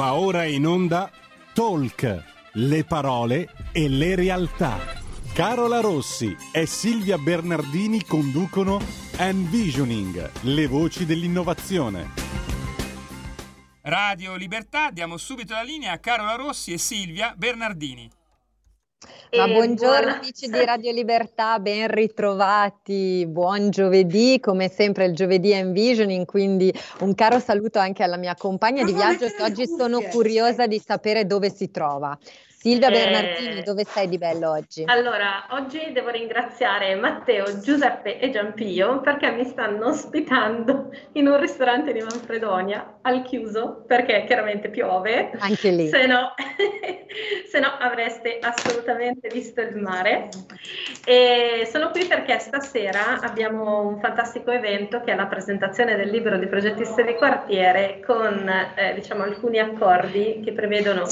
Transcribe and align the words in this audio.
Va 0.00 0.14
ora 0.14 0.46
in 0.46 0.66
onda 0.66 1.10
Talk, 1.52 2.24
le 2.52 2.84
parole 2.84 3.52
e 3.70 3.86
le 3.86 4.14
realtà. 4.14 4.78
Carola 5.34 5.80
Rossi 5.80 6.34
e 6.52 6.64
Silvia 6.64 7.18
Bernardini 7.18 8.02
conducono 8.06 8.80
Envisioning, 9.18 10.30
le 10.44 10.66
voci 10.68 11.04
dell'innovazione. 11.04 12.12
Radio 13.82 14.36
Libertà, 14.36 14.90
diamo 14.90 15.18
subito 15.18 15.52
la 15.52 15.62
linea 15.62 15.92
a 15.92 15.98
Carola 15.98 16.34
Rossi 16.34 16.72
e 16.72 16.78
Silvia 16.78 17.34
Bernardini. 17.36 18.10
Ma 19.34 19.46
buongiorno 19.46 20.00
buona... 20.00 20.16
amici 20.18 20.46
di 20.50 20.62
Radio 20.62 20.92
Libertà, 20.92 21.58
ben 21.58 21.88
ritrovati, 21.88 23.24
buon 23.26 23.70
giovedì, 23.70 24.38
come 24.40 24.68
sempre 24.68 25.06
il 25.06 25.14
giovedì 25.14 25.52
è 25.52 25.56
Envisioning, 25.56 26.26
quindi 26.26 26.70
un 26.98 27.14
caro 27.14 27.38
saluto 27.38 27.78
anche 27.78 28.02
alla 28.02 28.18
mia 28.18 28.34
compagna 28.34 28.84
di 28.84 28.92
viaggio 28.92 29.26
che 29.28 29.42
oggi 29.42 29.66
sono 29.66 30.02
curiosa 30.02 30.66
di 30.66 30.78
sapere 30.78 31.24
dove 31.24 31.48
si 31.48 31.70
trova. 31.70 32.18
Silvia 32.62 32.88
eh, 32.88 32.90
Bernardini, 32.90 33.62
dove 33.62 33.84
sei 33.84 34.06
di 34.06 34.18
bello 34.18 34.50
oggi? 34.50 34.84
Allora, 34.84 35.46
oggi 35.52 35.92
devo 35.92 36.10
ringraziare 36.10 36.94
Matteo, 36.94 37.58
Giuseppe 37.58 38.18
e 38.18 38.28
Giampio 38.28 39.00
perché 39.00 39.30
mi 39.30 39.46
stanno 39.46 39.86
ospitando 39.86 40.90
in 41.12 41.26
un 41.26 41.40
ristorante 41.40 41.94
di 41.94 42.00
Manfredonia 42.00 42.98
al 43.00 43.22
chiuso 43.22 43.82
perché 43.86 44.24
chiaramente 44.26 44.68
piove. 44.68 45.30
Anche 45.38 45.70
lì. 45.70 45.88
Se 45.88 46.04
no, 46.04 46.34
se 47.50 47.60
no 47.60 47.68
avreste 47.78 48.38
assolutamente 48.42 49.30
visto 49.32 49.62
il 49.62 49.76
mare. 49.76 50.28
E 51.06 51.66
sono 51.72 51.88
qui 51.88 52.04
perché 52.04 52.38
stasera 52.40 53.20
abbiamo 53.20 53.86
un 53.86 54.00
fantastico 54.00 54.50
evento 54.50 55.00
che 55.00 55.12
è 55.12 55.14
la 55.14 55.28
presentazione 55.28 55.96
del 55.96 56.10
libro 56.10 56.36
di 56.36 56.46
progettiste 56.46 57.04
di 57.04 57.14
quartiere 57.14 58.02
con 58.04 58.46
eh, 58.76 58.92
diciamo 58.92 59.22
alcuni 59.22 59.58
accordi 59.58 60.42
che 60.44 60.52
prevedono 60.52 61.06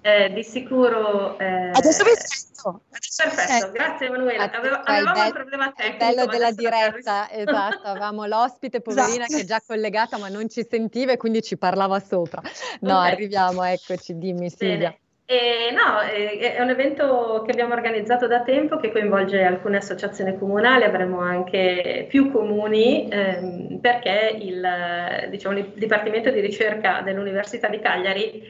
eh, 0.00 0.32
di 0.32 0.42
sicurezza 0.42 0.68
sicuro. 0.70 1.38
Eh... 1.38 1.70
Adesso 1.72 2.04
vi 2.04 2.10
sento. 2.14 2.82
Perfetto, 2.90 3.72
grazie 3.72 4.06
Emanuele. 4.06 4.38
Avevo, 4.38 4.76
avevamo 4.76 5.12
bello, 5.12 5.26
un 5.26 5.32
problema 5.32 5.72
tecnico. 5.74 6.04
Bello 6.04 6.26
della 6.26 6.52
diretta, 6.52 7.28
esatto. 7.32 7.88
Avevamo 7.88 8.26
l'ospite, 8.26 8.80
poverina, 8.80 9.24
esatto. 9.24 9.34
che 9.34 9.40
è 9.40 9.44
già 9.44 9.60
collegata 9.66 10.18
ma 10.18 10.28
non 10.28 10.48
ci 10.48 10.64
sentiva 10.68 11.12
e 11.12 11.16
quindi 11.16 11.42
ci 11.42 11.56
parlava 11.56 11.98
sopra. 11.98 12.40
No, 12.80 12.98
okay. 12.98 13.12
arriviamo, 13.12 13.64
eccoci, 13.64 14.16
dimmi 14.16 14.48
Silvia. 14.48 14.94
E 15.24 15.70
no, 15.72 16.00
è 16.00 16.60
un 16.60 16.70
evento 16.70 17.44
che 17.46 17.52
abbiamo 17.52 17.72
organizzato 17.72 18.26
da 18.26 18.42
tempo 18.42 18.78
che 18.78 18.90
coinvolge 18.90 19.44
alcune 19.44 19.76
associazioni 19.76 20.36
comunali, 20.36 20.82
avremo 20.82 21.20
anche 21.20 22.06
più 22.08 22.32
comuni 22.32 23.08
ehm, 23.08 23.78
perché 23.78 24.36
il, 24.40 25.28
diciamo, 25.30 25.56
il 25.56 25.72
Dipartimento 25.76 26.32
di 26.32 26.40
ricerca 26.40 27.02
dell'Università 27.02 27.68
di 27.68 27.78
Cagliari 27.78 28.42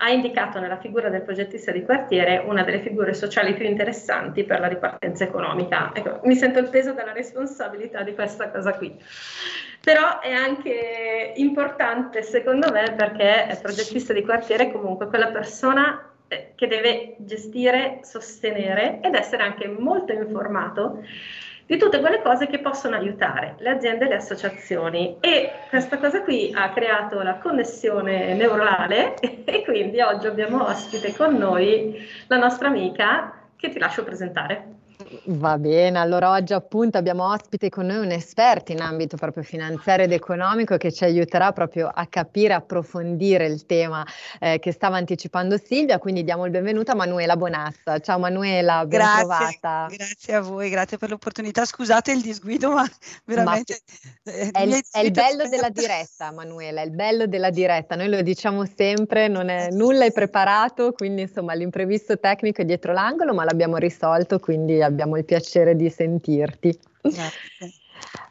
ha 0.00 0.10
indicato 0.10 0.60
nella 0.60 0.78
figura 0.78 1.08
del 1.08 1.22
progettista 1.22 1.72
di 1.72 1.84
quartiere 1.84 2.42
una 2.46 2.62
delle 2.62 2.80
figure 2.80 3.14
sociali 3.14 3.54
più 3.54 3.64
interessanti 3.64 4.44
per 4.44 4.60
la 4.60 4.68
ripartenza 4.68 5.24
economica. 5.24 5.90
Ecco, 5.92 6.20
mi 6.24 6.36
sento 6.36 6.60
il 6.60 6.68
peso 6.68 6.92
della 6.92 7.12
responsabilità 7.12 8.02
di 8.02 8.14
questa 8.14 8.50
cosa 8.50 8.74
qui. 8.74 8.96
Però 9.82 10.20
è 10.20 10.32
anche 10.32 11.32
importante 11.36 12.22
secondo 12.22 12.70
me 12.70 12.94
perché 12.96 13.48
il 13.50 13.58
progettista 13.60 14.12
di 14.12 14.22
quartiere 14.22 14.68
è 14.68 14.72
comunque 14.72 15.08
quella 15.08 15.28
persona 15.28 16.12
eh, 16.28 16.52
che 16.54 16.66
deve 16.68 17.16
gestire, 17.18 18.00
sostenere 18.02 19.00
ed 19.02 19.14
essere 19.14 19.42
anche 19.42 19.66
molto 19.66 20.12
informato 20.12 21.02
di 21.68 21.76
tutte 21.76 22.00
quelle 22.00 22.22
cose 22.22 22.46
che 22.46 22.60
possono 22.60 22.96
aiutare 22.96 23.56
le 23.58 23.68
aziende 23.68 24.06
e 24.06 24.08
le 24.08 24.14
associazioni. 24.14 25.18
E 25.20 25.50
questa 25.68 25.98
cosa 25.98 26.22
qui 26.22 26.50
ha 26.54 26.70
creato 26.70 27.20
la 27.20 27.34
connessione 27.34 28.32
neurale 28.32 29.14
e 29.44 29.62
quindi 29.64 30.00
oggi 30.00 30.26
abbiamo 30.26 30.66
ospite 30.66 31.14
con 31.14 31.36
noi 31.36 31.94
la 32.28 32.38
nostra 32.38 32.68
amica 32.68 33.50
che 33.54 33.68
ti 33.68 33.78
lascio 33.78 34.02
presentare. 34.02 34.77
Va 35.24 35.56
bene, 35.56 35.98
allora 35.98 36.30
oggi 36.30 36.52
appunto 36.52 36.98
abbiamo 36.98 37.32
ospite 37.32 37.70
con 37.70 37.86
noi 37.86 38.04
un 38.04 38.10
esperto 38.10 38.72
in 38.72 38.82
ambito 38.82 39.16
proprio 39.16 39.42
finanziario 39.42 40.04
ed 40.04 40.12
economico 40.12 40.76
che 40.76 40.92
ci 40.92 41.04
aiuterà 41.04 41.52
proprio 41.52 41.90
a 41.92 42.06
capire, 42.06 42.52
approfondire 42.52 43.46
il 43.46 43.64
tema 43.64 44.04
eh, 44.38 44.58
che 44.58 44.70
stava 44.70 44.98
anticipando 44.98 45.56
Silvia, 45.56 45.98
quindi 45.98 46.24
diamo 46.24 46.44
il 46.44 46.50
benvenuto 46.50 46.92
a 46.92 46.94
Manuela 46.94 47.36
Bonassa. 47.38 48.00
Ciao 48.00 48.18
Manuela, 48.18 48.84
ben 48.84 48.98
grazie, 48.98 49.18
trovata. 49.20 49.86
Grazie 49.96 50.34
a 50.34 50.40
voi, 50.40 50.68
grazie 50.68 50.98
per 50.98 51.08
l'opportunità. 51.08 51.64
Scusate 51.64 52.12
il 52.12 52.20
disguido, 52.20 52.72
ma 52.72 52.86
veramente... 53.24 53.80
Ma 54.24 54.32
eh, 54.32 54.50
è, 54.50 54.62
il, 54.62 54.78
è 54.90 54.98
il 55.00 55.10
bello 55.10 55.48
della 55.48 55.70
diretta, 55.70 56.32
Manuela, 56.32 56.82
è 56.82 56.84
il 56.84 56.90
bello 56.90 57.26
della 57.26 57.50
diretta. 57.50 57.96
Noi 57.96 58.10
lo 58.10 58.20
diciamo 58.20 58.66
sempre, 58.66 59.28
non 59.28 59.48
è, 59.48 59.70
nulla 59.70 60.04
è 60.04 60.12
preparato, 60.12 60.92
quindi 60.92 61.22
insomma 61.22 61.54
l'imprevisto 61.54 62.18
tecnico 62.18 62.60
è 62.60 62.66
dietro 62.66 62.92
l'angolo, 62.92 63.32
ma 63.32 63.44
l'abbiamo 63.44 63.78
risolto, 63.78 64.38
quindi 64.38 64.82
abbiamo 64.82 64.96
abbiamo 64.98 65.16
il 65.16 65.24
piacere 65.24 65.76
di 65.76 65.88
sentirti. 65.88 66.76
Grazie. 67.02 67.72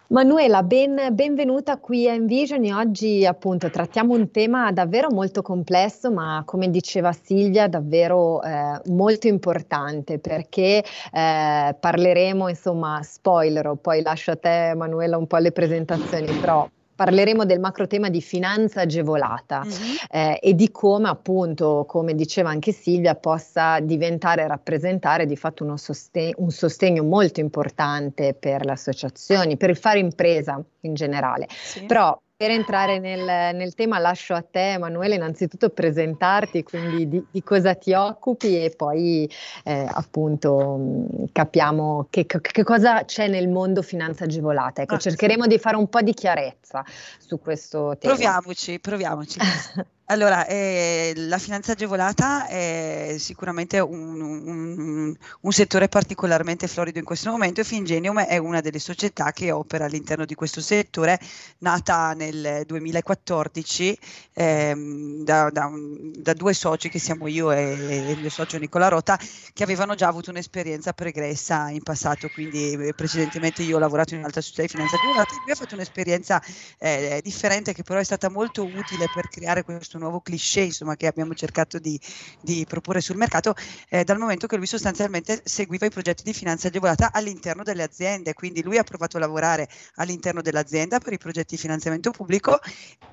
Manuela, 0.09 0.63
ben, 0.63 1.09
benvenuta 1.11 1.77
qui 1.79 2.07
a 2.07 2.13
Envision 2.13 2.63
e 2.63 2.73
oggi 2.73 3.25
appunto 3.25 3.69
trattiamo 3.69 4.13
un 4.13 4.31
tema 4.31 4.71
davvero 4.71 5.09
molto 5.09 5.41
complesso, 5.41 6.11
ma 6.11 6.43
come 6.45 6.69
diceva 6.69 7.11
Silvia, 7.11 7.67
davvero 7.67 8.41
eh, 8.41 8.79
molto 8.85 9.27
importante 9.27 10.19
perché 10.19 10.81
eh, 11.11 11.75
parleremo, 11.77 12.47
insomma, 12.47 13.01
spoiler, 13.03 13.75
poi 13.81 14.01
lascio 14.01 14.31
a 14.31 14.37
te 14.37 14.73
Manuela 14.75 15.17
un 15.17 15.27
po' 15.27 15.37
le 15.37 15.51
presentazioni, 15.51 16.25
però 16.39 16.69
parleremo 16.97 17.45
del 17.45 17.59
macro 17.59 17.85
tema 17.85 18.09
di 18.09 18.21
finanza 18.21 18.81
agevolata 18.81 19.63
mm-hmm. 19.63 19.95
eh, 20.09 20.39
e 20.41 20.55
di 20.55 20.71
come 20.71 21.07
appunto, 21.07 21.85
come 21.87 22.15
diceva 22.15 22.49
anche 22.49 22.71
Silvia, 22.71 23.13
possa 23.13 23.79
diventare 23.79 24.41
e 24.41 24.47
rappresentare 24.47 25.27
di 25.27 25.35
fatto 25.35 25.63
sostegno, 25.77 26.33
un 26.39 26.49
sostegno 26.49 27.03
molto 27.03 27.39
importante 27.39 28.33
per 28.33 28.65
le 28.65 28.71
associazioni, 28.71 29.57
per 29.57 29.69
il 29.69 29.77
fare 29.77 29.99
impresa 29.99 30.59
in 30.81 30.95
generale. 30.95 31.47
Sì. 31.49 31.85
Però 31.85 32.19
per 32.37 32.51
entrare 32.51 32.99
nel, 32.99 33.55
nel, 33.55 33.73
tema 33.73 33.97
lascio 33.97 34.35
a 34.35 34.43
te 34.43 34.73
Emanuele 34.73 35.15
innanzitutto 35.15 35.71
presentarti, 35.71 36.61
quindi 36.61 37.09
di, 37.09 37.25
di 37.31 37.41
cosa 37.41 37.73
ti 37.73 37.93
occupi 37.93 38.63
e 38.63 38.69
poi 38.77 39.27
eh, 39.63 39.87
appunto 39.91 41.07
capiamo 41.31 42.05
che, 42.11 42.27
che, 42.27 42.63
cosa 42.63 43.05
c'è 43.05 43.27
nel 43.27 43.49
mondo 43.49 43.81
finanza 43.81 44.25
agevolata. 44.25 44.83
Ecco, 44.83 44.95
ah, 44.95 44.99
cercheremo 44.99 45.43
sì. 45.43 45.49
di 45.49 45.57
fare 45.57 45.77
un 45.77 45.89
po' 45.89 46.01
di 46.01 46.13
chiarezza 46.13 46.85
su 47.17 47.39
questo 47.39 47.97
tema. 47.97 48.13
Proviamoci, 48.13 48.79
proviamoci. 48.79 49.39
Allora, 50.09 50.47
eh, 50.47 51.11
la 51.17 51.37
finanza 51.37 51.73
agevolata 51.73 52.47
è 52.47 53.15
sicuramente 53.19 53.77
un, 53.81 54.21
un, 54.21 55.15
un, 55.41 55.51
settore 55.51 55.89
particolarmente 55.89 56.67
florido 56.67 56.97
in 56.99 57.03
questo 57.03 57.29
momento 57.29 57.59
e 57.59 57.65
Fingenium 57.65 58.21
è 58.21 58.37
una 58.37 58.61
delle 58.61 58.79
società 58.79 59.33
che 59.33 59.51
opera 59.51 59.83
all'interno 59.83 60.23
di 60.23 60.33
questo 60.33 60.61
settore, 60.61 61.19
nata 61.57 62.13
nel 62.13 62.63
2014 62.65 63.99
ehm, 64.31 65.23
da, 65.25 65.49
da, 65.49 65.69
da, 66.15 66.33
due 66.33 66.53
soci 66.53 66.87
che 66.87 66.99
siamo 66.99 67.27
io 67.27 67.51
e, 67.51 67.75
e, 67.77 68.11
il 68.11 68.19
mio 68.19 68.29
socio 68.29 68.57
Nicola 68.57 68.87
Rota, 68.87 69.19
che 69.51 69.63
avevano 69.63 69.93
già 69.95 70.07
avuto 70.07 70.29
un'esperienza 70.29 70.93
pregressa 70.93 71.69
in 71.69 71.83
passato, 71.83 72.29
quindi 72.29 72.71
eh, 72.71 72.93
precedentemente 72.93 73.61
io 73.61 73.75
ho 73.75 73.79
lavorato 73.79 74.13
in 74.13 74.21
un'altra 74.21 74.39
società 74.39 74.61
di 74.61 74.69
finanza 74.69 74.95
agevolata 74.95 75.33
e 75.33 75.39
lui 75.41 75.51
ha 75.51 75.55
fatto 75.55 75.75
un'esperienza 75.75 76.41
eh, 76.77 77.19
differente 77.21 77.73
che 77.73 77.83
però 77.83 77.99
è 77.99 78.05
stata 78.05 78.29
molto 78.29 78.63
utile 78.63 79.09
per 79.13 79.27
creare 79.27 79.63
questo 79.63 79.95
questo 79.97 79.99
nuovo 79.99 80.21
cliché 80.21 80.61
insomma, 80.61 80.95
che 80.95 81.07
abbiamo 81.07 81.33
cercato 81.33 81.79
di, 81.79 81.99
di 82.39 82.65
proporre 82.67 83.01
sul 83.01 83.17
mercato, 83.17 83.53
eh, 83.89 84.03
dal 84.03 84.17
momento 84.17 84.47
che 84.47 84.55
lui 84.55 84.67
sostanzialmente 84.67 85.41
seguiva 85.43 85.85
i 85.85 85.89
progetti 85.89 86.23
di 86.23 86.33
finanza 86.33 86.67
agevolata 86.67 87.11
all'interno 87.11 87.63
delle 87.63 87.83
aziende, 87.83 88.33
quindi 88.33 88.61
lui 88.61 88.77
ha 88.77 88.83
provato 88.83 89.17
a 89.17 89.19
lavorare 89.19 89.67
all'interno 89.95 90.41
dell'azienda 90.41 90.99
per 90.99 91.13
i 91.13 91.17
progetti 91.17 91.55
di 91.55 91.61
finanziamento 91.61 92.11
pubblico, 92.11 92.59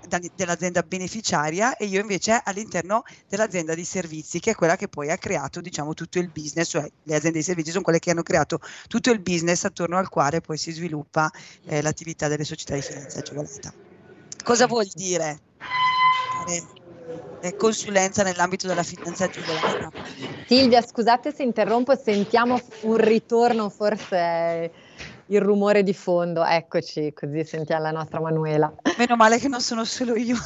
da, 0.07 0.21
dell'azienda 0.35 0.83
beneficiaria 0.83 1.77
e 1.77 1.87
io 1.87 2.01
invece 2.01 2.41
all'interno 2.45 3.03
dell'azienda 3.29 3.75
di 3.75 3.85
servizi, 3.85 4.41
che 4.41 4.53
è 4.53 4.55
quella 4.55 4.77
che 4.77 4.89
poi 4.89 5.11
ha 5.11 5.17
creato 5.17 5.61
diciamo, 5.61 5.95
tutto 5.95 6.19
il 6.19 6.31
business, 6.31 6.69
cioè 6.69 6.89
le 7.03 7.15
aziende 7.15 7.39
di 7.39 7.45
servizi 7.45 7.71
sono 7.71 7.83
quelle 7.83 7.99
che 7.99 8.11
hanno 8.11 8.23
creato 8.23 8.61
tutto 8.87 9.11
il 9.11 9.21
business 9.21 9.65
attorno 9.65 9.97
al 9.99 10.09
quale 10.09 10.41
poi 10.41 10.59
si 10.59 10.73
sviluppa 10.73 11.31
eh, 11.67 11.83
l'attività 11.83 12.29
delle 12.29 12.45
società 12.45 12.75
di 12.75 12.83
finanza 12.83 13.19
agevolata. 13.21 13.73
Cosa 14.43 14.67
vuol 14.67 14.87
dire? 14.93 15.41
Eh, 16.45 17.55
consulenza 17.57 18.23
nell'ambito 18.23 18.67
della 18.67 18.83
finanza 18.83 19.25
agevolata. 19.25 19.91
Silvia, 20.47 20.83
scusate 20.83 21.33
se 21.33 21.43
interrompo, 21.43 21.95
sentiamo 21.97 22.61
un 22.83 22.97
ritorno, 22.97 23.69
forse 23.71 24.73
il 25.27 25.41
rumore 25.41 25.83
di 25.83 25.95
fondo. 25.95 26.45
Eccoci, 26.45 27.13
così 27.13 27.45
sentiamo 27.45 27.83
la 27.83 27.91
nostra 27.91 28.21
Manuela. 28.21 28.73
Meno 28.99 29.17
male 29.17 29.39
che 29.39 29.49
non 29.49 29.61
sono 29.61 29.85
solo 29.85 30.17
io. 30.17 30.37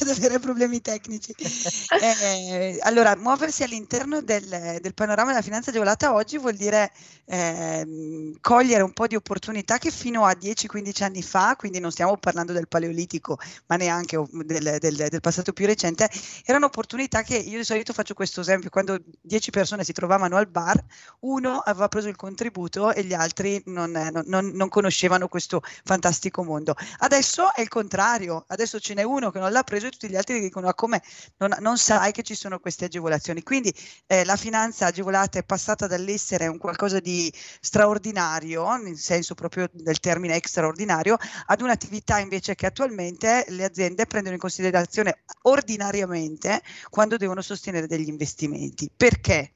ad 0.00 0.08
avere 0.08 0.38
problemi 0.38 0.80
tecnici. 0.80 1.34
Eh, 2.00 2.78
allora, 2.82 3.14
muoversi 3.16 3.62
all'interno 3.62 4.22
del, 4.22 4.78
del, 4.80 4.94
panorama 4.94 5.30
della 5.30 5.42
finanza 5.42 5.70
agevolata 5.70 6.14
oggi 6.14 6.38
vuol 6.38 6.54
dire 6.54 6.90
eh, 7.26 8.32
cogliere 8.40 8.82
un 8.82 8.92
po' 8.92 9.06
di 9.06 9.16
opportunità 9.16 9.76
che 9.78 9.90
fino 9.90 10.24
a 10.24 10.32
10-15 10.32 11.02
anni 11.02 11.22
fa, 11.22 11.56
quindi 11.56 11.78
non 11.78 11.90
stiamo 11.90 12.16
parlando 12.16 12.52
del 12.52 12.68
paleolitico, 12.68 13.38
ma 13.66 13.76
neanche 13.76 14.22
del, 14.30 14.76
del, 14.78 15.08
del, 15.08 15.20
passato 15.20 15.52
più 15.52 15.66
recente, 15.66 16.08
erano 16.44 16.66
opportunità 16.66 17.22
che 17.22 17.36
io 17.36 17.58
di 17.58 17.64
solito 17.64 17.92
faccio 17.92 18.14
questo 18.14 18.40
esempio, 18.40 18.70
quando 18.70 18.98
10 19.20 19.50
persone 19.50 19.84
si 19.84 19.92
trovavano 19.92 20.36
al 20.36 20.46
bar, 20.46 20.82
uno 21.20 21.58
aveva 21.58 21.88
preso 21.88 22.08
il 22.08 22.16
contributo 22.16 22.92
e 22.92 23.04
gli 23.04 23.14
altri 23.14 23.39
non, 23.66 24.22
non, 24.26 24.50
non 24.54 24.68
conoscevano 24.68 25.28
questo 25.28 25.62
fantastico 25.84 26.42
mondo. 26.42 26.74
Adesso 26.98 27.54
è 27.54 27.60
il 27.60 27.68
contrario, 27.68 28.44
adesso 28.48 28.78
ce 28.78 28.94
n'è 28.94 29.02
uno 29.02 29.30
che 29.30 29.38
non 29.38 29.52
l'ha 29.52 29.62
preso 29.62 29.86
e 29.86 29.90
tutti 29.90 30.08
gli 30.08 30.16
altri 30.16 30.40
dicono 30.40 30.66
ma 30.66 30.74
come 30.74 31.02
non, 31.38 31.54
non 31.60 31.78
sai 31.78 32.12
che 32.12 32.22
ci 32.22 32.34
sono 32.34 32.58
queste 32.58 32.86
agevolazioni. 32.86 33.42
Quindi 33.42 33.72
eh, 34.06 34.24
la 34.24 34.36
finanza 34.36 34.86
agevolata 34.86 35.38
è 35.38 35.44
passata 35.44 35.86
dall'essere 35.86 36.46
un 36.46 36.58
qualcosa 36.58 37.00
di 37.00 37.32
straordinario, 37.60 38.76
nel 38.76 38.96
senso 38.96 39.34
proprio 39.34 39.68
del 39.72 40.00
termine 40.00 40.40
straordinario, 40.42 41.16
ad 41.46 41.60
un'attività 41.60 42.18
invece 42.18 42.54
che 42.54 42.66
attualmente 42.66 43.44
le 43.48 43.64
aziende 43.64 44.06
prendono 44.06 44.34
in 44.34 44.40
considerazione 44.40 45.22
ordinariamente 45.42 46.62
quando 46.88 47.16
devono 47.16 47.42
sostenere 47.42 47.86
degli 47.86 48.08
investimenti. 48.08 48.90
Perché? 48.94 49.54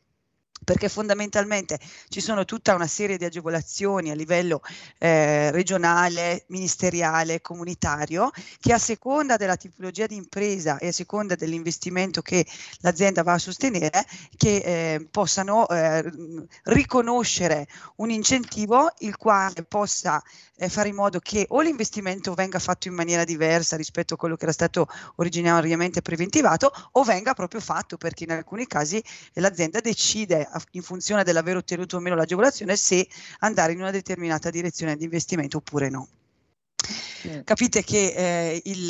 Perché 0.65 0.89
fondamentalmente 0.89 1.79
ci 2.09 2.21
sono 2.21 2.45
tutta 2.45 2.75
una 2.75 2.87
serie 2.87 3.19
di 3.19 3.25
agevolazioni 3.25 4.11
a 4.11 4.15
livello 4.15 4.63
eh, 4.99 5.51
regionale, 5.51 6.45
ministeriale, 6.49 7.41
comunitario, 7.41 8.31
che 8.61 8.73
a 8.73 8.79
seconda 8.79 9.37
della 9.37 9.57
tipologia 9.57 10.07
di 10.07 10.17
impresa 10.17 10.79
e 10.79 10.89
a 10.89 10.93
seconda 10.93 11.35
dell'investimento 11.35 12.23
che 12.23 12.47
l'azienda 12.81 13.23
va 13.23 13.35
a 13.35 13.39
sostenere, 13.39 14.05
che 14.37 14.57
eh, 14.57 15.09
possano 15.11 15.69
eh, 15.69 16.05
riconoscere 16.65 17.67
un 17.97 18.11
incentivo 18.11 18.91
il 19.01 19.17
quale 19.17 19.65
possa 19.65 20.23
eh, 20.57 20.69
fare 20.69 20.89
in 20.89 20.95
modo 20.95 21.19
che 21.19 21.47
o 21.49 21.61
l'investimento 21.61 22.35
venga 22.35 22.59
fatto 22.59 22.89
in 22.89 22.95
maniera 22.95 23.25
diversa 23.25 23.77
rispetto 23.77 24.15
a 24.15 24.17
quello 24.17 24.37
che 24.37 24.45
era 24.45 24.53
stato 24.53 24.89
originariamente 25.17 26.01
preventivato 26.01 26.73
o 26.93 27.03
venga 27.03 27.35
proprio 27.35 27.61
fatto 27.61 27.97
perché 27.97 28.25
in 28.25 28.31
alcuni 28.31 28.67
casi 28.67 29.03
l'azienda 29.35 29.81
decide 29.81 30.44
in 30.73 30.83
funzione 30.83 31.25
dell'aver 31.25 31.57
ottenuto 31.57 31.97
o 31.97 32.01
meno 32.01 32.17
l'agevolazione 32.17 32.77
se 32.77 33.07
andare 33.41 33.73
in 33.73 33.81
una 33.81 33.91
determinata 33.91 34.51
direzione 34.51 34.97
di 34.97 35.05
investimento 35.05 35.59
oppure 35.59 35.89
no. 35.89 36.09
Capite 37.45 37.83
che 37.83 38.15
eh, 38.15 38.61
il, 38.65 38.87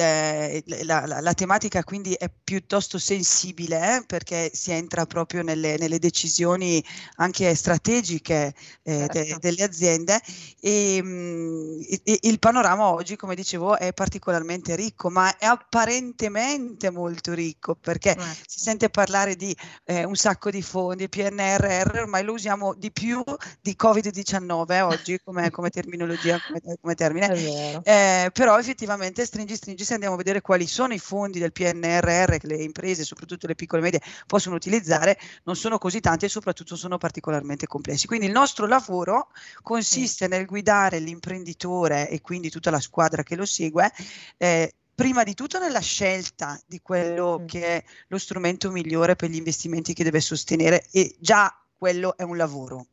la, 0.86 1.06
la, 1.06 1.20
la, 1.20 1.34
tematica 1.34 1.84
quindi 1.84 2.14
è 2.14 2.31
piuttosto 2.42 2.98
sensibile 2.98 3.96
eh, 3.96 4.04
perché 4.06 4.50
si 4.52 4.72
entra 4.72 5.06
proprio 5.06 5.42
nelle, 5.42 5.76
nelle 5.78 5.98
decisioni 5.98 6.84
anche 7.16 7.54
strategiche 7.54 8.54
eh, 8.82 9.08
certo. 9.10 9.19
de, 9.19 9.36
delle 9.40 9.62
aziende 9.62 10.20
e, 10.60 11.02
mh, 11.02 11.08
mm, 11.08 11.81
e, 12.04 12.19
il 12.22 12.38
panorama 12.38 12.92
oggi, 12.92 13.16
come 13.16 13.34
dicevo, 13.34 13.76
è 13.76 13.92
particolarmente 13.92 14.75
ricco, 14.76 15.10
ma 15.10 15.36
è 15.36 15.46
apparentemente 15.46 16.90
molto 16.90 17.32
ricco 17.32 17.75
perché 17.75 18.14
certo. 18.14 18.44
si 18.46 18.60
sente 18.60 18.90
parlare 18.90 19.36
di 19.36 19.56
eh, 19.84 20.04
un 20.04 20.16
sacco 20.16 20.50
di 20.50 20.62
fondi, 20.62 21.08
PNRR, 21.08 22.00
ormai 22.00 22.25
lo 22.25 22.32
usiamo 22.32 22.75
di 22.75 22.90
più 22.90 23.22
di 23.60 23.76
Covid-19 23.78 24.72
eh, 24.72 24.81
oggi 24.81 25.20
come, 25.22 25.50
come 25.50 25.70
terminologia, 25.70 26.38
come, 26.46 26.76
come 26.81 26.94
termine. 26.94 27.82
Eh, 28.24 28.30
però 28.30 28.58
effettivamente 28.58 29.26
stringi 29.26 29.54
stringi 29.54 29.84
se 29.84 29.94
andiamo 29.94 30.14
a 30.14 30.16
vedere 30.18 30.40
quali 30.40 30.66
sono 30.66 30.94
i 30.94 30.98
fondi 30.98 31.38
del 31.38 31.52
PNRR 31.52 32.36
che 32.36 32.46
le 32.46 32.62
imprese, 32.62 33.04
soprattutto 33.04 33.46
le 33.46 33.54
piccole 33.54 33.80
e 33.82 33.84
medie, 33.84 34.00
possono 34.26 34.56
utilizzare, 34.56 35.18
non 35.44 35.56
sono 35.56 35.78
così 35.78 36.00
tanti 36.00 36.24
e 36.24 36.28
soprattutto 36.28 36.76
sono 36.76 36.96
particolarmente 36.96 37.66
complessi. 37.66 38.06
Quindi 38.06 38.26
il 38.26 38.32
nostro 38.32 38.66
lavoro 38.66 39.28
consiste 39.62 40.26
nel 40.26 40.46
guidare 40.46 41.00
l'imprenditore 41.00 42.08
e 42.08 42.20
quindi 42.20 42.50
tutta 42.50 42.70
la 42.70 42.80
squadra 42.80 43.22
che 43.22 43.36
lo 43.36 43.44
segue 43.44 43.92
eh, 44.38 44.72
prima 44.94 45.22
di 45.24 45.34
tutto 45.34 45.58
nella 45.58 45.80
scelta 45.80 46.58
di 46.66 46.80
quello 46.80 47.42
che 47.46 47.66
è 47.66 47.84
lo 48.08 48.18
strumento 48.18 48.70
migliore 48.70 49.16
per 49.16 49.28
gli 49.28 49.36
investimenti 49.36 49.92
che 49.92 50.04
deve 50.04 50.20
sostenere 50.20 50.86
e 50.92 51.14
già 51.18 51.52
quello 51.76 52.16
è 52.16 52.22
un 52.22 52.36
lavoro. 52.36 52.86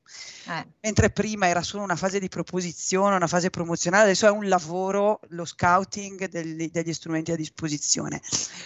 Eh. 0.47 0.67
Mentre 0.81 1.11
prima 1.11 1.47
era 1.47 1.61
solo 1.61 1.83
una 1.83 1.95
fase 1.95 2.19
di 2.19 2.27
proposizione, 2.27 3.15
una 3.15 3.27
fase 3.27 3.49
promozionale, 3.49 4.03
adesso 4.03 4.25
è 4.25 4.31
un 4.31 4.47
lavoro, 4.47 5.19
lo 5.29 5.45
scouting 5.45 6.27
degli, 6.27 6.69
degli 6.69 6.93
strumenti 6.93 7.31
a 7.31 7.35
disposizione, 7.35 8.21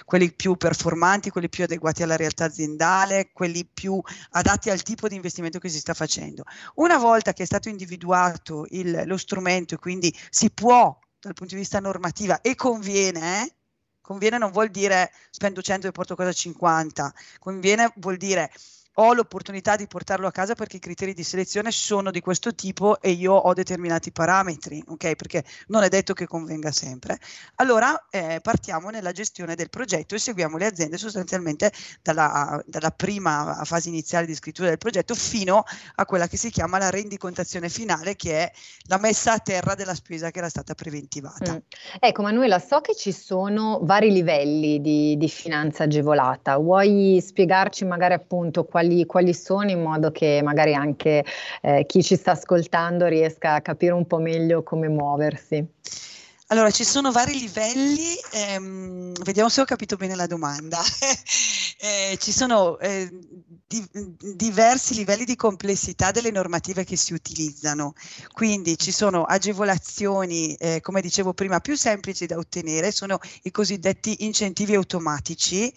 quelli 0.05 0.31
più 0.33 0.55
performanti, 0.55 1.29
quelli 1.29 1.49
più 1.49 1.63
adeguati 1.63 2.03
alla 2.03 2.15
realtà 2.15 2.45
aziendale, 2.45 3.31
quelli 3.33 3.65
più 3.71 4.01
adatti 4.31 4.69
al 4.69 4.81
tipo 4.81 5.07
di 5.07 5.15
investimento 5.15 5.59
che 5.59 5.69
si 5.69 5.79
sta 5.79 5.93
facendo. 5.93 6.43
Una 6.75 6.97
volta 6.97 7.33
che 7.33 7.43
è 7.43 7.45
stato 7.45 7.69
individuato 7.69 8.65
il, 8.69 9.03
lo 9.05 9.17
strumento 9.17 9.75
e 9.75 9.77
quindi 9.77 10.15
si 10.29 10.49
può 10.49 10.97
dal 11.19 11.33
punto 11.33 11.55
di 11.55 11.61
vista 11.61 11.79
normativo 11.79 12.37
e 12.41 12.55
conviene, 12.55 13.43
eh, 13.43 13.53
conviene 14.01 14.37
non 14.37 14.51
vuol 14.51 14.69
dire 14.69 15.11
spendo 15.31 15.61
100 15.61 15.87
e 15.87 15.91
porto 15.91 16.13
a 16.13 16.15
casa 16.15 16.31
50, 16.31 17.13
conviene 17.39 17.91
vuol 17.95 18.17
dire 18.17 18.51
ho 18.95 19.13
l'opportunità 19.13 19.75
di 19.75 19.87
portarlo 19.87 20.27
a 20.27 20.31
casa 20.31 20.53
perché 20.53 20.77
i 20.77 20.79
criteri 20.79 21.13
di 21.13 21.23
selezione 21.23 21.71
sono 21.71 22.11
di 22.11 22.21
questo 22.21 22.53
tipo 22.53 23.01
e 23.01 23.11
io 23.11 23.33
ho 23.33 23.53
determinati 23.53 24.11
parametri, 24.11 24.81
ok? 24.87 25.15
Perché 25.15 25.43
non 25.67 25.83
è 25.83 25.89
detto 25.89 26.13
che 26.13 26.27
convenga 26.27 26.71
sempre. 26.71 27.17
Allora 27.55 28.07
eh, 28.09 28.39
partiamo 28.41 28.89
nella 28.89 29.11
gestione 29.11 29.55
del 29.55 29.69
progetto 29.69 30.15
e 30.15 30.19
seguiamo 30.19 30.57
le 30.57 30.67
aziende 30.67 30.97
sostanzialmente 30.97 31.71
dalla, 32.01 32.61
dalla, 32.65 32.91
prima 32.91 33.61
fase 33.63 33.89
iniziale 33.89 34.25
di 34.25 34.35
scrittura 34.35 34.69
del 34.69 34.77
progetto 34.77 35.13
fino 35.13 35.63
a 35.95 36.05
quella 36.05 36.27
che 36.27 36.37
si 36.37 36.49
chiama 36.49 36.77
la 36.77 36.89
rendicontazione 36.89 37.67
finale, 37.67 38.15
che 38.15 38.43
è 38.43 38.51
la 38.87 38.97
messa 38.97 39.33
a 39.33 39.39
terra 39.39 39.75
della 39.75 39.95
spesa 39.95 40.31
che 40.31 40.39
era 40.39 40.49
stata 40.49 40.73
preventivata. 40.73 41.53
Mm. 41.53 41.57
Ecco, 41.99 42.21
Manuela, 42.21 42.59
so 42.59 42.79
che 42.79 42.95
ci 42.95 43.11
sono 43.11 43.79
vari 43.83 44.11
livelli 44.11 44.79
di, 44.79 45.17
di 45.17 45.29
finanza 45.29 45.83
agevolata. 45.83 46.57
Vuoi 46.57 47.21
spiegarci 47.21 47.83
magari 47.83 48.13
appunto 48.13 48.63
quali 48.63 48.84
quali, 48.85 49.05
quali 49.05 49.33
sono 49.33 49.69
in 49.69 49.81
modo 49.81 50.11
che 50.11 50.41
magari 50.43 50.73
anche 50.73 51.23
eh, 51.61 51.85
chi 51.85 52.03
ci 52.03 52.15
sta 52.15 52.31
ascoltando 52.31 53.07
riesca 53.07 53.55
a 53.55 53.61
capire 53.61 53.93
un 53.93 54.05
po' 54.05 54.19
meglio 54.19 54.63
come 54.63 54.87
muoversi. 54.87 55.65
Allora, 56.49 56.69
ci 56.69 56.83
sono 56.83 57.11
vari 57.11 57.39
livelli, 57.39 58.15
ehm, 58.33 59.13
vediamo 59.23 59.49
se 59.49 59.61
ho 59.61 59.65
capito 59.65 59.95
bene 59.95 60.13
la 60.13 60.27
domanda. 60.27 60.77
eh, 61.81 62.17
ci 62.19 62.31
sono 62.31 62.77
eh, 62.77 63.09
di, 63.65 63.83
diversi 64.35 64.93
livelli 64.93 65.25
di 65.25 65.35
complessità 65.35 66.11
delle 66.11 66.29
normative 66.29 66.83
che 66.83 66.97
si 66.97 67.13
utilizzano, 67.13 67.93
quindi 68.31 68.77
ci 68.77 68.91
sono 68.91 69.23
agevolazioni, 69.23 70.53
eh, 70.53 70.81
come 70.81 71.01
dicevo 71.01 71.33
prima, 71.33 71.59
più 71.61 71.75
semplici 71.75 72.27
da 72.27 72.37
ottenere, 72.37 72.91
sono 72.91 73.17
i 73.41 73.49
cosiddetti 73.49 74.23
incentivi 74.25 74.75
automatici, 74.75 75.73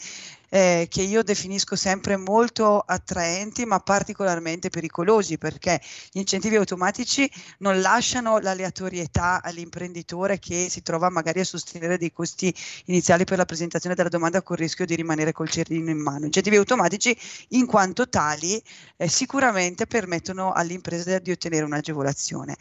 eh, 0.49 0.87
che 0.89 1.03
io 1.03 1.23
definisco 1.23 1.77
sempre 1.77 2.17
molto 2.17 2.81
attraenti 2.81 3.64
ma 3.64 3.81
particolarmente 3.81 4.71
pericolosi 4.71 5.38
perché 5.38 5.81
gli 6.11 6.19
incentivi 6.19 6.57
automatici 6.57 7.31
non 7.59 7.81
lasciano 7.81 8.38
l'aleatorietà 8.38 9.43
all'imprenditore 9.43 10.38
che 10.38 10.69
si 10.71 10.83
trova 10.83 11.09
magari 11.11 11.40
a 11.40 11.45
sostenere 11.45 11.99
dei 11.99 12.12
costi 12.12 12.55
iniziali 12.87 13.25
per 13.25 13.38
la 13.38 13.45
presentazione 13.45 13.95
della 13.95 14.09
domanda 14.09 14.43
con 14.43 14.57
il 14.57 14.62
rischio 14.62 14.87
di 14.87 14.95
rimanere 14.95 15.33
col 15.33 15.49
cerino 15.49 15.90
in 15.90 15.99
mano. 15.99 16.25
Incentivi 16.26 16.57
automatici 16.57 17.17
in 17.50 17.67
quanto 17.67 18.09
tali 18.09 18.62
eh, 18.97 19.09
sicuramente 19.09 19.87
permettono 19.87 20.52
all'impresa 20.52 21.19
di 21.19 21.31
ottenere 21.31 21.64
un'agevolazione 21.64 22.57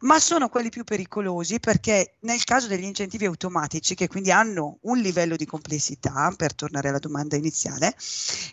ma 0.00 0.18
sono 0.18 0.48
quelli 0.48 0.70
più 0.70 0.84
pericolosi 0.84 1.60
perché 1.60 2.16
nel 2.20 2.44
caso 2.44 2.66
degli 2.66 2.84
incentivi 2.84 3.26
automatici, 3.26 3.94
che 3.94 4.08
quindi 4.08 4.30
hanno 4.30 4.78
un 4.82 4.98
livello 4.98 5.36
di 5.36 5.46
complessità, 5.46 6.32
per 6.36 6.54
tornare 6.54 6.88
alla 6.88 6.98
domanda 6.98 7.36
iniziale, 7.36 7.94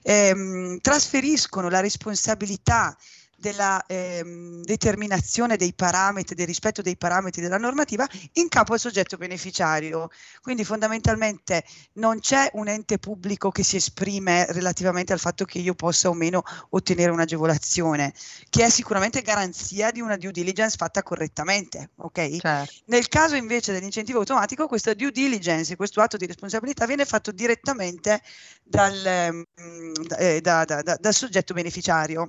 ehm, 0.03 0.79
trasferiscono 0.79 1.69
la 1.69 1.79
responsabilità 1.79 2.97
della 3.39 3.85
ehm, 3.85 4.63
determinazione 4.63 5.57
dei 5.57 5.73
parametri, 5.73 6.33
del 6.33 6.47
rispetto 6.47 6.81
dei 6.81 6.97
parametri 6.97 7.41
della 7.41 7.59
normativa 7.59 8.07
in 8.33 8.49
capo 8.49 8.73
al 8.73 8.79
soggetto 8.79 9.15
beneficiario. 9.15 10.09
Quindi 10.41 10.65
fondamentalmente 10.65 11.63
non 11.93 12.19
c'è 12.19 12.49
un 12.53 12.67
ente 12.67 12.97
pubblico 12.97 13.51
che 13.51 13.63
si 13.63 13.75
esprime 13.75 14.47
relativamente 14.49 15.13
al 15.13 15.19
fatto 15.19 15.45
che 15.45 15.59
io 15.59 15.75
possa 15.75 16.09
o 16.09 16.13
meno 16.13 16.41
ottenere 16.69 17.11
un'agevolazione, 17.11 18.11
che 18.49 18.65
è 18.65 18.69
sicuramente 18.69 19.21
garanzia 19.21 19.91
di 19.91 20.01
una 20.01 20.17
due 20.17 20.31
diligence 20.31 20.75
fatta 20.75 21.03
correttamente. 21.03 21.91
Okay? 21.97 22.39
Certo. 22.39 22.73
Nel 22.85 23.07
caso 23.07 23.35
invece 23.35 23.71
dell'incentivo 23.71 24.19
automatico, 24.19 24.67
questa 24.67 24.95
due 24.95 25.11
diligence, 25.11 25.75
questo 25.75 26.01
atto 26.01 26.17
di 26.17 26.25
responsabilità 26.25 26.87
viene 26.87 27.05
fatto 27.05 27.31
direttamente 27.31 28.19
dal, 28.63 29.45
mm, 29.61 29.93
eh, 30.17 30.41
da, 30.41 30.65
da, 30.65 30.81
da, 30.81 30.97
dal 30.99 31.13
soggetto 31.13 31.53
beneficiario 31.53 32.27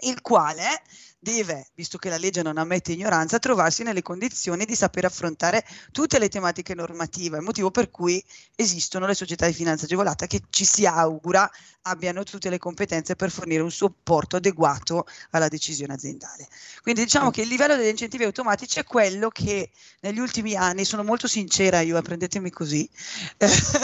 il 0.00 0.20
quale 0.20 0.82
deve, 1.20 1.68
visto 1.74 1.98
che 1.98 2.08
la 2.08 2.16
legge 2.16 2.42
non 2.42 2.58
ammette 2.58 2.92
ignoranza, 2.92 3.38
trovarsi 3.38 3.82
nelle 3.82 4.02
condizioni 4.02 4.64
di 4.64 4.74
saper 4.74 5.06
affrontare 5.06 5.64
tutte 5.90 6.18
le 6.18 6.28
tematiche 6.28 6.74
normative, 6.74 7.40
motivo 7.40 7.70
per 7.70 7.90
cui 7.90 8.22
esistono 8.54 9.06
le 9.06 9.14
società 9.14 9.46
di 9.46 9.52
finanza 9.52 9.84
agevolata 9.84 10.26
che 10.26 10.42
ci 10.50 10.64
si 10.64 10.86
augura 10.86 11.50
abbiano 11.82 12.22
tutte 12.22 12.50
le 12.50 12.58
competenze 12.58 13.16
per 13.16 13.30
fornire 13.30 13.62
un 13.62 13.70
supporto 13.70 14.36
adeguato 14.36 15.06
alla 15.30 15.48
decisione 15.48 15.94
aziendale. 15.94 16.46
Quindi 16.82 17.02
diciamo 17.02 17.30
che 17.30 17.42
il 17.42 17.48
livello 17.48 17.76
degli 17.76 17.88
incentivi 17.88 18.24
automatici 18.24 18.78
è 18.78 18.84
quello 18.84 19.28
che 19.28 19.70
negli 20.00 20.18
ultimi 20.18 20.54
anni, 20.54 20.84
sono 20.84 21.02
molto 21.02 21.26
sincera 21.26 21.80
io, 21.80 22.00
prendetemi 22.00 22.50
così. 22.50 22.88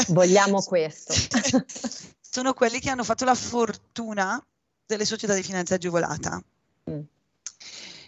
Vogliamo 0.09 0.63
questo. 0.63 1.15
sono 2.21 2.53
quelli 2.53 2.79
che 2.79 2.91
hanno 2.91 3.05
fatto 3.05 3.25
la 3.25 3.35
fortuna 3.35 4.45
delle 4.87 5.05
società 5.05 5.35
di 5.35 5.43
finanza 5.43 5.75
agevolata. 5.75 6.43
Mm. 6.91 7.01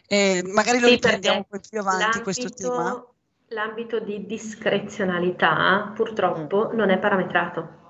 Eh, 0.09 0.43
magari 0.47 0.79
lo 0.79 0.87
sì, 0.87 0.95
riprendiamo 0.95 1.47
poi 1.49 1.61
più 1.69 1.81
avanti 1.81 2.21
questo 2.23 2.49
tema. 2.51 3.05
L'ambito 3.49 4.01
di 4.01 4.27
discrezionalità 4.27 5.93
purtroppo 5.95 6.71
mm. 6.73 6.77
non 6.77 6.91
è 6.91 6.99
parametrato. 6.99 7.85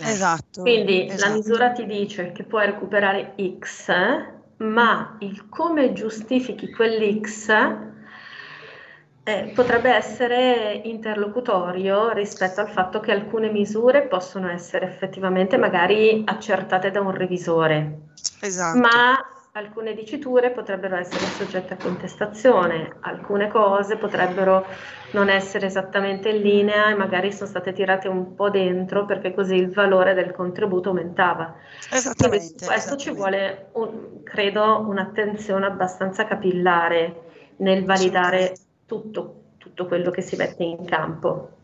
Esatto. 0.00 0.62
Quindi 0.62 1.08
esatto. 1.08 1.28
la 1.28 1.34
misura 1.34 1.72
ti 1.72 1.84
dice 1.86 2.32
che 2.32 2.44
puoi 2.44 2.66
recuperare 2.66 3.34
X, 3.58 3.92
ma 4.58 5.16
il 5.20 5.48
come 5.48 5.92
giustifichi 5.92 6.70
quell'X 6.70 7.48
eh, 9.30 9.52
potrebbe 9.54 9.94
essere 9.94 10.80
interlocutorio 10.84 12.10
rispetto 12.10 12.60
al 12.60 12.68
fatto 12.68 13.00
che 13.00 13.12
alcune 13.12 13.50
misure 13.50 14.02
possono 14.02 14.50
essere 14.50 14.86
effettivamente 14.86 15.56
magari 15.56 16.22
accertate 16.26 16.90
da 16.90 17.00
un 17.00 17.12
revisore. 17.12 18.08
Esatto. 18.40 18.78
Ma 18.78 19.24
alcune 19.52 19.94
diciture 19.94 20.50
potrebbero 20.50 20.96
essere 20.96 21.24
soggette 21.26 21.74
a 21.74 21.76
contestazione, 21.76 22.96
alcune 23.00 23.48
cose 23.48 23.96
potrebbero 23.96 24.64
non 25.12 25.28
essere 25.28 25.66
esattamente 25.66 26.28
in 26.28 26.40
linea 26.40 26.90
e 26.90 26.94
magari 26.94 27.32
sono 27.32 27.48
state 27.48 27.72
tirate 27.72 28.08
un 28.08 28.34
po' 28.34 28.48
dentro 28.48 29.06
perché 29.06 29.34
così 29.34 29.56
il 29.56 29.70
valore 29.70 30.14
del 30.14 30.32
contributo 30.32 30.90
aumentava. 30.90 31.54
Esattamente. 31.90 32.46
Quindi 32.46 32.58
su 32.58 32.66
questo 32.66 32.96
ci 32.96 33.10
vuole, 33.10 33.70
un, 33.72 34.22
credo, 34.22 34.84
un'attenzione 34.86 35.66
abbastanza 35.66 36.24
capillare 36.26 37.28
nel 37.56 37.84
validare 37.84 38.54
tutto, 38.90 39.42
tutto 39.56 39.86
quello 39.86 40.10
che 40.10 40.20
si 40.20 40.34
mette 40.34 40.64
in 40.64 40.84
campo. 40.84 41.58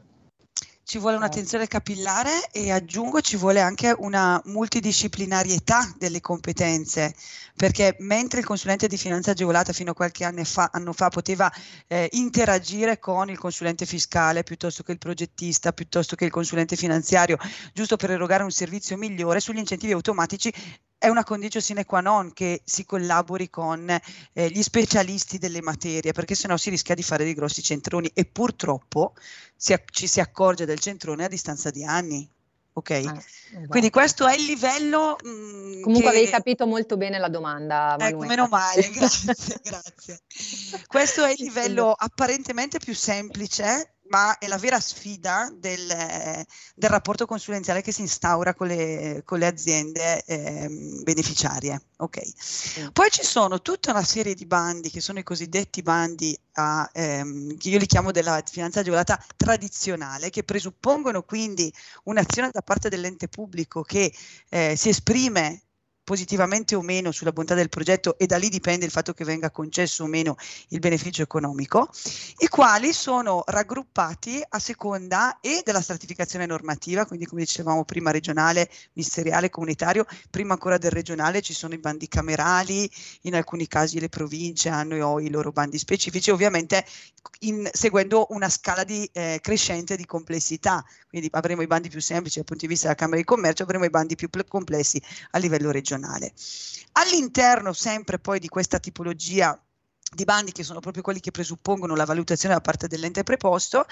Ci 0.84 0.98
vuole 0.98 1.16
un'attenzione 1.16 1.66
capillare 1.66 2.48
e 2.52 2.70
aggiungo 2.70 3.20
ci 3.20 3.36
vuole 3.36 3.60
anche 3.60 3.92
una 3.98 4.40
multidisciplinarietà 4.44 5.92
delle 5.98 6.20
competenze, 6.20 7.12
perché 7.56 7.96
mentre 7.98 8.38
il 8.38 8.46
consulente 8.46 8.86
di 8.86 8.96
finanza 8.96 9.32
agevolata 9.32 9.72
fino 9.72 9.90
a 9.90 9.94
qualche 9.94 10.24
anno 10.24 10.44
fa, 10.44 10.70
anno 10.72 10.92
fa 10.92 11.08
poteva 11.08 11.50
eh, 11.88 12.08
interagire 12.12 13.00
con 13.00 13.28
il 13.28 13.38
consulente 13.38 13.84
fiscale 13.84 14.44
piuttosto 14.44 14.84
che 14.84 14.92
il 14.92 14.98
progettista, 14.98 15.72
piuttosto 15.72 16.14
che 16.14 16.26
il 16.26 16.30
consulente 16.30 16.76
finanziario, 16.76 17.36
giusto 17.72 17.96
per 17.96 18.12
erogare 18.12 18.44
un 18.44 18.52
servizio 18.52 18.96
migliore, 18.96 19.40
sugli 19.40 19.58
incentivi 19.58 19.90
automatici 19.90 20.54
è 20.98 21.08
una 21.08 21.24
condizione 21.24 21.64
sine 21.64 21.84
qua 21.84 22.00
non 22.00 22.32
che 22.32 22.62
si 22.64 22.84
collabori 22.84 23.50
con 23.50 23.88
eh, 23.88 24.50
gli 24.50 24.62
specialisti 24.62 25.38
delle 25.38 25.62
materie, 25.62 26.12
perché 26.12 26.34
sennò 26.34 26.56
si 26.56 26.70
rischia 26.70 26.94
di 26.94 27.02
fare 27.02 27.24
dei 27.24 27.34
grossi 27.34 27.62
centroni 27.62 28.10
e 28.14 28.24
purtroppo 28.24 29.14
si, 29.54 29.74
ci 29.90 30.06
si 30.06 30.20
accorge 30.20 30.64
del 30.64 30.78
centrone 30.78 31.24
a 31.24 31.28
distanza 31.28 31.70
di 31.70 31.84
anni. 31.84 32.28
Ok, 32.72 32.90
ah, 32.90 32.94
esatto. 32.98 33.68
quindi 33.68 33.88
questo 33.88 34.26
è 34.26 34.34
il 34.34 34.44
livello. 34.44 35.16
Mh, 35.22 35.28
mm, 35.28 35.80
Comunque 35.80 36.10
che... 36.10 36.16
avevi 36.16 36.30
capito 36.30 36.66
molto 36.66 36.98
bene 36.98 37.18
la 37.18 37.30
domanda. 37.30 37.96
Ecco, 37.98 38.26
meno 38.26 38.48
male, 38.48 38.88
grazie, 38.92 39.60
grazie. 39.62 40.20
Questo 40.86 41.24
è 41.24 41.30
il 41.30 41.38
livello 41.38 41.92
apparentemente 41.92 42.78
più 42.78 42.94
semplice 42.94 43.95
ma 44.08 44.38
è 44.38 44.46
la 44.46 44.58
vera 44.58 44.80
sfida 44.80 45.50
del, 45.54 45.86
del, 45.86 46.90
rapporto 46.90 47.26
consulenziale 47.26 47.82
che 47.82 47.92
si 47.92 48.02
instaura 48.02 48.54
con 48.54 48.68
le, 48.68 49.22
con 49.24 49.38
le 49.38 49.46
aziende 49.46 50.22
eh, 50.24 50.68
beneficiarie. 51.02 51.80
Okay. 51.96 52.32
Mm. 52.80 52.88
Poi 52.92 53.10
ci 53.10 53.24
sono 53.24 53.62
tutta 53.62 53.90
una 53.90 54.04
serie 54.04 54.34
di 54.34 54.46
bandi 54.46 54.90
che 54.90 55.00
sono 55.00 55.18
i 55.18 55.22
cosiddetti 55.22 55.82
bandi 55.82 56.38
a, 56.52 56.88
ehm, 56.92 57.56
che 57.56 57.68
io 57.68 57.78
li 57.78 57.86
chiamo 57.86 58.10
della 58.10 58.42
finanza 58.48 58.80
agevolata 58.80 59.22
tradizionale, 59.36 60.30
che 60.30 60.44
presuppongono 60.44 61.22
quindi 61.22 61.72
un'azione 62.04 62.50
da 62.52 62.62
parte 62.62 62.88
dell'ente 62.88 63.28
pubblico 63.28 63.82
che 63.82 64.12
eh, 64.50 64.74
si 64.76 64.88
esprime 64.88 65.62
positivamente 66.06 66.76
o 66.76 66.82
meno 66.82 67.10
sulla 67.10 67.32
bontà 67.32 67.54
del 67.54 67.68
progetto 67.68 68.16
e 68.16 68.26
da 68.26 68.36
lì 68.36 68.48
dipende 68.48 68.84
il 68.84 68.92
fatto 68.92 69.12
che 69.12 69.24
venga 69.24 69.50
concesso 69.50 70.04
o 70.04 70.06
meno 70.06 70.36
il 70.68 70.78
beneficio 70.78 71.22
economico, 71.22 71.88
i 72.38 72.46
quali 72.46 72.92
sono 72.92 73.42
raggruppati 73.44 74.40
a 74.48 74.60
seconda 74.60 75.40
e 75.40 75.62
della 75.64 75.80
stratificazione 75.80 76.46
normativa, 76.46 77.06
quindi 77.06 77.26
come 77.26 77.40
dicevamo 77.40 77.84
prima 77.84 78.12
regionale, 78.12 78.70
ministeriale, 78.92 79.50
comunitario, 79.50 80.06
prima 80.30 80.52
ancora 80.52 80.78
del 80.78 80.92
regionale 80.92 81.42
ci 81.42 81.52
sono 81.52 81.74
i 81.74 81.78
bandi 81.78 82.06
camerali, 82.06 82.88
in 83.22 83.34
alcuni 83.34 83.66
casi 83.66 83.98
le 83.98 84.08
province 84.08 84.68
hanno 84.68 85.18
i 85.18 85.28
loro 85.28 85.50
bandi 85.50 85.76
specifici, 85.76 86.30
ovviamente 86.30 86.84
in, 87.40 87.68
seguendo 87.72 88.28
una 88.30 88.48
scala 88.48 88.84
di, 88.84 89.10
eh, 89.12 89.40
crescente 89.42 89.96
di 89.96 90.06
complessità, 90.06 90.84
quindi 91.08 91.28
avremo 91.32 91.62
i 91.62 91.66
bandi 91.66 91.88
più 91.88 92.00
semplici 92.00 92.36
dal 92.36 92.44
punto 92.44 92.62
di 92.62 92.70
vista 92.70 92.86
della 92.86 92.96
Camera 92.96 93.18
di 93.18 93.24
Commercio, 93.24 93.64
avremo 93.64 93.84
i 93.86 93.90
bandi 93.90 94.14
più 94.14 94.28
complessi 94.46 95.02
a 95.32 95.38
livello 95.38 95.72
regionale. 95.72 95.94
All'interno 96.92 97.72
sempre 97.72 98.18
poi 98.18 98.38
di 98.38 98.48
questa 98.48 98.78
tipologia 98.78 99.58
di 100.14 100.24
bandi 100.24 100.52
che 100.52 100.62
sono 100.62 100.80
proprio 100.80 101.02
quelli 101.02 101.20
che 101.20 101.32
presuppongono 101.32 101.96
la 101.96 102.04
valutazione 102.04 102.54
da 102.54 102.60
parte 102.60 102.86
dell'ente 102.86 103.24
preposto, 103.24 103.86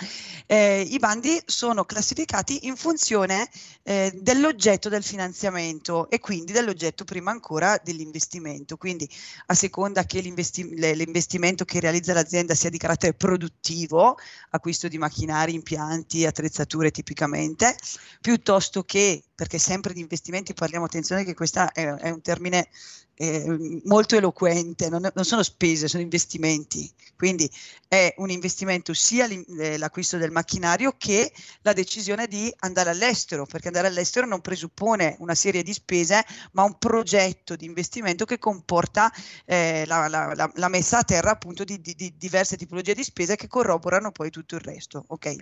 eh, 0.47 0.80
i 0.80 0.99
bandi 0.99 1.42
sono 1.44 1.85
classificati 1.85 2.66
in 2.66 2.76
funzione 2.76 3.49
eh, 3.83 4.12
dell'oggetto 4.21 4.88
del 4.88 5.02
finanziamento 5.02 6.09
e 6.09 6.21
quindi 6.21 6.52
dell'oggetto 6.52 7.04
prima 7.04 7.33
ancora 7.33 7.80
dell'investimento. 7.83 8.76
Quindi 8.76 9.09
a 9.47 9.54
seconda 9.54 10.04
che 10.04 10.21
l'investi- 10.21 10.75
l'investimento 10.75 11.64
che 11.64 11.80
realizza 11.80 12.12
l'azienda 12.12 12.54
sia 12.54 12.71
di 12.71 12.78
carattere 12.78 13.14
produttivo, 13.14 14.16
acquisto 14.50 14.87
di 14.87 14.99
macchinari, 14.99 15.52
impianti, 15.52 16.25
attrezzature 16.25 16.92
tipicamente, 16.92 17.76
piuttosto 18.21 18.85
che, 18.85 19.25
perché 19.35 19.59
sempre 19.59 19.92
di 19.92 20.00
investimenti 20.00 20.54
parliamo, 20.54 20.85
attenzione 20.85 21.25
che 21.25 21.35
questo 21.35 21.68
è, 21.73 21.87
è 21.87 22.11
un 22.11 22.23
termine 22.23 22.68
eh, 23.16 23.80
molto 23.85 24.16
eloquente, 24.16 24.88
non, 24.88 25.09
non, 25.14 25.25
sono 25.25 25.42
spese, 25.42 25.88
sono 25.88 26.02
investimenti. 26.02 26.90
Quindi 27.16 27.49
è 27.87 28.12
un 28.18 28.30
investimento 28.30 28.92
sia 28.92 29.26
eh, 29.26 29.78
l'acquisto 29.78 30.16
del 30.16 30.33
macchinario 30.33 30.94
che 30.99 31.33
la 31.62 31.73
decisione 31.73 32.26
di 32.26 32.52
andare 32.61 32.90
all'estero, 32.90 33.47
perché 33.47 33.68
andare 33.68 33.87
all'estero 33.87 34.26
non 34.26 34.40
presuppone 34.40 35.16
una 35.21 35.35
serie 35.35 35.62
di 35.62 35.73
spese, 35.73 36.25
ma 36.52 36.64
un 36.64 36.76
progetto 36.78 37.54
di 37.54 37.66
investimento 37.66 38.25
che 38.25 38.38
comporta 38.38 39.12
eh, 39.44 39.85
la, 39.87 40.09
la, 40.09 40.33
la, 40.35 40.50
la, 40.54 40.68
messa 40.68 40.99
a 40.99 41.04
terra 41.04 41.30
appunto 41.30 41.62
di, 41.62 41.80
di, 41.80 41.94
di, 41.94 42.14
diverse 42.16 42.56
tipologie 42.56 42.94
di 42.94 43.04
spese 43.04 43.37
che 43.37 43.47
corroborano 43.47 44.11
poi 44.11 44.30
tutto 44.30 44.56
il 44.56 44.61
resto. 44.61 45.04
Okay? 45.06 45.38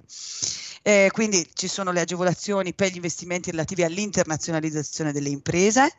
Eh, 0.83 1.09
quindi 1.13 1.49
ci 1.55 1.69
sono 1.69 1.91
le 1.91 2.01
agevolazioni 2.01 2.75
per 2.75 2.91
gli 2.91 2.97
investimenti 2.97 3.51
relativi 3.51 3.83
all'internazionalizzazione 3.83 5.13
delle 5.13 5.31
imprese 5.31 5.95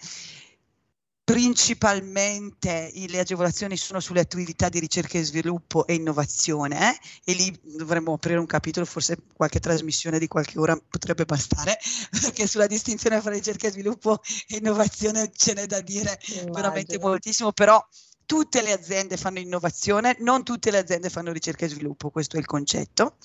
principalmente 1.24 2.92
le 2.94 3.20
agevolazioni 3.20 3.77
sono 3.77 4.01
sulle 4.01 4.20
attività 4.20 4.68
di 4.68 4.80
ricerca 4.80 5.18
e 5.18 5.24
sviluppo 5.24 5.88
e 5.88 5.94
innovazione 5.94 6.92
eh? 6.92 7.32
e 7.32 7.34
lì 7.34 7.60
dovremmo 7.77 8.13
aprire 8.13 8.39
un 8.39 8.46
capitolo, 8.46 8.86
forse 8.86 9.18
qualche 9.34 9.62
trasmissione 9.62 10.20
di 10.20 10.27
qualche 10.27 10.60
ora 10.60 10.77
potrebbe 10.88 11.24
bastare, 11.24 11.77
perché 12.12 12.46
sulla 12.46 12.68
distinzione 12.68 13.22
fra 13.22 13.32
ricerca 13.32 13.68
e 13.68 13.72
sviluppo 13.72 14.22
e 14.48 14.58
innovazione 14.58 15.32
ce 15.34 15.53
n'è 15.53 15.65
da 15.65 15.80
dire 15.80 16.20
Immagino. 16.27 16.51
veramente 16.51 17.00
moltissimo, 17.00 17.53
però 17.53 17.82
tutte 18.25 18.62
le 18.62 18.72
aziende 18.72 19.18
fanno 19.18 19.39
innovazione, 19.39 20.15
non 20.20 20.44
tutte 20.44 20.72
le 20.72 20.77
aziende 20.77 21.10
fanno 21.10 21.32
ricerca 21.32 21.65
e 21.65 21.70
sviluppo, 21.70 22.10
questo 22.10 22.36
è 22.38 22.39
il 22.39 22.46
concetto. 22.46 23.15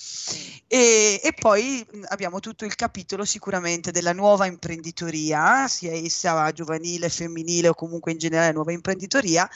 E, 0.67 1.21
e, 1.23 1.35
poi 1.39 1.87
abbiamo 2.07 2.41
tutto 2.41 2.65
il 2.65 2.75
capitolo 2.75 3.25
sicuramente 3.25 3.91
della 3.91 4.13
nuova 4.13 4.47
imprenditoria, 4.47 5.69
sia 5.69 5.93
essa 5.93 6.51
giovanile, 6.53 7.09
femminile 7.09 7.69
o 7.69 7.75
comunque 7.75 8.13
in 8.13 8.19
generale 8.19 8.53
nuova 8.53 8.73
imprenditoria, 8.73 9.49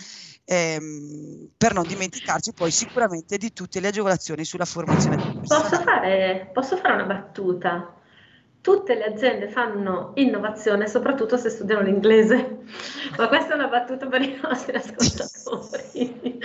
ehm, 0.44 1.48
per 1.56 1.74
non 1.74 1.86
dimenticarci 1.86 2.52
poi 2.52 2.70
sicuramente 2.70 3.36
di 3.38 3.52
tutte 3.52 3.80
le 3.80 3.88
agevolazioni 3.88 4.44
sulla 4.44 4.64
formazione. 4.64 5.40
Posso 5.46 5.80
fare, 5.82 6.50
posso 6.52 6.76
fare 6.76 6.94
una 6.94 7.04
battuta? 7.04 7.96
Tutte 8.62 8.94
le 8.94 9.04
aziende 9.04 9.48
fanno 9.48 10.12
innovazione, 10.14 10.86
soprattutto 10.86 11.36
se 11.36 11.50
studiano 11.50 11.82
l'inglese. 11.82 12.60
Ma 13.18 13.28
questa 13.28 13.52
è 13.52 13.56
una 13.56 13.66
battuta 13.66 14.06
per 14.06 14.22
i 14.22 14.38
nostri 14.40 14.76
ascoltatori, 14.76 16.38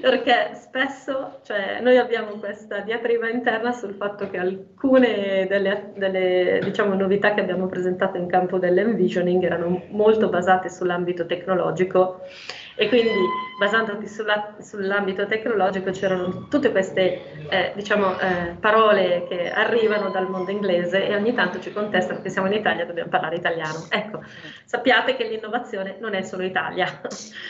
perché 0.00 0.50
spesso 0.54 1.40
cioè, 1.44 1.80
noi 1.80 1.96
abbiamo 1.96 2.32
questa 2.32 2.80
diatriba 2.80 3.30
interna 3.30 3.72
sul 3.72 3.94
fatto 3.94 4.28
che 4.28 4.36
alcune 4.36 5.46
delle, 5.48 5.92
delle 5.96 6.60
diciamo, 6.62 6.94
novità 6.94 7.32
che 7.32 7.40
abbiamo 7.40 7.66
presentato 7.66 8.18
in 8.18 8.26
campo 8.26 8.58
dell'envisioning 8.58 9.42
erano 9.42 9.82
molto 9.88 10.28
basate 10.28 10.68
sull'ambito 10.68 11.24
tecnologico 11.24 12.20
E 12.78 12.88
quindi 12.88 13.10
basandoti 13.58 14.06
sulla, 14.06 14.54
sull'ambito 14.60 15.26
tecnologico 15.26 15.90
c'erano 15.90 16.46
tutte 16.48 16.70
queste 16.70 17.48
eh, 17.48 17.72
diciamo, 17.74 18.18
eh, 18.18 18.56
parole 18.60 19.26
che 19.28 19.50
arrivano 19.50 20.10
dal 20.10 20.28
mondo 20.28 20.50
inglese 20.50 21.06
e 21.06 21.14
ogni 21.14 21.32
tanto 21.32 21.58
ci 21.60 21.72
contestano 21.72 22.20
che 22.20 22.28
siamo 22.28 22.48
in 22.48 22.52
Italia 22.52 22.82
e 22.82 22.86
dobbiamo 22.86 23.08
parlare 23.08 23.36
italiano. 23.36 23.86
Ecco, 23.88 24.22
sappiate 24.64 25.16
che 25.16 25.24
l'innovazione 25.24 25.96
non 26.00 26.14
è 26.14 26.22
solo 26.22 26.42
Italia. 26.42 27.00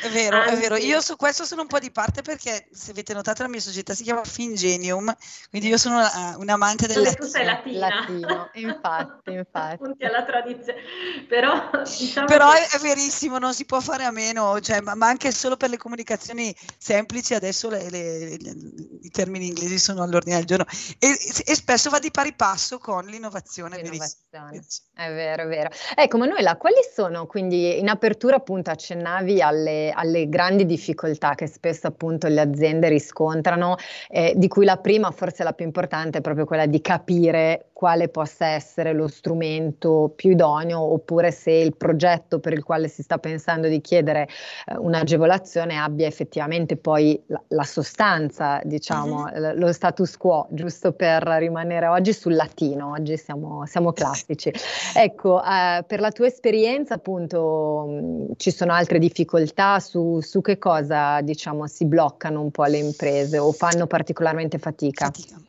È 0.00 0.08
vero, 0.08 0.36
Anzi, 0.36 0.54
è 0.54 0.56
vero. 0.58 0.76
Io 0.76 1.00
su 1.00 1.16
questo 1.16 1.44
sono 1.44 1.62
un 1.62 1.68
po' 1.68 1.80
di 1.80 1.90
parte 1.90 2.22
perché 2.22 2.68
se 2.70 2.92
avete 2.92 3.12
notato 3.12 3.42
la 3.42 3.48
mia 3.48 3.60
società 3.60 3.94
si 3.94 4.04
chiama 4.04 4.22
Fingenium, 4.22 5.12
quindi 5.50 5.68
io 5.68 5.76
sono 5.76 5.96
una, 5.96 6.36
un 6.38 6.48
amante 6.48 6.86
del 6.86 7.02
latino. 7.02 7.24
Tu 7.24 7.30
sei 7.30 7.44
latina. 7.44 7.88
Latino, 7.88 8.50
infatti, 8.54 9.32
infatti. 9.32 9.76
Punti 9.78 10.04
alla 10.04 10.24
tradizione. 10.24 10.80
Però, 11.28 11.70
diciamo 11.82 12.26
Però 12.26 12.52
che... 12.52 12.58
è, 12.58 12.76
è, 12.76 12.78
verissimo, 12.78 13.38
non 13.38 13.52
si 13.54 13.64
può 13.64 13.80
fare 13.80 14.04
a 14.04 14.12
meno, 14.12 14.60
cioè, 14.60 14.80
ma, 14.80 14.94
ma, 14.94 15.15
anche 15.16 15.32
solo 15.32 15.56
per 15.56 15.70
le 15.70 15.78
comunicazioni 15.78 16.54
semplici 16.76 17.32
adesso 17.32 17.70
le, 17.70 17.88
le, 17.88 18.36
le, 18.38 18.54
i 19.00 19.10
termini 19.10 19.46
inglesi 19.46 19.78
sono 19.78 20.02
all'ordine 20.02 20.36
del 20.36 20.44
giorno 20.44 20.66
e, 20.98 21.08
e, 21.08 21.54
spesso 21.54 21.88
va 21.88 21.98
di 21.98 22.10
pari 22.10 22.34
passo 22.34 22.78
con 22.78 23.06
l'innovazione. 23.06 23.80
l'innovazione. 23.80 24.62
È 24.94 25.08
vero, 25.08 25.44
è 25.44 25.46
vero. 25.46 25.70
Ecco, 25.94 26.18
Manuela, 26.18 26.56
quali 26.56 26.76
sono 26.94 27.26
quindi 27.26 27.78
in 27.78 27.88
apertura 27.88 28.36
appunto 28.36 28.70
accennavi 28.70 29.40
alle, 29.40 29.90
alle 29.94 30.28
grandi 30.28 30.66
difficoltà 30.66 31.34
che 31.34 31.46
spesso 31.46 31.86
appunto 31.86 32.28
le 32.28 32.40
aziende 32.40 32.88
riscontrano, 32.88 33.76
eh, 34.08 34.34
di 34.36 34.48
cui 34.48 34.66
la 34.66 34.76
prima, 34.76 35.10
forse 35.12 35.44
la 35.44 35.54
più 35.54 35.64
importante, 35.64 36.18
è 36.18 36.20
proprio 36.20 36.44
quella 36.44 36.66
di 36.66 36.82
capire 36.82 37.70
quale 37.72 38.08
possa 38.08 38.46
essere 38.46 38.94
lo 38.94 39.06
strumento 39.06 40.12
più 40.16 40.30
idoneo 40.30 40.80
oppure 40.80 41.30
se 41.30 41.50
il 41.50 41.76
progetto 41.76 42.40
per 42.40 42.54
il 42.54 42.64
quale 42.64 42.88
si 42.88 43.02
sta 43.02 43.18
pensando 43.18 43.68
di 43.68 43.82
chiedere 43.82 44.26
eh, 44.66 44.76
un'agevolazione 45.06 45.78
abbia 45.78 46.06
effettivamente 46.06 46.76
poi 46.76 47.20
la, 47.28 47.40
la 47.48 47.62
sostanza, 47.62 48.60
diciamo, 48.64 49.24
mm-hmm. 49.24 49.58
lo 49.58 49.72
status 49.72 50.16
quo, 50.16 50.48
giusto 50.50 50.92
per 50.92 51.22
rimanere 51.22 51.86
oggi 51.86 52.12
sul 52.12 52.34
latino, 52.34 52.90
oggi 52.90 53.16
siamo, 53.16 53.64
siamo 53.66 53.92
classici. 53.92 54.52
ecco, 54.94 55.42
eh, 55.42 55.84
per 55.86 56.00
la 56.00 56.10
tua 56.10 56.26
esperienza 56.26 56.94
appunto 56.94 57.86
mh, 57.86 58.32
ci 58.36 58.50
sono 58.50 58.72
altre 58.72 58.98
difficoltà 58.98 59.78
su, 59.78 60.20
su 60.20 60.40
che 60.40 60.58
cosa 60.58 61.20
diciamo 61.20 61.66
si 61.68 61.86
bloccano 61.86 62.40
un 62.40 62.50
po' 62.50 62.64
le 62.64 62.78
imprese 62.78 63.38
o 63.38 63.52
fanno 63.52 63.86
particolarmente 63.86 64.58
fatica? 64.58 65.04
Fatica. 65.04 65.40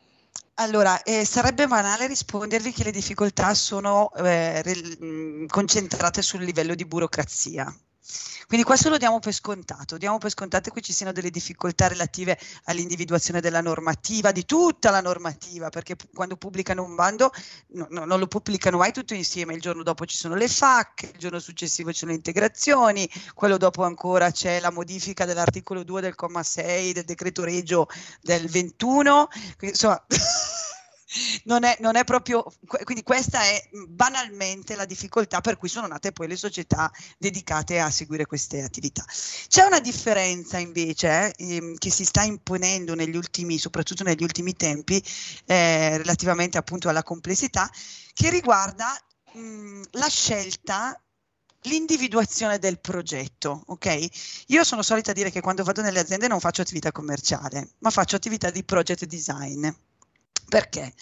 Allora, 0.60 1.02
eh, 1.02 1.24
sarebbe 1.24 1.68
banale 1.68 2.08
rispondervi 2.08 2.72
che 2.72 2.82
le 2.82 2.90
difficoltà 2.90 3.54
sono 3.54 4.10
eh, 4.16 4.60
re- 4.62 5.46
concentrate 5.46 6.20
sul 6.20 6.42
livello 6.42 6.74
di 6.74 6.84
burocrazia. 6.84 7.72
Quindi 8.48 8.64
questo 8.64 8.88
lo 8.88 8.96
diamo 8.96 9.18
per 9.18 9.34
scontato, 9.34 9.98
diamo 9.98 10.16
per 10.16 10.30
scontato 10.30 10.70
che 10.70 10.80
ci 10.80 10.94
siano 10.94 11.12
delle 11.12 11.28
difficoltà 11.28 11.86
relative 11.86 12.38
all'individuazione 12.64 13.42
della 13.42 13.60
normativa, 13.60 14.32
di 14.32 14.46
tutta 14.46 14.90
la 14.90 15.02
normativa, 15.02 15.68
perché 15.68 15.96
quando 16.14 16.38
pubblicano 16.38 16.82
un 16.82 16.94
bando 16.94 17.30
no, 17.72 17.86
no, 17.90 18.06
non 18.06 18.18
lo 18.18 18.26
pubblicano 18.26 18.78
mai 18.78 18.90
tutto 18.90 19.12
insieme, 19.12 19.52
il 19.52 19.60
giorno 19.60 19.82
dopo 19.82 20.06
ci 20.06 20.16
sono 20.16 20.34
le 20.34 20.48
FAC, 20.48 21.10
il 21.12 21.18
giorno 21.18 21.40
successivo 21.40 21.92
ci 21.92 21.98
sono 21.98 22.12
le 22.12 22.16
integrazioni, 22.16 23.06
quello 23.34 23.58
dopo 23.58 23.82
ancora 23.82 24.30
c'è 24.30 24.60
la 24.60 24.70
modifica 24.70 25.26
dell'articolo 25.26 25.84
2 25.84 26.00
del 26.00 26.14
comma 26.14 26.42
6 26.42 26.94
del 26.94 27.04
decreto 27.04 27.44
regio 27.44 27.86
del 28.22 28.48
21, 28.48 29.26
quindi, 29.58 29.76
insomma... 29.76 30.02
non 31.44 31.64
è, 31.64 31.76
non 31.80 31.96
è 31.96 32.04
proprio, 32.04 32.44
quindi 32.84 33.02
questa 33.02 33.42
è 33.42 33.68
banalmente 33.88 34.74
la 34.74 34.84
difficoltà 34.84 35.40
per 35.40 35.56
cui 35.56 35.68
sono 35.68 35.86
nate 35.86 36.12
poi 36.12 36.28
le 36.28 36.36
società 36.36 36.90
dedicate 37.16 37.80
a 37.80 37.90
seguire 37.90 38.26
queste 38.26 38.62
attività. 38.62 39.04
C'è 39.48 39.64
una 39.64 39.80
differenza 39.80 40.58
invece 40.58 41.32
eh, 41.34 41.74
che 41.78 41.90
si 41.90 42.04
sta 42.04 42.22
imponendo 42.22 42.94
negli 42.94 43.16
ultimi, 43.16 43.58
soprattutto 43.58 44.04
negli 44.04 44.22
ultimi 44.22 44.54
tempi, 44.54 45.02
eh, 45.46 45.96
relativamente 45.96 46.58
appunto 46.58 46.88
alla 46.88 47.02
complessità, 47.02 47.70
che 48.12 48.30
riguarda 48.30 48.96
mh, 49.32 49.82
la 49.92 50.08
scelta 50.08 51.00
l'individuazione 51.62 52.58
del 52.58 52.80
progetto, 52.80 53.62
ok? 53.66 54.08
Io 54.48 54.64
sono 54.64 54.82
solita 54.82 55.12
dire 55.12 55.30
che 55.30 55.40
quando 55.40 55.64
vado 55.64 55.82
nelle 55.82 55.98
aziende 55.98 56.28
non 56.28 56.40
faccio 56.40 56.62
attività 56.62 56.92
commerciale, 56.92 57.70
ma 57.78 57.90
faccio 57.90 58.16
attività 58.16 58.50
di 58.50 58.64
project 58.64 59.04
design. 59.06 59.68
Perché? 60.48 60.92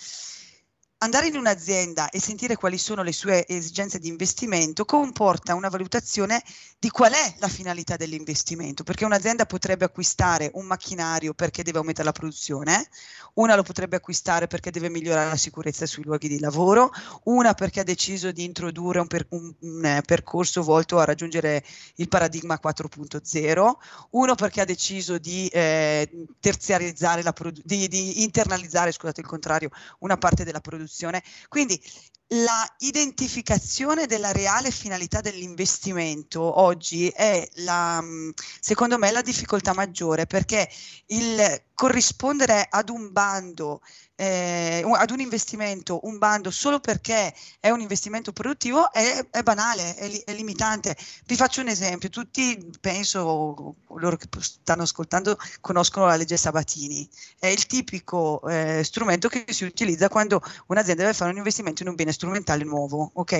Andare 1.01 1.27
in 1.27 1.37
un'azienda 1.37 2.09
e 2.09 2.19
sentire 2.19 2.57
quali 2.57 2.79
sono 2.79 3.03
le 3.03 3.13
sue 3.13 3.47
esigenze 3.47 3.99
di 3.99 4.09
investimento 4.09 4.87
comporta 4.87 5.55
una 5.55 5.69
valutazione 5.69 6.43
di 6.79 6.89
qual 6.89 7.13
è 7.13 7.35
la 7.39 7.49
finalità 7.49 7.97
dell'investimento, 7.97 8.83
perché 8.83 9.05
un'azienda 9.05 9.45
potrebbe 9.45 9.85
acquistare 9.85 10.51
un 10.55 10.65
macchinario 10.65 11.35
perché 11.35 11.63
deve 11.63 11.77
aumentare 11.79 12.07
la 12.07 12.13
produzione, 12.13 12.89
una 13.35 13.57
lo 13.57 13.63
potrebbe 13.63 13.97
acquistare 13.97 14.47
perché 14.47 14.71
deve 14.71 14.89
migliorare 14.89 15.29
la 15.29 15.37
sicurezza 15.37 15.85
sui 15.85 16.03
luoghi 16.03 16.29
di 16.29 16.41
lavoro, 16.41 16.91
una 17.25 17.53
perché 17.53 17.81
ha 17.81 17.85
deciso 17.85 18.33
di 18.33 18.45
introdurre 18.45 18.99
un, 18.99 19.07
per, 19.07 19.27
un, 19.31 19.55
un 19.61 19.85
eh, 19.85 20.01
percorso 20.01 20.63
volto 20.63 20.99
a 20.99 21.05
raggiungere 21.05 21.63
il 21.97 22.09
paradigma 22.09 22.59
4.0, 22.63 23.73
uno 24.13 24.35
perché 24.35 24.63
ha 24.63 24.65
deciso 24.65 25.19
di 25.19 25.47
eh, 25.49 26.09
terziarizzare 26.41 27.23
la 27.23 27.35
produ- 27.35 27.63
di, 27.67 27.87
di 27.87 28.23
internalizzare, 28.23 28.93
scusate 28.93 29.21
il 29.21 29.27
contrario, 29.27 29.69
una 29.99 30.17
parte 30.17 30.43
della 30.43 30.61
produzione 30.61 30.85
produzione. 30.87 31.23
Quindi 31.49 31.81
la 32.31 32.67
identificazione 32.79 34.07
della 34.07 34.33
reale 34.33 34.73
finalità 34.73 35.21
dell'investimento 35.21 36.61
oggi 36.61 37.09
è 37.09 37.49
la, 37.57 38.03
secondo 38.61 38.99
me 38.99 39.13
la 39.13 39.23
difficoltà 39.23 39.73
maggiore 39.73 40.27
perché 40.27 40.69
il 41.07 41.63
corrispondere 41.73 42.67
ad 42.69 42.89
un 42.89 43.13
bando 43.13 43.81
eh, 44.17 44.83
ad 44.95 45.11
un 45.11 45.21
investimento, 45.21 46.01
un 46.05 46.17
bando 46.17 46.51
solo 46.51 46.81
perché 46.81 47.35
è 47.61 47.69
un 47.71 47.81
investimento 47.81 48.33
produttivo 48.33 48.91
è, 48.91 49.25
è 49.31 49.43
banale, 49.43 49.95
è, 49.95 50.09
li, 50.09 50.19
è, 50.25 50.33
limitante. 50.33 50.97
Vi 51.27 51.37
faccio 51.37 51.61
un 51.61 51.69
esempio, 51.69 52.09
tutti 52.09 52.71
penso, 52.81 53.77
loro 53.89 54.17
che 54.17 54.27
stanno 54.41 54.83
ascoltando 54.83 55.39
conoscono 55.61 56.07
la 56.07 56.17
legge 56.17 56.39
Sabatini, 56.39 57.07
è 57.39 57.49
il 57.49 57.67
tipico 57.67 58.41
eh, 58.49 58.83
strumento 58.83 59.29
che 59.29 59.45
si 59.49 59.65
utilizza 59.65 60.09
quando 60.09 60.41
un'azienda 60.69 61.03
deve 61.03 61.15
fare 61.15 61.31
un 61.31 61.37
investimento 61.37 61.83
in 61.83 61.91
un 61.91 61.95
bene 61.95 62.13
strumentale 62.17 62.65
nuovo, 62.65 63.11
ok? 63.15 63.33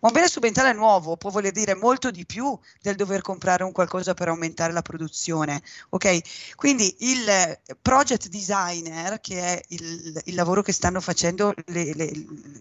Ma 0.00 0.08
un 0.08 0.12
bene 0.14 0.26
strumentale 0.26 0.72
nuovo 0.72 1.16
può 1.16 1.30
voler 1.30 1.52
dire 1.52 1.74
molto 1.74 2.10
di 2.10 2.26
più 2.26 2.58
del 2.80 2.96
dover 2.96 3.20
comprare 3.20 3.62
un 3.62 3.72
qualcosa 3.72 4.14
per 4.14 4.28
aumentare 4.28 4.72
la 4.72 4.82
produzione, 4.82 5.62
ok? 5.90 6.54
Quindi 6.56 6.94
il 7.00 7.58
project 7.80 8.28
designer, 8.28 9.20
che 9.20 9.38
è 9.38 9.62
il, 9.68 10.20
il 10.24 10.34
lavoro 10.34 10.62
che 10.62 10.72
stanno 10.72 11.00
facendo 11.00 11.54
le, 11.66 11.94
le, 11.94 12.10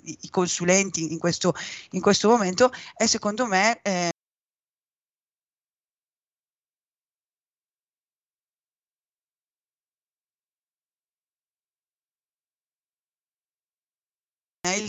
i 0.03 0.29
consulenti 0.29 1.11
in 1.11 1.17
questo, 1.17 1.53
in 1.91 2.01
questo, 2.01 2.29
momento 2.29 2.71
è 2.95 3.05
secondo 3.05 3.45
me 3.45 3.79
eh, 3.81 4.11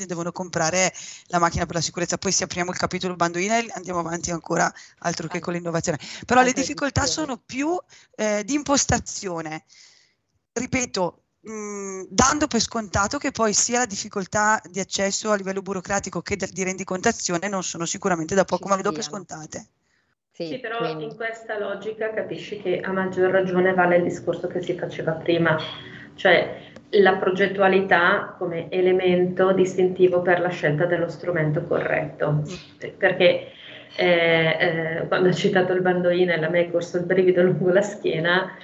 devono 0.07 0.33
comprare 0.33 0.93
la 1.27 1.39
macchina 1.39 1.65
per 1.67 1.77
la 1.77 1.81
sicurezza. 1.81 2.19
Poi 2.19 2.33
se 2.33 2.45
apriamo 2.45 2.71
il 2.71 2.77
capitolo 2.77 3.17
bando 3.17 3.39
email 3.39 3.71
andiamo 3.75 4.01
avanti 4.01 4.31
ancora 4.31 4.73
altro 4.99 5.29
che 5.29 5.41
con 5.41 5.55
l'innovazione. 5.55 5.99
Però 6.27 6.43
le 6.43 6.53
difficoltà 6.53 7.07
sono 7.07 7.39
più 7.39 7.79
eh, 8.17 8.43
di 8.45 8.55
impostazione. 8.55 9.65
Ripeto, 10.53 11.23
Mh, 11.45 12.05
dando 12.09 12.47
per 12.47 12.61
scontato 12.61 13.19
che 13.19 13.33
poi 13.33 13.53
sia 13.53 13.81
la 13.81 13.87
difficoltà 13.87 14.61
di 14.71 14.79
accesso 14.79 15.33
a 15.33 15.35
livello 15.35 15.61
burocratico 15.61 16.23
che 16.23 16.37
di 16.37 16.63
rendicontazione 16.63 17.49
non 17.49 17.65
sono 17.65 17.85
sicuramente 17.85 18.37
da 18.37 18.45
poco, 18.45 18.65
Ci 18.65 18.69
ma 18.69 18.77
le 18.77 18.83
do 18.83 18.93
per 18.93 19.03
scontate. 19.03 19.67
Sì, 20.31 20.47
sì 20.47 20.61
però 20.61 20.79
quindi. 20.79 21.05
in 21.05 21.17
questa 21.17 21.59
logica 21.59 22.15
capisci 22.15 22.63
che 22.63 22.81
a 22.81 22.93
maggior 22.93 23.31
ragione 23.31 23.75
vale 23.75 23.97
il 23.97 24.05
discorso 24.05 24.47
che 24.47 24.63
si 24.63 24.79
faceva 24.79 25.13
prima, 25.13 25.59
cioè 26.15 26.73
la 26.93 27.17
progettualità 27.17 28.35
come 28.37 28.67
elemento 28.71 29.53
distintivo 29.53 30.21
per 30.21 30.41
la 30.41 30.51
scelta 30.51 30.85
dello 30.85 31.09
strumento 31.09 31.65
corretto, 31.65 32.43
perché 32.99 33.53
eh, 33.97 34.57
eh, 34.59 35.09
quando 35.09 35.29
ho 35.29 35.33
citato 35.33 35.73
il 35.73 35.81
bandoino 35.81 36.33
e 36.33 36.45
a 36.45 36.49
me 36.49 36.67
è 36.67 36.71
corso 36.71 36.99
il 36.99 37.05
brivido 37.05 37.43
lungo 37.43 37.71
la 37.71 37.83
schiena, 37.83 38.57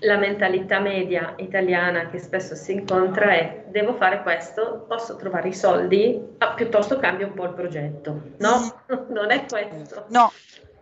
la 0.00 0.16
mentalità 0.16 0.80
media 0.80 1.34
italiana 1.38 2.08
che 2.08 2.18
spesso 2.18 2.54
si 2.54 2.72
incontra 2.72 3.32
è 3.32 3.64
devo 3.68 3.94
fare 3.94 4.22
questo, 4.22 4.84
posso 4.88 5.16
trovare 5.16 5.48
i 5.48 5.54
soldi, 5.54 6.20
ah, 6.38 6.54
piuttosto 6.54 6.98
cambio 6.98 7.26
un 7.26 7.34
po' 7.34 7.44
il 7.44 7.54
progetto. 7.54 8.22
No, 8.38 8.82
non 9.08 9.30
è 9.30 9.44
questo. 9.46 10.06
No. 10.08 10.30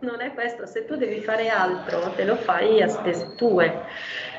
Non 0.03 0.19
è 0.19 0.33
questo, 0.33 0.65
se 0.65 0.83
tu 0.83 0.95
devi 0.95 1.21
fare 1.21 1.47
altro 1.47 2.11
te 2.13 2.25
lo 2.25 2.35
fai 2.35 2.81
a 2.81 2.89
spese 2.89 3.35
tue. 3.35 3.85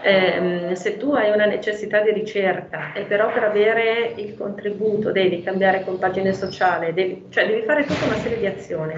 Eh, 0.03 0.73
se 0.75 0.99
tu 0.99 1.13
hai 1.13 1.31
una 1.31 1.47
necessità 1.47 2.01
di 2.03 2.13
ricerca 2.13 2.93
e 2.93 3.05
però 3.05 3.33
per 3.33 3.45
avere 3.45 4.13
il 4.17 4.37
contributo 4.37 5.11
devi 5.11 5.43
cambiare 5.43 5.83
compagine 5.83 6.35
sociale, 6.35 6.93
devi, 6.93 7.29
cioè 7.31 7.47
devi 7.47 7.63
fare 7.63 7.87
tutta 7.87 8.05
una 8.05 8.19
serie 8.19 8.37
di 8.37 8.47
azioni 8.47 8.95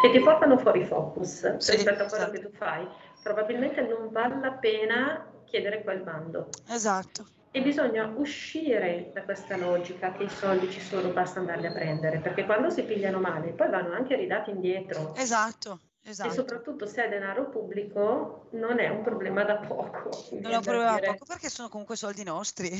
che 0.00 0.10
ti 0.12 0.20
portano 0.20 0.56
fuori 0.58 0.84
focus 0.84 1.56
sì, 1.56 1.72
rispetto 1.72 2.04
a 2.04 2.06
quello 2.06 2.24
esatto. 2.24 2.30
che 2.30 2.40
tu 2.40 2.50
fai 2.56 2.86
probabilmente 3.24 3.80
non 3.80 4.08
vale 4.12 4.38
la 4.40 4.52
pena 4.52 5.26
chiedere 5.46 5.82
quel 5.82 6.02
bando. 6.02 6.48
Esatto. 6.68 7.26
E 7.50 7.62
bisogna 7.62 8.12
uscire 8.14 9.10
da 9.12 9.22
questa 9.22 9.56
logica 9.56 10.12
che 10.12 10.24
i 10.24 10.28
soldi 10.28 10.70
ci 10.70 10.80
sono, 10.80 11.08
basta 11.08 11.40
andarli 11.40 11.66
a 11.66 11.72
prendere, 11.72 12.18
perché 12.18 12.44
quando 12.44 12.70
si 12.70 12.84
pigliano 12.84 13.18
male 13.18 13.52
poi 13.52 13.70
vanno 13.70 13.94
anche 13.94 14.14
ridati 14.14 14.50
indietro. 14.50 15.14
Esatto. 15.16 15.80
Esatto. 16.08 16.30
E 16.30 16.34
soprattutto 16.34 16.86
se 16.86 17.04
è 17.04 17.08
denaro 17.08 17.48
pubblico 17.48 18.48
non 18.52 18.78
è 18.78 18.88
un 18.88 19.02
problema 19.02 19.42
da 19.42 19.56
poco. 19.56 20.10
Non 20.40 20.52
è 20.52 20.56
un 20.56 20.62
problema 20.62 21.00
da 21.00 21.12
poco 21.12 21.24
perché 21.24 21.48
sono 21.48 21.68
comunque 21.68 21.96
soldi 21.96 22.22
nostri. 22.22 22.70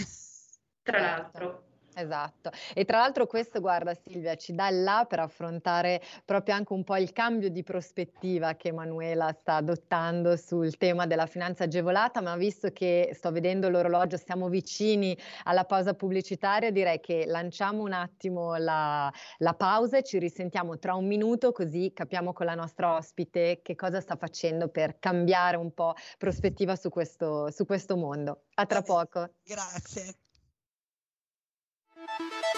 Tra 0.83 1.01
l'altro. 1.01 1.65
Esatto. 1.99 2.51
E 2.75 2.85
tra 2.85 2.99
l'altro 2.99 3.27
questo, 3.27 3.59
guarda 3.61 3.95
Silvia, 3.95 4.35
ci 4.35 4.55
dà 4.55 4.69
il 4.69 4.83
là 4.83 5.07
per 5.09 5.21
affrontare 5.21 6.03
proprio 6.27 6.55
anche 6.55 6.75
un 6.75 6.85
po' 6.85 6.97
il 6.97 7.11
cambio 7.13 7.49
di 7.49 7.63
prospettiva 7.63 8.53
che 8.53 8.69
Emanuela 8.69 9.33
sta 9.33 9.55
adottando 9.55 10.37
sul 10.37 10.77
tema 10.77 11.07
della 11.07 11.25
finanza 11.25 11.65
agevolata, 11.65 12.21
ma 12.21 12.37
visto 12.37 12.71
che 12.71 13.13
sto 13.15 13.33
vedendo 13.33 13.71
l'orologio, 13.71 14.19
siamo 14.19 14.51
vicini 14.51 15.17
alla 15.45 15.65
pausa 15.65 15.95
pubblicitaria, 15.95 16.71
direi 16.71 17.01
che 17.01 17.25
lanciamo 17.27 17.83
un 17.83 17.93
attimo 17.93 18.57
la, 18.57 19.11
la 19.39 19.55
pausa 19.55 19.97
e 19.97 20.03
ci 20.03 20.19
risentiamo 20.19 20.79
tra 20.79 20.95
un 20.95 21.07
minuto 21.07 21.51
così 21.53 21.93
capiamo 21.95 22.35
con 22.35 22.45
la 22.45 22.55
nostra 22.55 22.95
ospite 22.95 23.61
che 23.63 23.75
cosa 23.75 24.03
sta 24.03 24.17
facendo 24.17 24.69
per 24.69 24.99
cambiare 24.99 25.57
un 25.57 25.73
po' 25.73 25.95
prospettiva 26.19 26.77
su 26.77 26.91
questo, 26.91 27.51
su 27.51 27.65
questo 27.65 27.97
mondo. 27.97 28.43
A 28.57 28.67
tra 28.67 28.83
poco. 28.83 29.31
Grazie. 29.43 30.26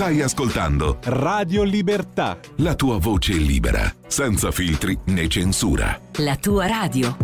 Stai 0.00 0.22
ascoltando 0.22 0.98
Radio 1.04 1.62
Libertà. 1.62 2.40
La 2.60 2.74
tua 2.74 2.96
voce 2.96 3.34
libera, 3.34 3.82
senza 4.06 4.50
filtri 4.50 4.98
né 5.08 5.28
censura. 5.28 6.00
La 6.20 6.36
tua 6.36 6.66
radio. 6.66 7.14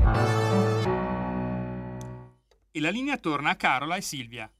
E 2.70 2.78
la 2.78 2.90
linea 2.90 3.16
torna 3.16 3.48
a 3.48 3.54
Carola 3.54 3.96
e 3.96 4.02
Silvia. 4.02 4.50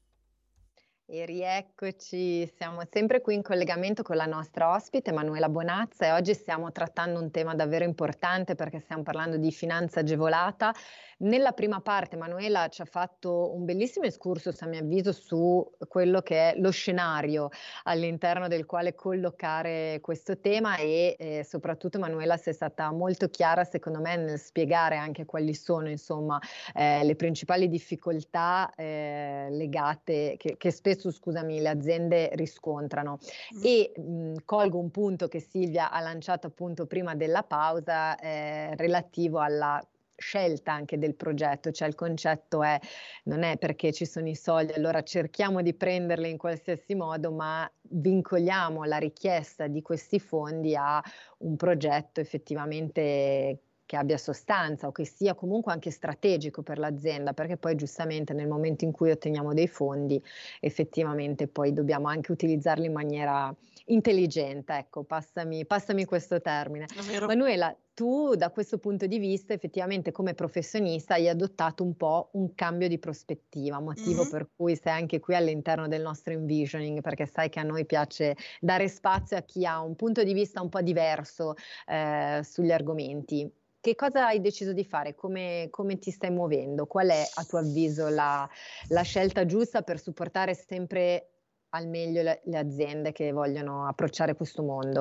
E 1.05 1.25
rieccoci, 1.25 2.51
siamo 2.57 2.81
sempre 2.91 3.21
qui 3.21 3.35
in 3.35 3.43
collegamento 3.43 4.01
con 4.01 4.15
la 4.15 4.25
nostra 4.25 4.73
ospite 4.73 5.11
Emanuela 5.11 5.47
Bonazza 5.47 6.07
e 6.07 6.11
oggi 6.11 6.33
stiamo 6.33 6.71
trattando 6.71 7.21
un 7.21 7.29
tema 7.29 7.53
davvero 7.53 7.85
importante 7.85 8.55
perché 8.55 8.79
stiamo 8.79 9.03
parlando 9.03 9.37
di 9.37 9.51
finanza 9.51 9.99
agevolata 9.99 10.73
nella 11.19 11.51
prima 11.51 11.81
parte 11.81 12.15
Manuela 12.15 12.67
ci 12.67 12.81
ha 12.81 12.85
fatto 12.85 13.53
un 13.55 13.65
bellissimo 13.65 14.05
excursus, 14.05 14.61
a 14.61 14.67
mio 14.67 14.81
avviso, 14.81 15.11
su 15.11 15.67
quello 15.87 16.21
che 16.21 16.51
è 16.51 16.59
lo 16.59 16.69
scenario 16.69 17.49
all'interno 17.83 18.47
del 18.47 18.65
quale 18.65 18.93
collocare 18.93 19.99
questo 20.01 20.39
tema 20.39 20.77
e 20.77 21.15
eh, 21.17 21.43
soprattutto 21.43 21.97
Manuela 21.97 22.37
sei 22.37 22.53
stata 22.53 22.91
molto 22.91 23.29
chiara, 23.29 23.63
secondo 23.63 23.99
me, 23.99 24.15
nel 24.15 24.39
spiegare 24.39 24.97
anche 24.97 25.25
quali 25.25 25.53
sono, 25.53 25.89
insomma, 25.89 26.39
eh, 26.73 27.03
le 27.03 27.15
principali 27.15 27.67
difficoltà 27.67 28.71
eh, 28.75 29.47
legate, 29.49 30.35
che, 30.37 30.55
che, 30.57 30.71
spesso, 30.71 31.11
scusami, 31.11 31.59
le 31.59 31.69
aziende 31.69 32.29
riscontrano. 32.33 33.17
E 33.63 33.91
mh, 33.95 34.43
colgo 34.45 34.77
un 34.77 34.91
punto 34.91 35.27
che 35.27 35.39
Silvia 35.39 35.89
ha 35.89 35.99
lanciato 35.99 36.47
appunto 36.47 36.85
prima 36.85 37.15
della 37.15 37.43
pausa 37.43 38.17
eh, 38.19 38.75
relativo 38.75 39.39
alla 39.39 39.81
scelta 40.17 40.73
anche 40.73 40.97
del 40.97 41.15
progetto, 41.15 41.71
cioè 41.71 41.87
il 41.87 41.95
concetto 41.95 42.63
è 42.63 42.79
non 43.25 43.43
è 43.43 43.57
perché 43.57 43.93
ci 43.93 44.05
sono 44.05 44.27
i 44.27 44.35
soldi, 44.35 44.73
allora 44.73 45.03
cerchiamo 45.03 45.61
di 45.61 45.73
prenderli 45.73 46.29
in 46.29 46.37
qualsiasi 46.37 46.95
modo, 46.95 47.31
ma 47.31 47.71
vincoliamo 47.81 48.83
la 48.83 48.97
richiesta 48.97 49.67
di 49.67 49.81
questi 49.81 50.19
fondi 50.19 50.75
a 50.75 51.01
un 51.39 51.55
progetto 51.55 52.19
effettivamente 52.19 53.66
che 53.87 53.95
abbia 53.95 54.17
sostanza 54.17 54.85
o 54.85 54.91
che 54.91 55.05
sia 55.05 55.33
comunque 55.33 55.71
anche 55.71 55.89
strategico 55.89 56.61
per 56.61 56.77
l'azienda, 56.77 57.33
perché 57.33 57.57
poi 57.57 57.75
giustamente 57.75 58.33
nel 58.33 58.47
momento 58.47 58.85
in 58.85 58.91
cui 58.91 59.09
otteniamo 59.09 59.53
dei 59.53 59.67
fondi, 59.67 60.21
effettivamente 60.59 61.47
poi 61.47 61.73
dobbiamo 61.73 62.07
anche 62.07 62.31
utilizzarli 62.31 62.85
in 62.85 62.93
maniera 62.93 63.55
intelligente, 63.85 64.73
ecco, 64.73 65.03
passami, 65.03 65.65
passami 65.65 66.05
questo 66.05 66.41
termine. 66.41 66.85
Manuela, 67.25 67.75
tu 67.93 68.35
da 68.35 68.51
questo 68.51 68.77
punto 68.77 69.07
di 69.07 69.17
vista 69.17 69.53
effettivamente 69.53 70.11
come 70.11 70.33
professionista 70.33 71.13
hai 71.13 71.29
adottato 71.29 71.83
un 71.83 71.95
po' 71.95 72.29
un 72.33 72.53
cambio 72.53 72.87
di 72.87 72.99
prospettiva, 72.99 73.79
motivo 73.79 74.21
mm-hmm. 74.21 74.29
per 74.29 74.49
cui 74.55 74.75
sei 74.75 74.93
anche 74.93 75.19
qui 75.19 75.33
all'interno 75.33 75.87
del 75.87 76.01
nostro 76.01 76.33
envisioning, 76.33 77.01
perché 77.01 77.25
sai 77.25 77.49
che 77.49 77.59
a 77.59 77.63
noi 77.63 77.85
piace 77.85 78.35
dare 78.59 78.87
spazio 78.89 79.37
a 79.37 79.41
chi 79.41 79.65
ha 79.65 79.81
un 79.81 79.95
punto 79.95 80.23
di 80.23 80.33
vista 80.33 80.61
un 80.61 80.69
po' 80.69 80.81
diverso 80.81 81.55
eh, 81.87 82.41
sugli 82.43 82.71
argomenti. 82.71 83.49
Che 83.87 83.95
cosa 83.95 84.25
hai 84.25 84.41
deciso 84.41 84.73
di 84.73 84.83
fare? 84.83 85.15
Come, 85.15 85.69
come, 85.69 85.97
ti 85.97 86.11
stai 86.11 86.29
muovendo? 86.29 86.87
Qual 86.87 87.07
è 87.07 87.25
a 87.35 87.43
tuo 87.45 87.59
avviso 87.59 88.09
la, 88.09 88.45
la 88.89 89.01
scelta 89.01 89.45
giusta 89.45 89.81
per 89.81 89.97
supportare 89.97 90.53
sempre 90.55 91.29
al 91.69 91.87
meglio 91.87 92.21
le, 92.21 92.41
le 92.43 92.57
aziende 92.57 93.13
che 93.13 93.31
vogliono 93.31 93.87
approcciare 93.87 94.35
questo 94.35 94.61
mondo? 94.61 94.99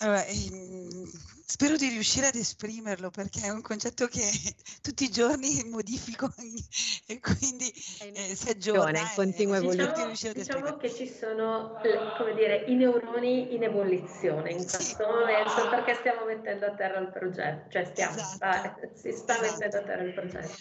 Allora, 0.00 0.24
ehm, 0.26 1.10
spero 1.44 1.76
di 1.76 1.88
riuscire 1.88 2.28
ad 2.28 2.36
esprimerlo 2.36 3.10
perché 3.10 3.40
è 3.42 3.48
un 3.48 3.62
concetto 3.62 4.06
che 4.06 4.22
tutti 4.80 5.04
i 5.04 5.10
giorni 5.10 5.64
modifico 5.68 6.32
e 7.06 7.18
quindi 7.18 7.72
eh, 8.00 8.36
si 8.36 8.48
aggiorna. 8.48 9.00
In 9.00 9.10
continua 9.16 9.56
evoluzione. 9.56 10.08
Diciamo, 10.10 10.34
diciamo 10.34 10.76
che 10.76 10.94
ci 10.94 11.08
sono, 11.08 11.80
come 12.16 12.34
dire, 12.34 12.64
i 12.68 12.74
neuroni 12.76 13.54
in 13.54 13.64
ebollizione 13.64 14.50
in 14.52 14.58
questo 14.58 14.78
sì. 14.80 14.96
momento 15.02 15.68
perché 15.68 15.94
stiamo 15.94 16.24
mettendo 16.26 16.66
a 16.66 16.74
terra 16.74 17.00
il 17.00 17.10
progetto, 17.10 17.70
cioè 17.70 17.84
stiamo, 17.86 18.16
esatto. 18.16 18.80
eh, 18.82 18.90
si 18.94 19.12
sta 19.12 19.34
esatto. 19.34 19.50
mettendo 19.50 19.76
a 19.78 19.82
terra 19.82 20.02
il 20.02 20.12
progetto. 20.12 20.56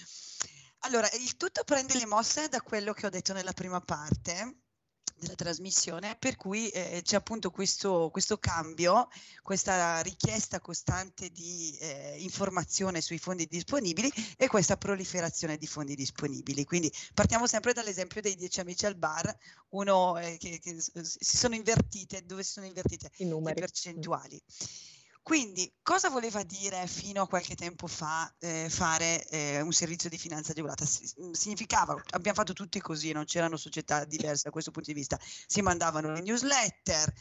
Allora, 0.81 1.07
il 1.13 1.37
tutto 1.37 1.63
prende 1.63 1.95
le 1.95 2.05
mosse 2.05 2.47
da 2.49 2.61
quello 2.61 2.93
che 2.93 3.05
ho 3.05 3.09
detto 3.09 3.33
nella 3.33 3.53
prima 3.53 3.81
parte 3.81 4.66
della 5.19 5.35
trasmissione, 5.35 6.15
per 6.17 6.35
cui 6.35 6.69
eh, 6.69 7.01
c'è 7.03 7.15
appunto 7.15 7.49
questo, 7.51 8.09
questo, 8.11 8.37
cambio, 8.37 9.09
questa 9.41 10.01
richiesta 10.01 10.59
costante 10.59 11.29
di 11.29 11.75
eh, 11.79 12.15
informazione 12.19 13.01
sui 13.01 13.17
fondi 13.17 13.47
disponibili 13.47 14.11
e 14.37 14.47
questa 14.47 14.77
proliferazione 14.77 15.57
di 15.57 15.67
fondi 15.67 15.95
disponibili. 15.95 16.65
Quindi 16.65 16.91
partiamo 17.13 17.47
sempre 17.47 17.73
dall'esempio 17.73 18.21
dei 18.21 18.35
dieci 18.35 18.59
amici 18.59 18.85
al 18.85 18.95
bar, 18.95 19.35
uno 19.69 20.17
eh, 20.17 20.37
che, 20.37 20.59
che, 20.59 20.77
si 20.79 21.37
sono 21.37 21.55
invertite, 21.55 22.25
dove 22.25 22.43
si 22.43 22.51
sono 22.51 22.65
invertite 22.65 23.09
le 23.17 23.53
percentuali. 23.53 24.41
Quindi, 25.27 25.69
cosa 25.81 26.07
voleva 26.07 26.41
dire 26.43 26.87
fino 26.87 27.21
a 27.21 27.27
qualche 27.27 27.53
tempo 27.53 27.85
fa 27.87 28.33
eh, 28.39 28.67
fare 28.69 29.27
eh, 29.27 29.59
un 29.59 29.73
servizio 29.73 30.07
di 30.09 30.17
finanza 30.17 30.53
agevolata? 30.53 30.85
Mm, 31.21 31.31
significava, 31.33 32.01
abbiamo 32.11 32.37
fatto 32.37 32.53
tutti 32.53 32.79
così, 32.79 33.11
non 33.11 33.25
c'erano 33.25 33.57
società 33.57 34.05
diverse 34.05 34.43
da 34.45 34.51
questo 34.51 34.71
punto 34.71 34.89
di 34.89 34.97
vista, 34.97 35.19
si 35.45 35.61
mandavano 35.61 36.13
le 36.13 36.21
newsletter, 36.21 37.11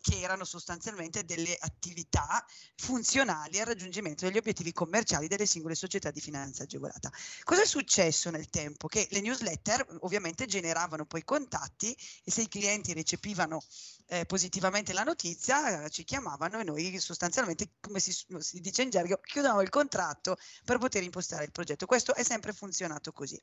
che 0.00 0.20
erano 0.20 0.44
sostanzialmente 0.44 1.24
delle 1.24 1.56
attività 1.58 2.40
funzionali 2.76 3.58
al 3.58 3.66
raggiungimento 3.66 4.26
degli 4.26 4.38
obiettivi 4.38 4.72
commerciali 4.72 5.26
delle 5.26 5.44
singole 5.44 5.74
società 5.74 6.12
di 6.12 6.20
finanza 6.20 6.62
agevolata. 6.62 7.10
Cosa 7.42 7.62
è 7.62 7.66
successo 7.66 8.30
nel 8.30 8.48
tempo? 8.48 8.86
Che 8.86 9.08
le 9.10 9.20
newsletter 9.20 9.84
ovviamente 10.02 10.46
generavano 10.46 11.04
poi 11.04 11.24
contatti 11.24 11.96
e 12.22 12.30
se 12.30 12.42
i 12.42 12.48
clienti 12.48 12.92
recepivano 12.92 13.60
eh, 14.08 14.24
positivamente 14.24 14.92
la 14.92 15.02
notizia, 15.02 15.82
eh, 15.82 15.90
ci 15.90 16.04
chiamavano 16.04 16.60
e 16.60 16.64
noi 16.64 17.00
sostanzialmente, 17.00 17.55
come 17.80 18.00
si, 18.00 18.12
si 18.38 18.60
dice 18.60 18.82
in 18.82 18.90
gergo, 18.90 19.20
chiudevamo 19.22 19.62
il 19.62 19.68
contratto 19.68 20.36
per 20.64 20.78
poter 20.78 21.02
impostare 21.02 21.44
il 21.44 21.52
progetto. 21.52 21.86
Questo 21.86 22.14
è 22.14 22.22
sempre 22.22 22.52
funzionato 22.52 23.12
così. 23.12 23.40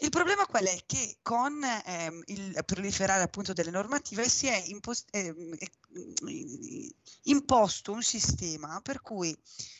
Il 0.00 0.10
problema 0.10 0.44
qual 0.46 0.64
è? 0.64 0.78
Che 0.84 1.18
con 1.22 1.62
ehm, 1.64 2.22
il 2.26 2.62
proliferare 2.66 3.22
appunto 3.22 3.54
delle 3.54 3.70
normative 3.70 4.28
si 4.28 4.46
è 4.46 4.62
impost- 4.66 5.08
ehm, 5.10 5.56
imposto 7.22 7.92
un 7.92 8.02
sistema 8.02 8.80
per 8.82 9.00
cui 9.00 9.34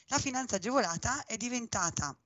la 0.07 0.19
finanza 0.19 0.57
agevolata 0.57 1.27
è 1.27 1.37
diventata 1.37 2.17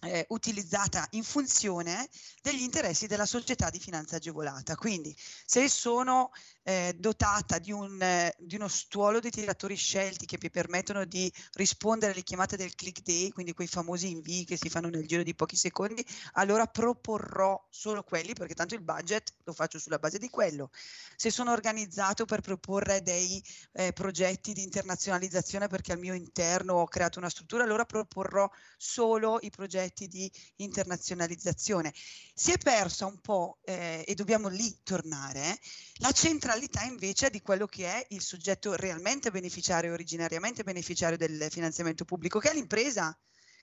eh, 0.00 0.24
utilizzata 0.28 1.06
in 1.10 1.22
funzione 1.22 2.08
degli 2.42 2.62
interessi 2.62 3.06
della 3.06 3.26
società 3.26 3.70
di 3.70 3.78
finanza 3.78 4.16
agevolata. 4.16 4.74
Quindi 4.76 5.14
se 5.44 5.68
sono 5.68 6.30
eh, 6.62 6.94
dotata 6.96 7.58
di, 7.58 7.72
un, 7.72 8.00
eh, 8.00 8.34
di, 8.38 8.56
uno 8.56 8.68
stuolo 8.68 9.20
di 9.20 9.30
tiratori 9.30 9.76
scelti 9.76 10.26
che 10.26 10.38
mi 10.40 10.50
permettono 10.50 11.04
di 11.04 11.30
rispondere 11.52 12.12
alle 12.12 12.22
chiamate 12.22 12.56
del 12.56 12.74
click 12.74 13.02
day, 13.02 13.30
quindi 13.30 13.52
quei 13.52 13.68
famosi 13.68 14.10
invii 14.10 14.44
che 14.44 14.56
si 14.56 14.68
fanno 14.68 14.88
nel 14.88 15.06
giro 15.06 15.22
di 15.22 15.34
pochi 15.34 15.56
secondi, 15.56 16.04
allora 16.32 16.66
proporrò 16.66 17.62
solo 17.68 18.02
quelli 18.02 18.32
perché 18.32 18.54
tanto 18.54 18.74
il 18.74 18.82
budget 18.82 19.34
lo 19.44 19.52
faccio 19.52 19.78
sulla 19.78 19.98
base 19.98 20.18
di 20.18 20.28
quello. 20.28 20.70
Se 21.16 21.30
sono 21.30 21.52
organizzato 21.52 22.24
per 22.24 22.40
proporre 22.40 23.02
dei 23.02 23.42
eh, 23.72 23.92
progetti 23.92 24.52
di 24.52 24.62
internazionalizzazione 24.62 25.68
perché 25.68 25.92
al 25.92 25.98
mio 25.98 26.14
interno 26.14 26.74
ho 26.74 26.86
creato 26.86 27.18
una 27.18 27.28
struttura, 27.28 27.64
allora 27.64 27.84
proporrò 27.84 28.50
solo 28.76 29.38
i 29.42 29.50
progetti 29.50 29.89
di 29.92 30.30
internazionalizzazione. 30.56 31.92
Si 32.34 32.52
è 32.52 32.58
persa 32.58 33.06
un 33.06 33.20
po' 33.20 33.58
eh, 33.64 34.04
e 34.06 34.14
dobbiamo 34.14 34.48
lì 34.48 34.80
tornare 34.82 35.58
la 35.94 36.12
centralità 36.12 36.82
invece 36.84 37.30
di 37.30 37.40
quello 37.40 37.66
che 37.66 37.86
è 37.86 38.06
il 38.10 38.20
soggetto 38.22 38.74
realmente 38.74 39.30
beneficiario, 39.30 39.92
originariamente 39.92 40.62
beneficiario 40.62 41.16
del 41.16 41.48
finanziamento 41.50 42.04
pubblico, 42.04 42.38
che 42.38 42.50
è 42.50 42.54
l'impresa 42.54 43.16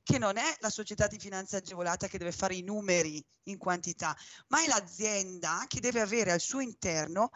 che 0.04 0.18
non 0.18 0.38
è 0.38 0.56
la 0.60 0.70
società 0.70 1.08
di 1.08 1.20
finanza 1.20 1.58
agevolata 1.58 2.08
che 2.08 2.18
deve 2.18 2.32
fare 2.32 2.56
i 2.56 2.62
numeri 2.62 3.22
in 3.44 3.58
quantità, 3.58 4.16
ma 4.48 4.64
è 4.64 4.68
l'azienda 4.68 5.66
che 5.68 5.82
deve 5.82 6.00
avere 6.00 6.32
al 6.32 6.40
suo 6.40 6.62
interno 6.62 7.30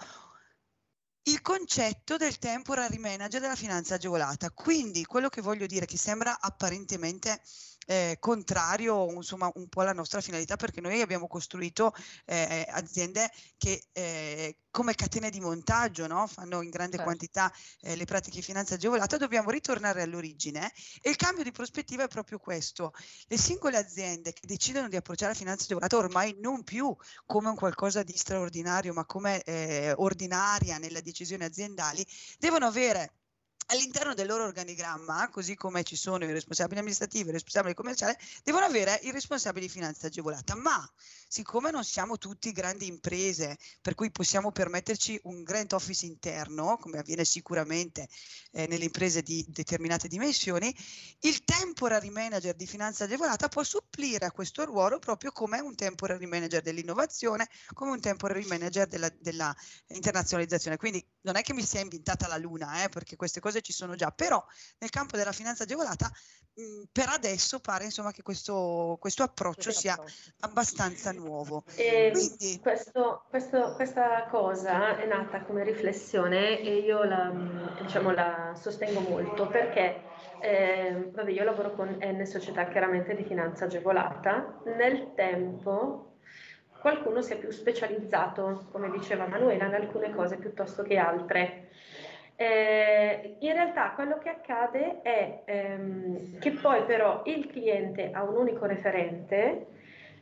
il 1.23 1.41
concetto 1.41 2.17
del 2.17 2.39
temporary 2.39 2.97
manager 2.97 3.41
della 3.41 3.55
finanza 3.55 3.95
agevolata. 3.95 4.49
Quindi 4.51 5.05
quello 5.05 5.29
che 5.29 5.41
voglio 5.41 5.65
dire 5.65 5.85
che 5.85 5.97
sembra 5.97 6.39
apparentemente 6.39 7.41
eh, 7.91 8.17
contrario 8.19 9.11
insomma 9.11 9.51
un 9.55 9.67
po' 9.67 9.81
alla 9.81 9.91
nostra 9.91 10.21
finalità 10.21 10.55
perché 10.55 10.79
noi 10.79 11.01
abbiamo 11.01 11.27
costruito 11.27 11.93
eh, 12.25 12.65
aziende 12.69 13.29
che 13.57 13.83
eh, 13.91 14.55
come 14.69 14.95
catene 14.95 15.29
di 15.29 15.41
montaggio 15.41 16.07
no? 16.07 16.25
fanno 16.27 16.61
in 16.61 16.69
grande 16.69 16.95
certo. 16.95 17.03
quantità 17.03 17.51
eh, 17.81 17.97
le 17.97 18.05
pratiche 18.05 18.37
di 18.37 18.41
finanza 18.41 18.75
agevolata, 18.75 19.17
dobbiamo 19.17 19.49
ritornare 19.49 20.01
all'origine 20.01 20.71
e 21.01 21.09
il 21.09 21.17
cambio 21.17 21.43
di 21.43 21.51
prospettiva 21.51 22.05
è 22.05 22.07
proprio 22.07 22.39
questo. 22.39 22.93
Le 23.27 23.37
singole 23.37 23.77
aziende 23.77 24.31
che 24.31 24.47
decidono 24.47 24.87
di 24.87 24.95
approcciare 24.95 25.33
la 25.33 25.37
finanza 25.37 25.65
agevolata 25.65 25.97
ormai 25.97 26.37
non 26.39 26.63
più 26.63 26.95
come 27.25 27.49
un 27.49 27.55
qualcosa 27.55 28.03
di 28.03 28.15
straordinario, 28.15 28.93
ma 28.93 29.05
come 29.05 29.41
eh, 29.41 29.93
ordinaria 29.97 30.77
nelle 30.77 31.01
decisioni 31.01 31.43
aziendali, 31.43 32.05
devono 32.39 32.65
avere 32.65 33.15
all'interno 33.67 34.13
del 34.13 34.27
loro 34.27 34.43
organigramma, 34.43 35.29
così 35.29 35.55
come 35.55 35.83
ci 35.83 35.95
sono 35.95 36.25
i 36.25 36.31
responsabili 36.31 36.79
amministrativi, 36.79 37.29
i 37.29 37.33
responsabili 37.33 37.73
commerciali, 37.73 38.15
devono 38.43 38.65
avere 38.65 38.99
i 39.03 39.11
responsabili 39.11 39.67
di 39.67 39.71
finanza 39.71 40.07
agevolata. 40.07 40.55
Ma 40.55 40.89
siccome 41.31 41.71
non 41.71 41.85
siamo 41.85 42.17
tutti 42.17 42.51
grandi 42.51 42.87
imprese, 42.87 43.57
per 43.79 43.95
cui 43.95 44.11
possiamo 44.11 44.51
permetterci 44.51 45.17
un 45.23 45.43
grant 45.43 45.71
office 45.71 46.05
interno, 46.05 46.77
come 46.77 46.97
avviene 46.97 47.23
sicuramente 47.23 48.09
eh, 48.51 48.67
nelle 48.67 48.83
imprese 48.83 49.21
di 49.21 49.45
determinate 49.47 50.09
dimensioni, 50.09 50.75
il 51.19 51.45
temporary 51.45 52.09
manager 52.09 52.53
di 52.53 52.67
finanza 52.67 53.05
agevolata 53.05 53.47
può 53.47 53.63
supplire 53.63 54.25
a 54.25 54.31
questo 54.31 54.65
ruolo 54.65 54.99
proprio 54.99 55.31
come 55.31 55.61
un 55.61 55.73
temporary 55.73 56.25
manager 56.25 56.61
dell'innovazione, 56.61 57.47
come 57.71 57.91
un 57.91 58.01
temporary 58.01 58.45
manager 58.45 58.87
della, 58.87 59.09
della 59.17 59.55
internazionalizzazione. 59.87 60.75
Quindi 60.75 61.01
non 61.21 61.37
è 61.37 61.43
che 61.43 61.53
mi 61.53 61.63
sia 61.63 61.79
inventata 61.79 62.27
la 62.27 62.37
luna, 62.37 62.83
eh, 62.83 62.89
perché 62.89 63.15
queste 63.15 63.39
cose 63.39 63.61
ci 63.61 63.71
sono 63.71 63.95
già, 63.95 64.11
però 64.11 64.43
nel 64.79 64.89
campo 64.89 65.15
della 65.15 65.31
finanza 65.31 65.63
agevolata 65.63 66.11
mh, 66.55 66.83
per 66.91 67.07
adesso 67.07 67.61
pare 67.61 67.85
insomma 67.85 68.11
che 68.11 68.21
questo, 68.21 68.97
questo 68.99 69.23
approccio 69.23 69.71
sia 69.71 69.97
abbastanza 70.39 71.11
nuovo. 71.11 71.20
Quindi... 72.11 72.59
Questo, 72.61 73.23
questo, 73.29 73.73
questa 73.75 74.27
cosa 74.29 74.97
è 74.97 75.05
nata 75.05 75.41
come 75.41 75.63
riflessione 75.63 76.59
e 76.59 76.77
io 76.77 77.03
la, 77.03 77.31
diciamo, 77.81 78.11
la 78.11 78.53
sostengo 78.55 78.99
molto 79.01 79.47
perché 79.47 80.01
eh, 80.39 81.09
vabbè, 81.11 81.29
io 81.29 81.43
lavoro 81.43 81.71
con 81.71 81.97
N 81.99 82.25
società 82.25 82.65
chiaramente 82.65 83.15
di 83.15 83.23
finanza 83.23 83.65
agevolata, 83.65 84.59
nel 84.77 85.13
tempo 85.13 86.07
qualcuno 86.79 87.21
si 87.21 87.33
è 87.33 87.37
più 87.37 87.51
specializzato, 87.51 88.67
come 88.71 88.89
diceva 88.89 89.27
Manuela, 89.27 89.65
in 89.65 89.75
alcune 89.75 90.13
cose 90.13 90.37
piuttosto 90.37 90.81
che 90.81 90.97
altre. 90.97 91.69
Eh, 92.35 93.37
in 93.39 93.53
realtà 93.53 93.91
quello 93.91 94.17
che 94.17 94.29
accade 94.29 95.01
è 95.03 95.43
ehm, 95.45 96.39
che 96.39 96.51
poi 96.53 96.83
però 96.85 97.21
il 97.25 97.45
cliente 97.45 98.09
ha 98.11 98.23
un 98.23 98.35
unico 98.35 98.65
referente, 98.65 99.67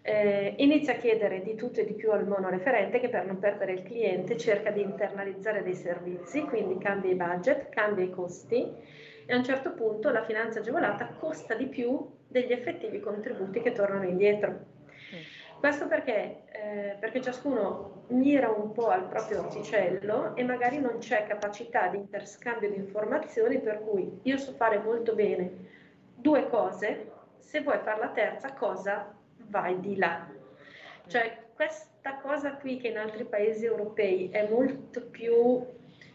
eh, 0.01 0.53
inizia 0.57 0.93
a 0.93 0.97
chiedere 0.97 1.41
di 1.41 1.55
tutto 1.55 1.81
e 1.81 1.85
di 1.85 1.93
più 1.93 2.11
al 2.11 2.27
monoreferente 2.27 2.99
che 2.99 3.09
per 3.09 3.25
non 3.25 3.39
perdere 3.39 3.73
il 3.73 3.83
cliente 3.83 4.37
cerca 4.37 4.71
di 4.71 4.81
internalizzare 4.81 5.63
dei 5.63 5.75
servizi, 5.75 6.41
quindi 6.43 6.77
cambia 6.77 7.11
i 7.11 7.15
budget, 7.15 7.69
cambia 7.69 8.05
i 8.05 8.09
costi 8.09 8.71
e 9.25 9.33
a 9.33 9.37
un 9.37 9.43
certo 9.43 9.73
punto 9.73 10.09
la 10.09 10.23
finanza 10.23 10.59
agevolata 10.59 11.13
costa 11.19 11.53
di 11.53 11.67
più 11.67 12.17
degli 12.27 12.51
effettivi 12.51 12.99
contributi 12.99 13.61
che 13.61 13.73
tornano 13.73 14.05
indietro. 14.05 14.77
Questo 15.59 15.87
perché, 15.87 16.43
eh, 16.51 16.95
perché 16.99 17.21
ciascuno 17.21 18.05
mira 18.07 18.49
un 18.49 18.71
po' 18.71 18.87
al 18.87 19.07
proprio 19.07 19.39
orticello 19.39 20.35
e 20.35 20.43
magari 20.43 20.79
non 20.79 20.99
c'è 20.99 21.25
capacità 21.27 21.89
di 21.89 21.97
interscambio 21.97 22.69
di 22.69 22.77
informazioni 22.77 23.59
per 23.59 23.81
cui 23.81 24.19
io 24.23 24.37
so 24.37 24.53
fare 24.53 24.79
molto 24.79 25.13
bene 25.13 25.51
due 26.15 26.47
cose, 26.47 27.11
se 27.39 27.61
vuoi 27.61 27.79
fare 27.79 27.99
la 27.99 28.09
terza 28.09 28.53
cosa 28.53 29.18
vai 29.49 29.79
di 29.79 29.97
là. 29.97 30.27
Cioè 31.07 31.47
questa 31.53 32.15
cosa 32.21 32.53
qui 32.53 32.77
che 32.77 32.87
in 32.87 32.97
altri 32.97 33.25
paesi 33.25 33.65
europei 33.65 34.29
è 34.29 34.47
molto 34.49 35.05
più 35.07 35.65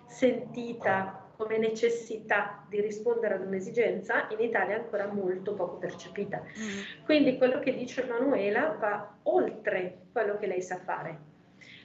sentita 0.07 1.25
come 1.37 1.59
necessità 1.59 2.65
di 2.69 2.81
rispondere 2.81 3.35
ad 3.35 3.47
un'esigenza, 3.47 4.29
in 4.31 4.41
Italia 4.41 4.77
è 4.77 4.79
ancora 4.79 5.07
molto 5.07 5.55
poco 5.55 5.77
percepita. 5.77 6.41
Mm. 6.41 7.05
Quindi 7.05 7.37
quello 7.37 7.59
che 7.59 7.75
dice 7.75 8.05
Manuela 8.05 8.77
va 8.79 9.17
oltre 9.25 10.07
quello 10.13 10.39
che 10.39 10.47
lei 10.47 10.63
sa 10.63 10.79
fare, 10.79 11.19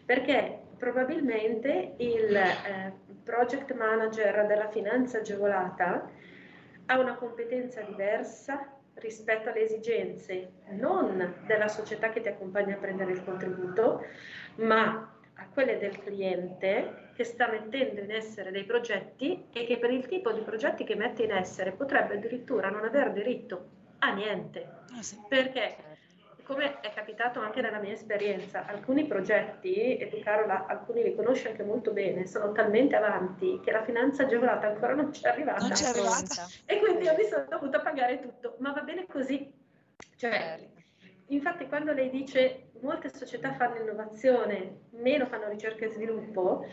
perché 0.06 0.60
probabilmente 0.78 1.96
il 1.98 2.36
eh, 2.36 2.94
project 3.24 3.74
manager 3.74 4.46
della 4.46 4.70
finanza 4.70 5.18
agevolata 5.18 6.10
ha 6.86 7.00
una 7.00 7.16
competenza 7.16 7.82
diversa 7.82 8.79
rispetto 9.00 9.50
alle 9.50 9.62
esigenze 9.62 10.52
non 10.70 11.44
della 11.46 11.68
società 11.68 12.10
che 12.10 12.22
ti 12.22 12.28
accompagna 12.28 12.76
a 12.76 12.80
prendere 12.80 13.12
il 13.12 13.24
contributo, 13.24 14.06
ma 14.56 15.14
a 15.34 15.48
quelle 15.54 15.78
del 15.78 15.98
cliente 16.00 17.12
che 17.16 17.24
sta 17.24 17.50
mettendo 17.50 18.02
in 18.02 18.12
essere 18.12 18.52
dei 18.52 18.64
progetti 18.66 19.46
e 19.52 19.66
che 19.66 19.78
per 19.78 19.92
il 19.92 20.06
tipo 20.08 20.32
di 20.32 20.42
progetti 20.42 20.84
che 20.84 20.96
mette 20.96 21.24
in 21.24 21.32
essere 21.32 21.72
potrebbe 21.72 22.16
addirittura 22.16 22.70
non 22.70 22.84
aver 22.84 23.12
diritto 23.12 23.70
a 24.00 24.14
niente. 24.14 24.68
Ah. 24.92 25.02
Perché, 25.28 25.76
come 26.50 26.80
è 26.80 26.92
capitato 26.92 27.40
anche 27.40 27.62
nella 27.62 27.78
mia 27.78 27.94
esperienza, 27.94 28.66
alcuni 28.66 29.06
progetti, 29.06 29.98
e 29.98 30.10
tu 30.10 30.20
Carola 30.20 30.66
alcuni 30.66 31.04
li 31.04 31.16
conosci 31.16 31.46
anche 31.46 31.62
molto 31.62 31.92
bene, 31.92 32.26
sono 32.26 32.52
talmente 32.54 32.96
avanti 32.96 33.60
che 33.64 33.72
la 33.72 33.84
finanza 33.84 34.24
agevolata 34.24 34.66
ancora 34.66 34.96
non 34.96 35.14
ci 35.14 35.24
è 35.26 35.30
arrivata. 35.30 35.60
Non 35.60 35.74
c'è 35.74 35.90
arrivata. 35.90 36.48
E 36.66 36.80
quindi 36.80 37.04
io 37.04 37.14
mi 37.16 37.24
sono 37.26 37.46
dovuta 37.48 37.82
pagare 37.82 38.20
tutto, 38.20 38.56
ma 38.62 38.72
va 38.72 38.82
bene 38.82 39.06
così. 39.06 39.54
Cioè, 40.16 40.68
Infatti 41.28 41.68
quando 41.68 41.94
lei 41.94 42.10
dice 42.10 42.72
molte 42.82 43.14
società 43.14 43.54
fanno 43.54 43.82
innovazione, 43.82 44.86
meno 44.94 45.28
fanno 45.28 45.50
ricerca 45.50 45.86
e 45.86 45.90
sviluppo, 45.90 46.66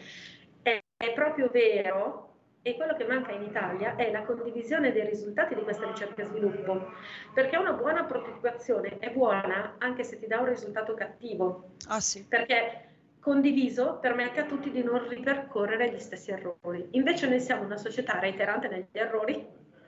è, 0.62 0.82
è 0.96 1.12
proprio 1.12 1.50
vero 1.50 2.35
e 2.66 2.74
quello 2.74 2.96
che 2.96 3.04
manca 3.04 3.30
in 3.30 3.42
Italia 3.42 3.94
è 3.94 4.10
la 4.10 4.22
condivisione 4.22 4.90
dei 4.90 5.06
risultati 5.06 5.54
di 5.54 5.62
questa 5.62 5.86
ricerca 5.86 6.22
e 6.22 6.24
sviluppo, 6.24 6.90
perché 7.32 7.56
una 7.56 7.74
buona 7.74 8.02
prototipazione 8.02 8.98
è 8.98 9.12
buona 9.12 9.76
anche 9.78 10.02
se 10.02 10.18
ti 10.18 10.26
dà 10.26 10.40
un 10.40 10.46
risultato 10.46 10.92
cattivo. 10.94 11.74
Ah 11.86 12.00
sì. 12.00 12.24
Perché 12.24 12.88
condiviso 13.20 13.98
permette 14.00 14.40
a 14.40 14.46
tutti 14.46 14.72
di 14.72 14.82
non 14.82 15.08
ripercorrere 15.08 15.92
gli 15.92 16.00
stessi 16.00 16.32
errori. 16.32 16.88
Invece 16.90 17.28
noi 17.28 17.38
siamo 17.38 17.62
una 17.62 17.76
società 17.76 18.18
reiterante 18.18 18.66
negli 18.66 18.86
errori 18.90 19.46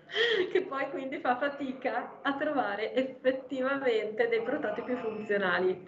che 0.51 0.63
poi 0.63 0.89
quindi 0.91 1.19
fa 1.19 1.37
fatica 1.37 2.21
a 2.23 2.37
trovare 2.37 2.93
effettivamente 2.95 4.29
dei 4.29 4.43
prototipi 4.43 4.95
funzionali. 4.97 5.87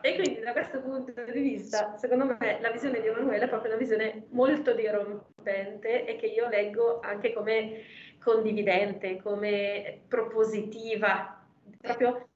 E 0.00 0.14
quindi 0.14 0.40
da 0.40 0.52
questo 0.52 0.80
punto 0.80 1.12
di 1.12 1.40
vista, 1.40 1.96
secondo 1.96 2.36
me, 2.38 2.58
la 2.60 2.70
visione 2.70 3.00
di 3.00 3.08
Emanuele 3.08 3.44
è 3.44 3.48
proprio 3.48 3.70
una 3.70 3.80
visione 3.80 4.26
molto 4.30 4.72
dirompente 4.74 6.04
e 6.04 6.16
che 6.16 6.26
io 6.26 6.48
leggo 6.48 7.00
anche 7.00 7.32
come 7.32 7.82
condividente, 8.22 9.20
come 9.22 10.02
propositiva, 10.08 11.44
proprio 11.80 12.28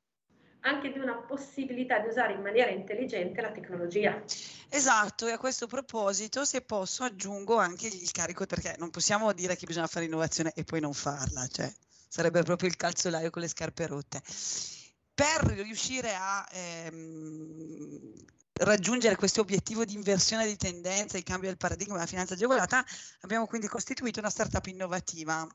anche 0.61 0.93
di 0.93 0.99
una 0.99 1.15
possibilità 1.15 1.99
di 1.99 2.09
usare 2.09 2.35
in 2.35 2.41
maniera 2.41 2.71
intelligente 2.71 3.41
la 3.41 3.51
tecnologia. 3.51 4.23
Esatto, 4.69 5.27
e 5.27 5.33
a 5.33 5.39
questo 5.39 5.67
proposito, 5.67 6.45
se 6.45 6.61
posso, 6.61 7.05
aggiungo 7.05 7.57
anche 7.57 7.87
il 7.87 8.11
carico, 8.11 8.47
perché 8.47 8.75
non 8.79 8.91
possiamo 8.91 9.33
dire 9.33 9.57
che 9.57 9.67
bisogna 9.67 9.87
fare 9.87 10.05
innovazione 10.05 10.53
e 10.55 10.65
poi 10.65 10.81
non 10.81 10.93
farla, 10.93 11.47
cioè 11.47 11.73
sarebbe 12.09 12.43
proprio 12.43 12.69
il 12.69 12.77
calzolaio 12.77 13.31
con 13.31 13.43
le 13.43 13.49
scarpe 13.49 13.87
rotte. 13.87 14.21
Per 15.15 15.45
riuscire 15.49 16.15
a 16.15 16.47
ehm, 16.51 18.13
raggiungere 18.61 19.17
questo 19.17 19.41
obiettivo 19.41 19.85
di 19.85 19.95
inversione 19.95 20.47
di 20.47 20.57
tendenza, 20.57 21.17
di 21.17 21.23
cambio 21.23 21.49
del 21.49 21.59
paradigma 21.59 21.95
della 21.95 22.07
finanza 22.07 22.35
agevolata, 22.35 22.85
abbiamo 23.21 23.47
quindi 23.47 23.67
costituito 23.67 24.19
una 24.19 24.31
startup 24.31 24.67
innovativa 24.67 25.47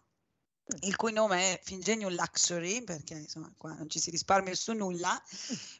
il 0.81 0.95
cui 0.95 1.13
nome 1.13 1.53
è 1.53 1.59
Fingenium 1.63 2.13
Luxury, 2.13 2.83
perché 2.83 3.13
insomma 3.13 3.51
qua 3.55 3.73
non 3.73 3.89
ci 3.89 3.99
si 3.99 4.09
risparmia 4.09 4.55
su 4.55 4.73
nulla. 4.73 5.21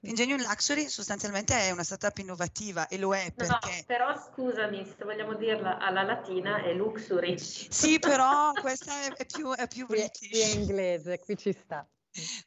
Fingenium 0.02 0.42
Luxury 0.42 0.88
sostanzialmente 0.90 1.58
è 1.58 1.72
una 1.72 1.84
startup 1.84 2.18
innovativa 2.20 2.88
e 2.88 2.98
lo 2.98 3.16
è 3.16 3.32
perché... 3.34 3.76
No, 3.78 3.84
però 3.88 4.16
scusami, 4.16 4.86
se 4.86 5.04
vogliamo 5.04 5.34
dirla 5.36 5.80
alla 5.80 6.04
latina 6.04 6.64
è 6.64 6.74
Luxury. 6.74 7.38
Sì, 7.38 7.98
però 8.00 8.52
questa 8.54 9.02
è, 9.02 9.14
è 9.14 9.26
più, 9.26 9.52
è 9.54 9.68
più 9.68 9.88
british. 9.88 10.32
È 10.32 10.56
inglese, 10.56 11.20
qui 11.20 11.36
ci 11.36 11.52
sta. 11.52 11.88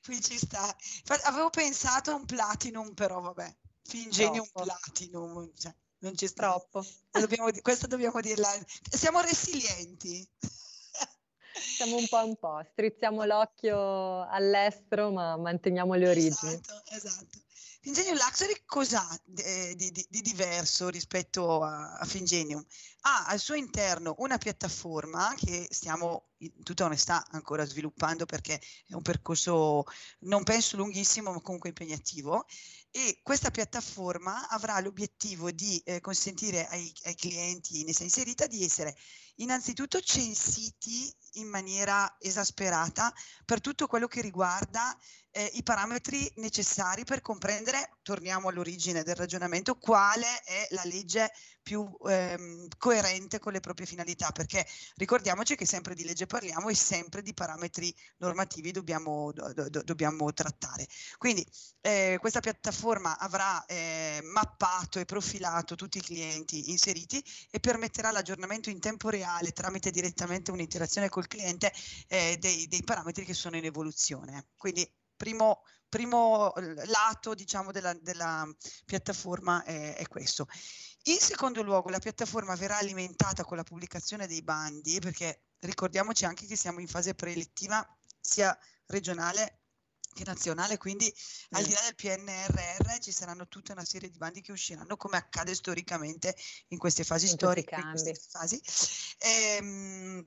Qui 0.02 0.20
ci 0.22 0.38
sta. 0.38 0.74
Avevo 1.24 1.50
pensato 1.50 2.12
a 2.12 2.14
un 2.14 2.24
platinum, 2.24 2.94
però 2.94 3.20
vabbè, 3.20 3.56
Fingenium 3.82 4.46
Troppo. 4.46 4.62
Platinum, 4.62 5.50
cioè, 5.56 5.74
non 5.98 6.16
ci 6.16 6.26
sta. 6.26 6.50
Troppo. 6.50 6.84
Dobbiamo, 7.10 7.50
questa 7.62 7.86
dobbiamo 7.86 8.20
dirla. 8.20 8.48
Siamo 8.90 9.20
resilienti. 9.20 10.26
Siamo 11.60 11.96
un 11.96 12.06
po' 12.08 12.24
un 12.24 12.36
po', 12.36 12.60
strizziamo 12.72 13.24
l'occhio 13.24 14.26
all'estero, 14.28 15.10
ma 15.10 15.36
manteniamo 15.36 15.94
le 15.94 16.08
origini. 16.08 16.52
Esatto, 16.52 16.82
esatto. 16.90 17.38
Fingenium 17.80 18.16
Luxury 18.16 18.62
cos'ha 18.66 19.18
eh, 19.36 19.74
di, 19.76 19.90
di- 19.92 20.06
di 20.10 20.20
diverso 20.20 20.88
rispetto 20.88 21.62
a, 21.62 21.94
a 21.94 22.04
Fingenium? 22.04 22.62
Ha 23.02 23.26
al 23.26 23.38
suo 23.38 23.54
interno 23.54 24.16
una 24.18 24.36
piattaforma 24.36 25.32
che 25.36 25.66
stiamo 25.70 26.30
in 26.38 26.62
tutta 26.62 26.84
onestà 26.84 27.24
ancora 27.30 27.64
sviluppando 27.64 28.26
perché 28.26 28.60
è 28.86 28.94
un 28.94 29.02
percorso 29.02 29.84
non 30.20 30.42
penso 30.42 30.76
lunghissimo 30.76 31.32
ma 31.32 31.40
comunque 31.40 31.70
impegnativo 31.70 32.46
e 32.90 33.20
questa 33.22 33.50
piattaforma 33.50 34.48
avrà 34.48 34.78
l'obiettivo 34.80 35.50
di 35.50 35.80
eh, 35.84 36.00
consentire 36.00 36.66
ai, 36.66 36.92
ai 37.04 37.14
clienti 37.14 37.80
in 37.80 37.88
essa 37.88 38.02
inserita 38.02 38.46
di 38.46 38.64
essere 38.64 38.96
innanzitutto 39.38 40.00
censiti 40.00 41.12
in 41.32 41.48
maniera 41.48 42.16
esasperata 42.18 43.12
per 43.44 43.60
tutto 43.60 43.86
quello 43.86 44.06
che 44.06 44.20
riguarda 44.20 44.96
eh, 45.38 45.50
i 45.54 45.62
parametri 45.62 46.28
necessari 46.36 47.04
per 47.04 47.20
comprendere, 47.20 47.98
torniamo 48.02 48.48
all'origine 48.48 49.04
del 49.04 49.14
ragionamento, 49.14 49.76
quale 49.76 50.26
è 50.42 50.66
la 50.70 50.82
legge 50.82 51.30
più 51.62 51.88
ehm, 52.08 52.66
coerente 52.76 53.38
con 53.38 53.52
le 53.52 53.60
proprie 53.60 53.86
finalità, 53.86 54.32
perché 54.32 54.66
ricordiamoci 54.96 55.54
che 55.54 55.64
sempre 55.64 55.94
di 55.94 56.02
legge 56.02 56.26
parliamo 56.26 56.70
e 56.70 56.74
sempre 56.74 57.22
di 57.22 57.34
parametri 57.34 57.94
normativi 58.16 58.72
dobbiamo, 58.72 59.30
do- 59.30 59.52
do- 59.52 59.82
dobbiamo 59.84 60.32
trattare. 60.32 60.88
Quindi 61.18 61.46
eh, 61.82 62.16
questa 62.18 62.40
piattaforma 62.40 63.16
avrà 63.16 63.64
eh, 63.66 64.18
mappato 64.24 64.98
e 64.98 65.04
profilato 65.04 65.76
tutti 65.76 65.98
i 65.98 66.02
clienti 66.02 66.70
inseriti 66.70 67.22
e 67.50 67.60
permetterà 67.60 68.10
l'aggiornamento 68.10 68.70
in 68.70 68.80
tempo 68.80 69.08
reale 69.08 69.52
tramite 69.52 69.92
direttamente 69.92 70.50
un'interazione 70.50 71.08
col 71.08 71.28
cliente 71.28 71.72
eh, 72.08 72.36
dei, 72.40 72.66
dei 72.66 72.82
parametri 72.82 73.24
che 73.24 73.34
sono 73.34 73.56
in 73.56 73.66
evoluzione. 73.66 74.48
Quindi 74.56 74.90
primo, 75.18 75.62
primo 75.86 76.54
eh, 76.54 76.86
lato 76.86 77.34
diciamo 77.34 77.72
della, 77.72 77.92
della 78.00 78.48
piattaforma 78.86 79.62
è, 79.64 79.96
è 79.96 80.06
questo. 80.06 80.46
In 81.04 81.18
secondo 81.18 81.62
luogo 81.62 81.90
la 81.90 81.98
piattaforma 81.98 82.54
verrà 82.54 82.78
alimentata 82.78 83.44
con 83.44 83.58
la 83.58 83.62
pubblicazione 83.62 84.26
dei 84.26 84.42
bandi 84.42 84.98
perché 85.00 85.42
ricordiamoci 85.60 86.24
anche 86.24 86.46
che 86.46 86.56
siamo 86.56 86.80
in 86.80 86.88
fase 86.88 87.14
preelettiva 87.14 87.86
sia 88.20 88.56
regionale 88.86 89.57
nazionale, 90.24 90.76
quindi 90.76 91.12
al 91.50 91.64
di 91.64 91.72
là 91.72 91.80
del 91.82 91.94
PNRR 91.94 92.98
ci 93.00 93.12
saranno 93.12 93.48
tutta 93.48 93.72
una 93.72 93.84
serie 93.84 94.08
di 94.08 94.18
bandi 94.18 94.40
che 94.40 94.52
usciranno 94.52 94.96
come 94.96 95.16
accade 95.16 95.54
storicamente 95.54 96.34
in 96.68 96.78
queste 96.78 97.04
fasi 97.04 97.26
In 97.26 97.32
storiche. 97.32 97.80
queste 97.90 98.14
fasi. 98.14 98.60
Ehm, 99.18 100.26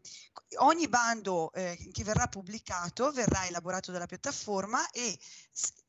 ogni 0.59 0.87
bando 0.87 1.51
eh, 1.53 1.77
che 1.91 2.03
verrà 2.03 2.27
pubblicato 2.27 3.11
verrà 3.11 3.45
elaborato 3.47 3.91
dalla 3.91 4.05
piattaforma 4.05 4.89
e 4.91 5.17
mm, 5.17 5.80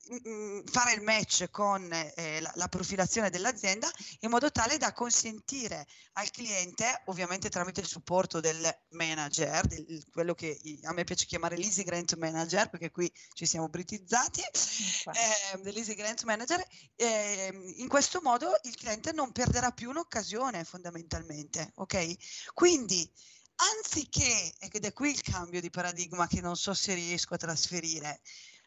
fare 0.64 0.94
il 0.94 1.02
match 1.02 1.48
con 1.50 1.88
eh, 1.92 2.40
la, 2.40 2.50
la 2.56 2.68
profilazione 2.68 3.30
dell'azienda 3.30 3.88
in 4.20 4.30
modo 4.30 4.50
tale 4.50 4.76
da 4.76 4.92
consentire 4.92 5.86
al 6.14 6.30
cliente, 6.30 7.02
ovviamente 7.06 7.48
tramite 7.48 7.80
il 7.80 7.86
supporto 7.86 8.40
del 8.40 8.60
manager, 8.90 9.66
del- 9.66 10.04
quello 10.10 10.34
che 10.34 10.58
a 10.82 10.92
me 10.92 11.04
piace 11.04 11.26
chiamare 11.26 11.56
l'Easy 11.56 11.84
Grant 11.84 12.16
Manager, 12.16 12.68
perché 12.68 12.90
qui 12.90 13.10
ci 13.32 13.46
siamo 13.46 13.68
britizzati, 13.68 14.40
eh, 14.42 15.60
dell'Easy 15.62 15.94
Grant 15.94 16.24
Manager, 16.24 16.62
ehm, 16.96 17.72
in 17.76 17.88
questo 17.88 18.20
modo 18.22 18.52
il 18.64 18.74
cliente 18.74 19.12
non 19.12 19.32
perderà 19.32 19.70
più 19.70 19.90
un'occasione 19.90 20.64
fondamentalmente, 20.64 21.72
ok? 21.76 22.52
Quindi 22.52 23.10
anziché, 23.54 24.54
ed 24.58 24.84
è 24.84 24.92
qui 24.92 25.10
il 25.10 25.22
cambio 25.22 25.60
di 25.60 25.70
paradigma 25.70 26.26
che 26.26 26.40
non 26.40 26.56
so 26.56 26.74
se 26.74 26.94
riesco 26.94 27.34
a 27.34 27.38
trasferire, 27.38 28.20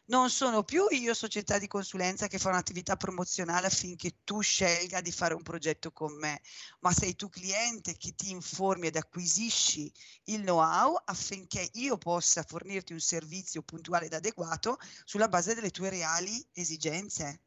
non 0.06 0.30
sono 0.30 0.62
più 0.62 0.86
io 0.90 1.14
società 1.14 1.58
di 1.58 1.66
consulenza 1.66 2.26
che 2.28 2.38
fa 2.38 2.48
un'attività 2.50 2.96
promozionale 2.96 3.66
affinché 3.66 4.20
tu 4.24 4.40
scelga 4.40 5.00
di 5.00 5.10
fare 5.12 5.34
un 5.34 5.42
progetto 5.42 5.92
con 5.92 6.16
me, 6.18 6.40
ma 6.80 6.92
sei 6.92 7.14
tu 7.16 7.28
cliente 7.28 7.96
che 7.96 8.14
ti 8.14 8.30
informi 8.30 8.86
ed 8.88 8.96
acquisisci 8.96 9.92
il 10.24 10.40
know-how 10.42 10.96
affinché 11.04 11.68
io 11.74 11.98
possa 11.98 12.42
fornirti 12.44 12.92
un 12.92 13.00
servizio 13.00 13.62
puntuale 13.62 14.06
ed 14.06 14.12
adeguato 14.14 14.76
sulla 15.04 15.28
base 15.28 15.54
delle 15.54 15.70
tue 15.70 15.90
reali 15.90 16.46
esigenze. 16.52 17.42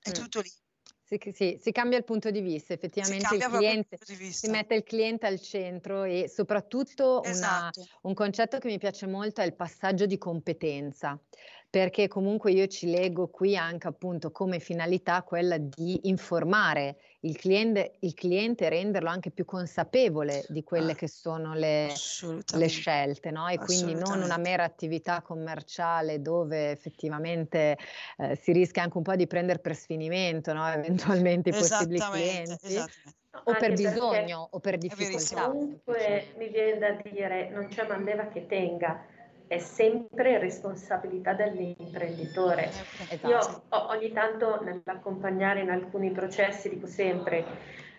È 0.00 0.10
Mm. 0.10 0.12
tutto 0.12 0.40
lì. 0.40 0.50
Sì, 1.02 1.18
sì, 1.32 1.58
si 1.60 1.72
cambia 1.72 1.98
il 1.98 2.04
punto 2.04 2.30
di 2.30 2.40
vista, 2.40 2.72
Si 3.02 3.14
effettivamente 3.14 3.16
cambia 3.16 3.46
il 3.46 3.46
il 3.46 3.52
cliente, 3.52 3.98
di 4.06 4.14
si 4.32 4.46
mette 4.48 4.74
il 4.76 4.84
cliente 4.84 5.26
al 5.26 5.40
centro 5.40 6.04
e 6.04 6.28
soprattutto 6.28 7.24
una- 7.26 7.72
Esatto. 7.72 7.88
un 8.02 8.14
concetto 8.14 8.58
che 8.58 8.68
mi 8.68 8.78
piace 8.78 9.06
molto 9.06 9.40
è 9.40 9.44
il 9.44 9.56
passaggio 9.56 10.06
di 10.06 10.18
competenza, 10.18 11.20
perché 11.70 12.08
comunque 12.08 12.50
io 12.50 12.66
ci 12.66 12.90
leggo 12.90 13.28
qui 13.28 13.56
anche 13.56 13.86
appunto 13.86 14.32
come 14.32 14.58
finalità 14.58 15.22
quella 15.22 15.56
di 15.56 16.08
informare 16.08 16.96
il 17.20 17.36
cliente, 17.36 17.92
il 18.00 18.12
cliente 18.14 18.66
e 18.66 18.70
renderlo 18.70 19.08
anche 19.08 19.30
più 19.30 19.44
consapevole 19.44 20.44
di 20.48 20.64
quelle 20.64 20.92
Ah, 20.92 20.94
che 20.96 21.06
sono 21.06 21.54
le, 21.54 21.92
le 22.54 22.66
scelte, 22.66 23.30
no? 23.30 23.46
E 23.46 23.58
quindi 23.58 23.94
non 23.94 24.20
una 24.20 24.36
mera 24.36 24.64
attività 24.64 25.22
commerciale 25.22 26.20
dove 26.20 26.72
effettivamente 26.72 27.78
eh, 28.18 28.34
si 28.34 28.50
rischia 28.50 28.82
anche 28.82 28.96
un 28.96 29.04
po' 29.04 29.14
di 29.14 29.28
prendere 29.28 29.60
per 29.60 29.76
sfinimento, 29.76 30.52
no? 30.52 30.66
Eventualmente 30.72 31.50
i 31.50 31.52
possibili 31.52 32.00
clienti. 32.00 32.78
O 33.44 33.54
per 33.54 33.74
bisogno 33.74 34.48
o 34.50 34.58
per 34.58 34.76
difficoltà. 34.76 35.46
Comunque 35.46 36.34
mi 36.36 36.48
viene 36.48 36.78
da 36.78 37.00
dire, 37.00 37.48
non 37.50 37.68
c'è 37.68 37.86
mandeva 37.86 38.26
che 38.26 38.46
tenga, 38.46 39.06
è 39.50 39.58
sempre 39.58 40.38
responsabilità 40.38 41.32
dell'imprenditore. 41.32 42.68
Esatto. 43.08 43.26
Io 43.26 43.62
ogni 43.88 44.12
tanto 44.12 44.62
nell'accompagnare 44.62 45.58
in 45.58 45.70
alcuni 45.70 46.12
processi 46.12 46.68
dico 46.68 46.86
sempre, 46.86 47.44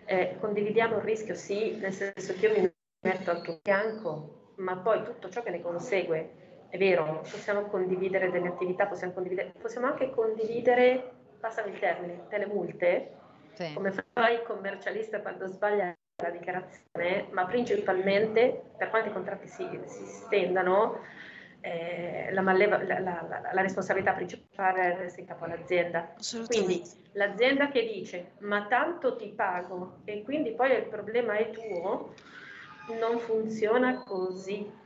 eh, 0.06 0.38
condividiamo 0.40 0.96
il 0.96 1.02
rischio, 1.02 1.36
sì, 1.36 1.76
nel 1.76 1.92
senso 1.92 2.36
che 2.36 2.48
io 2.48 2.58
mi 2.58 2.74
metto 3.02 3.32
al 3.32 3.42
tuo 3.42 3.60
fianco, 3.62 4.54
ma 4.60 4.78
poi 4.78 5.04
tutto 5.04 5.28
ciò 5.28 5.44
che 5.44 5.50
ne 5.50 5.62
consegue, 5.62 6.68
è 6.70 6.78
vero, 6.78 7.20
possiamo 7.30 7.64
condividere 7.64 8.32
delle 8.32 8.48
attività, 8.48 8.86
possiamo, 8.86 9.12
condividere, 9.12 9.52
possiamo 9.60 9.88
anche 9.88 10.10
condividere, 10.12 11.12
passami 11.42 11.72
il 11.72 11.80
termine, 11.80 12.28
delle 12.30 12.46
multe, 12.46 13.18
Sì. 13.52 13.74
come 13.74 13.92
fa 13.92 14.30
il 14.30 14.44
commercialista 14.44 15.20
quando 15.20 15.48
sbaglia 15.48 15.94
la 16.24 16.30
dichiarazione, 16.30 17.28
ma 17.32 17.44
principalmente 17.44 18.72
per 18.78 18.90
quanti 18.90 19.12
contratti 19.12 19.50
si, 19.50 19.68
si 19.84 20.06
stendano, 20.06 21.00
eh, 21.62 22.30
la, 22.32 22.42
malleva, 22.42 22.82
la, 22.84 23.00
la, 23.00 23.50
la, 23.54 23.62
responsabilità 23.62 24.14
principale 24.14 24.98
resta 24.98 25.22
in 25.22 25.28
capo 25.28 25.46
all'azienda. 25.46 26.14
Quindi 26.48 26.82
l'azienda 27.14 27.70
che 27.70 27.84
dice 27.84 28.32
ma 28.40 28.66
tanto 28.68 29.16
ti 29.16 29.28
pago 29.30 30.00
e 30.06 30.24
quindi 30.24 30.52
poi 30.52 30.76
il 30.76 30.86
problema 30.86 31.36
è 31.36 31.52
tuo, 31.52 32.14
non 33.00 33.20
funziona 33.20 34.04
così. 34.04 34.80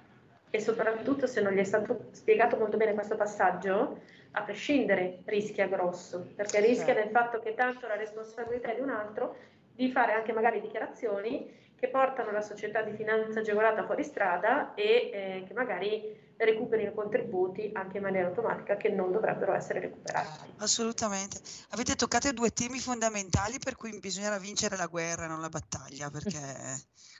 E 0.49 0.59
soprattutto 0.61 1.27
se 1.27 1.41
non 1.41 1.51
gli 1.53 1.59
è 1.59 1.63
stato 1.63 2.07
spiegato 2.11 2.55
molto 2.55 2.77
bene 2.77 2.93
questo 2.93 3.15
passaggio, 3.15 3.99
a 4.31 4.41
prescindere 4.43 5.19
rischia 5.25 5.67
grosso, 5.67 6.27
perché 6.35 6.59
rischia 6.59 6.93
certo. 6.93 7.01
del 7.01 7.11
fatto 7.11 7.39
che 7.39 7.53
tanto 7.55 7.87
la 7.87 7.95
responsabilità 7.95 8.71
è 8.71 8.75
di 8.75 8.81
un 8.81 8.89
altro 8.89 9.35
di 9.73 9.89
fare 9.91 10.13
anche 10.13 10.31
magari 10.31 10.61
dichiarazioni 10.61 11.63
che 11.77 11.87
portano 11.89 12.31
la 12.31 12.41
società 12.41 12.81
di 12.81 12.93
finanza 12.93 13.39
agevolata 13.39 13.83
fuori 13.85 14.03
strada 14.03 14.73
e 14.73 14.83
eh, 14.83 15.43
che 15.45 15.53
magari 15.53 16.15
recuperino 16.37 16.93
contributi 16.93 17.69
anche 17.73 17.97
in 17.97 18.03
maniera 18.03 18.27
automatica 18.27 18.75
che 18.75 18.89
non 18.89 19.11
dovrebbero 19.11 19.53
essere 19.53 19.79
recuperati. 19.79 20.53
Assolutamente. 20.57 21.39
Avete 21.69 21.95
toccato 21.95 22.31
due 22.33 22.51
temi 22.51 22.79
fondamentali 22.79 23.57
per 23.59 23.75
cui 23.75 23.97
bisognerà 23.99 24.37
vincere 24.37 24.75
la 24.75 24.87
guerra, 24.87 25.27
non 25.27 25.41
la 25.41 25.49
battaglia, 25.49 26.09
perché 26.09 26.39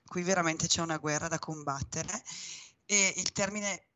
qui 0.05 0.22
veramente 0.24 0.68
c'è 0.68 0.82
una 0.82 0.97
guerra 0.97 1.28
da 1.28 1.39
combattere 1.39 2.22
e 2.86 3.13
il 3.16 3.32
termine 3.32 3.88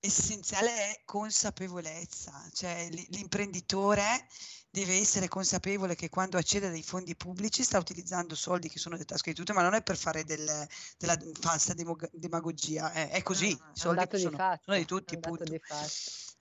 essenziale 0.00 0.70
è 0.90 1.02
consapevolezza, 1.04 2.48
cioè 2.52 2.88
l'imprenditore 3.10 4.26
deve 4.70 4.98
essere 4.98 5.28
consapevole 5.28 5.94
che 5.94 6.08
quando 6.08 6.36
accede 6.36 6.66
a 6.66 6.70
dei 6.70 6.82
fondi 6.82 7.16
pubblici 7.16 7.64
sta 7.64 7.78
utilizzando 7.78 8.34
soldi 8.34 8.68
che 8.68 8.78
sono 8.78 8.94
delle 8.94 9.06
tasche 9.06 9.30
di 9.30 9.36
tutti, 9.36 9.52
ma 9.52 9.62
non 9.62 9.74
è 9.74 9.82
per 9.82 9.96
fare 9.96 10.24
del, 10.24 10.66
della 10.98 11.16
falsa 11.40 11.74
demog- 11.74 12.10
demagogia, 12.12 12.92
è, 12.92 13.10
è 13.10 13.22
così, 13.22 13.50
no, 13.50 13.72
i 13.74 13.78
soldi 13.78 14.18
sono, 14.18 14.36
di 14.36 14.58
sono, 14.64 14.76
di 14.76 14.84
tutti, 14.84 15.18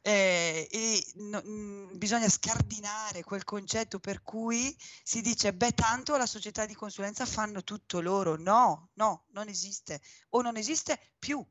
eh, 0.01 0.67
e 0.71 1.05
no, 1.15 1.41
mh, 1.43 1.49
mm, 1.49 1.97
bisogna 1.97 2.29
scardinare 2.29 3.23
quel 3.23 3.43
concetto 3.43 3.99
per 3.99 4.21
cui 4.21 4.73
si 5.03 5.21
dice 5.21 5.53
beh 5.53 5.73
tanto 5.73 6.15
la 6.15 6.25
società 6.25 6.65
di 6.65 6.75
consulenza 6.75 7.25
fanno 7.25 7.61
tutto 7.63 7.99
loro 7.99 8.37
no 8.37 8.91
no 8.93 9.25
non 9.31 9.49
esiste. 9.49 9.99
O 10.29 10.41
non 10.41 10.55
esiste 10.55 10.97
più 11.19 11.45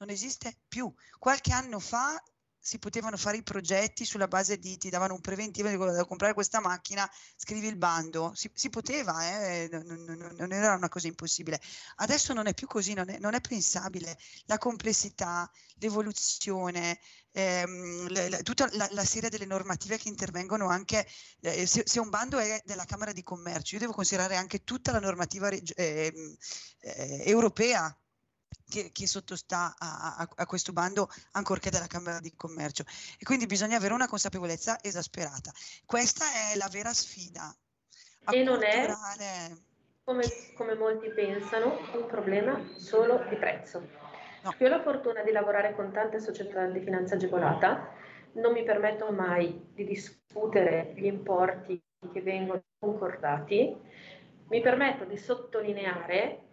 non 0.00 0.10
esiste 0.10 0.56
più 0.66 0.92
qualche 1.18 1.52
anno 1.52 1.78
fa 1.78 2.20
si 2.62 2.78
potevano 2.78 3.16
fare 3.16 3.38
i 3.38 3.42
progetti 3.42 4.04
sulla 4.04 4.28
base 4.28 4.58
di 4.58 4.76
ti 4.76 4.90
davano 4.90 5.14
un 5.14 5.20
preventivo 5.22 5.68
di 5.68 5.76
comprare 6.04 6.34
questa 6.34 6.60
macchina, 6.60 7.10
scrivi 7.36 7.66
il 7.66 7.76
bando, 7.76 8.32
si, 8.34 8.50
si 8.52 8.68
poteva, 8.68 9.24
eh? 9.26 9.68
non, 9.72 10.04
non, 10.04 10.34
non, 10.36 10.52
era 10.52 10.74
una 10.74 10.90
cosa 10.90 11.06
impossibile. 11.06 11.58
Adesso 11.96 12.34
non 12.34 12.46
è 12.46 12.54
più 12.54 12.66
così, 12.66 12.92
non 12.92 13.08
è, 13.08 13.18
non 13.18 13.32
è 13.32 13.40
pensabile. 13.40 14.18
La 14.44 14.58
complessità, 14.58 15.50
l'evoluzione, 15.76 17.00
ehm, 17.32 18.08
le, 18.08 18.28
le, 18.28 18.42
tutta 18.42 18.68
la, 18.72 18.88
la, 18.92 19.04
serie 19.04 19.30
delle 19.30 19.46
normative 19.46 19.96
che 19.96 20.08
intervengono 20.08 20.68
anche, 20.68 21.06
eh, 21.40 21.66
se, 21.66 21.84
se, 21.86 21.98
un 21.98 22.10
bando 22.10 22.38
è 22.38 22.60
della 22.66 22.84
Camera 22.84 23.12
di 23.12 23.22
Commercio, 23.22 23.74
io 23.76 23.80
devo 23.80 23.94
considerare 23.94 24.36
anche 24.36 24.64
tutta 24.64 24.92
la 24.92 25.00
normativa 25.00 25.48
reg- 25.48 25.72
eh, 25.76 26.12
eh, 26.80 27.22
europea 27.24 27.94
che, 28.68 28.90
che 28.92 29.06
sottostà 29.06 29.74
a, 29.78 30.16
a, 30.16 30.28
a, 30.36 30.46
questo 30.46 30.72
bando 30.72 31.08
ancorché 31.32 31.70
dalla 31.70 31.86
Camera 31.86 32.20
di 32.20 32.34
Commercio 32.34 32.84
e 33.18 33.24
quindi 33.24 33.46
bisogna 33.46 33.76
avere 33.76 33.94
una 33.94 34.08
consapevolezza 34.08 34.82
esasperata. 34.82 35.52
Questa 35.84 36.24
è 36.52 36.56
la 36.56 36.68
vera 36.70 36.92
sfida. 36.92 37.54
E 38.30 38.42
non 38.42 38.62
è, 38.62 38.94
come, 40.04 40.22
come, 40.54 40.74
molti 40.74 41.10
pensano, 41.10 41.78
un 41.94 42.06
problema 42.06 42.62
solo 42.76 43.24
di 43.28 43.36
prezzo. 43.36 43.80
No. 44.42 44.54
Io 44.58 44.66
ho 44.66 44.70
la 44.70 44.82
fortuna 44.82 45.22
di 45.22 45.32
lavorare 45.32 45.74
con 45.74 45.92
tante 45.92 46.20
società 46.20 46.66
di 46.66 46.80
finanza 46.80 47.14
agevolata, 47.14 47.92
non 48.32 48.52
mi 48.52 48.62
permetto 48.62 49.10
mai 49.10 49.68
di 49.74 49.84
discutere 49.84 50.92
gli 50.96 51.06
importi 51.06 51.82
che 52.12 52.22
vengono 52.22 52.62
concordati, 52.78 53.76
mi 54.48 54.60
permetto 54.60 55.04
di 55.04 55.16
sottolineare 55.16 56.49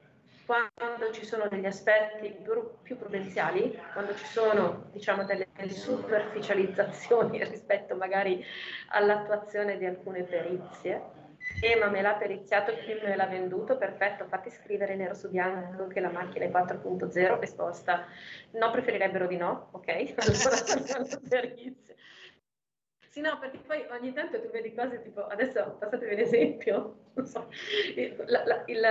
quando 0.48 1.12
ci 1.12 1.26
sono 1.26 1.50
degli 1.50 1.66
aspetti 1.66 2.34
più, 2.82 2.98
prudenziali, 2.98 3.78
quando 3.92 4.16
ci 4.16 4.26
sono 4.26 4.86
diciamo, 4.94 5.26
delle 5.26 5.50
superficializzazioni 5.68 7.44
rispetto 7.44 7.96
magari 7.98 8.44
all'attuazione 8.92 9.78
di 9.78 9.86
alcune 9.86 10.24
perizie, 10.24 11.26
e 11.60 11.76
ma 11.76 11.88
me 11.90 12.02
l'ha 12.02 12.14
periziato 12.14 12.74
chi 12.78 12.94
me 13.04 13.16
l'ha 13.16 13.26
venduto, 13.26 13.78
perfetto, 13.78 14.26
fatti 14.26 14.50
scrivere 14.50 14.96
nero 14.96 15.14
su 15.14 15.30
bianco 15.30 15.88
che 15.88 16.00
la 16.00 16.12
macchina 16.12 16.46
è 16.46 16.50
4.0 16.50 17.42
esposta. 17.42 18.06
No, 18.52 18.72
preferirebbero 18.72 19.28
di 19.28 19.38
no, 19.38 19.68
ok? 19.72 20.14
Allora, 20.18 21.20
perizie. 21.28 21.96
Sì, 23.18 23.24
no, 23.24 23.40
perché 23.40 23.58
poi 23.66 23.84
ogni 23.90 24.14
tanto 24.14 24.40
tu 24.40 24.48
vedi 24.52 24.76
cose 24.76 25.02
tipo, 25.02 25.26
adesso 25.26 25.76
passatevi 25.80 26.14
un 26.14 26.20
esempio, 26.20 26.98
non 27.16 27.26
so, 27.26 27.50
la, 28.28 28.46
la, 28.46 28.64
il, 28.68 28.86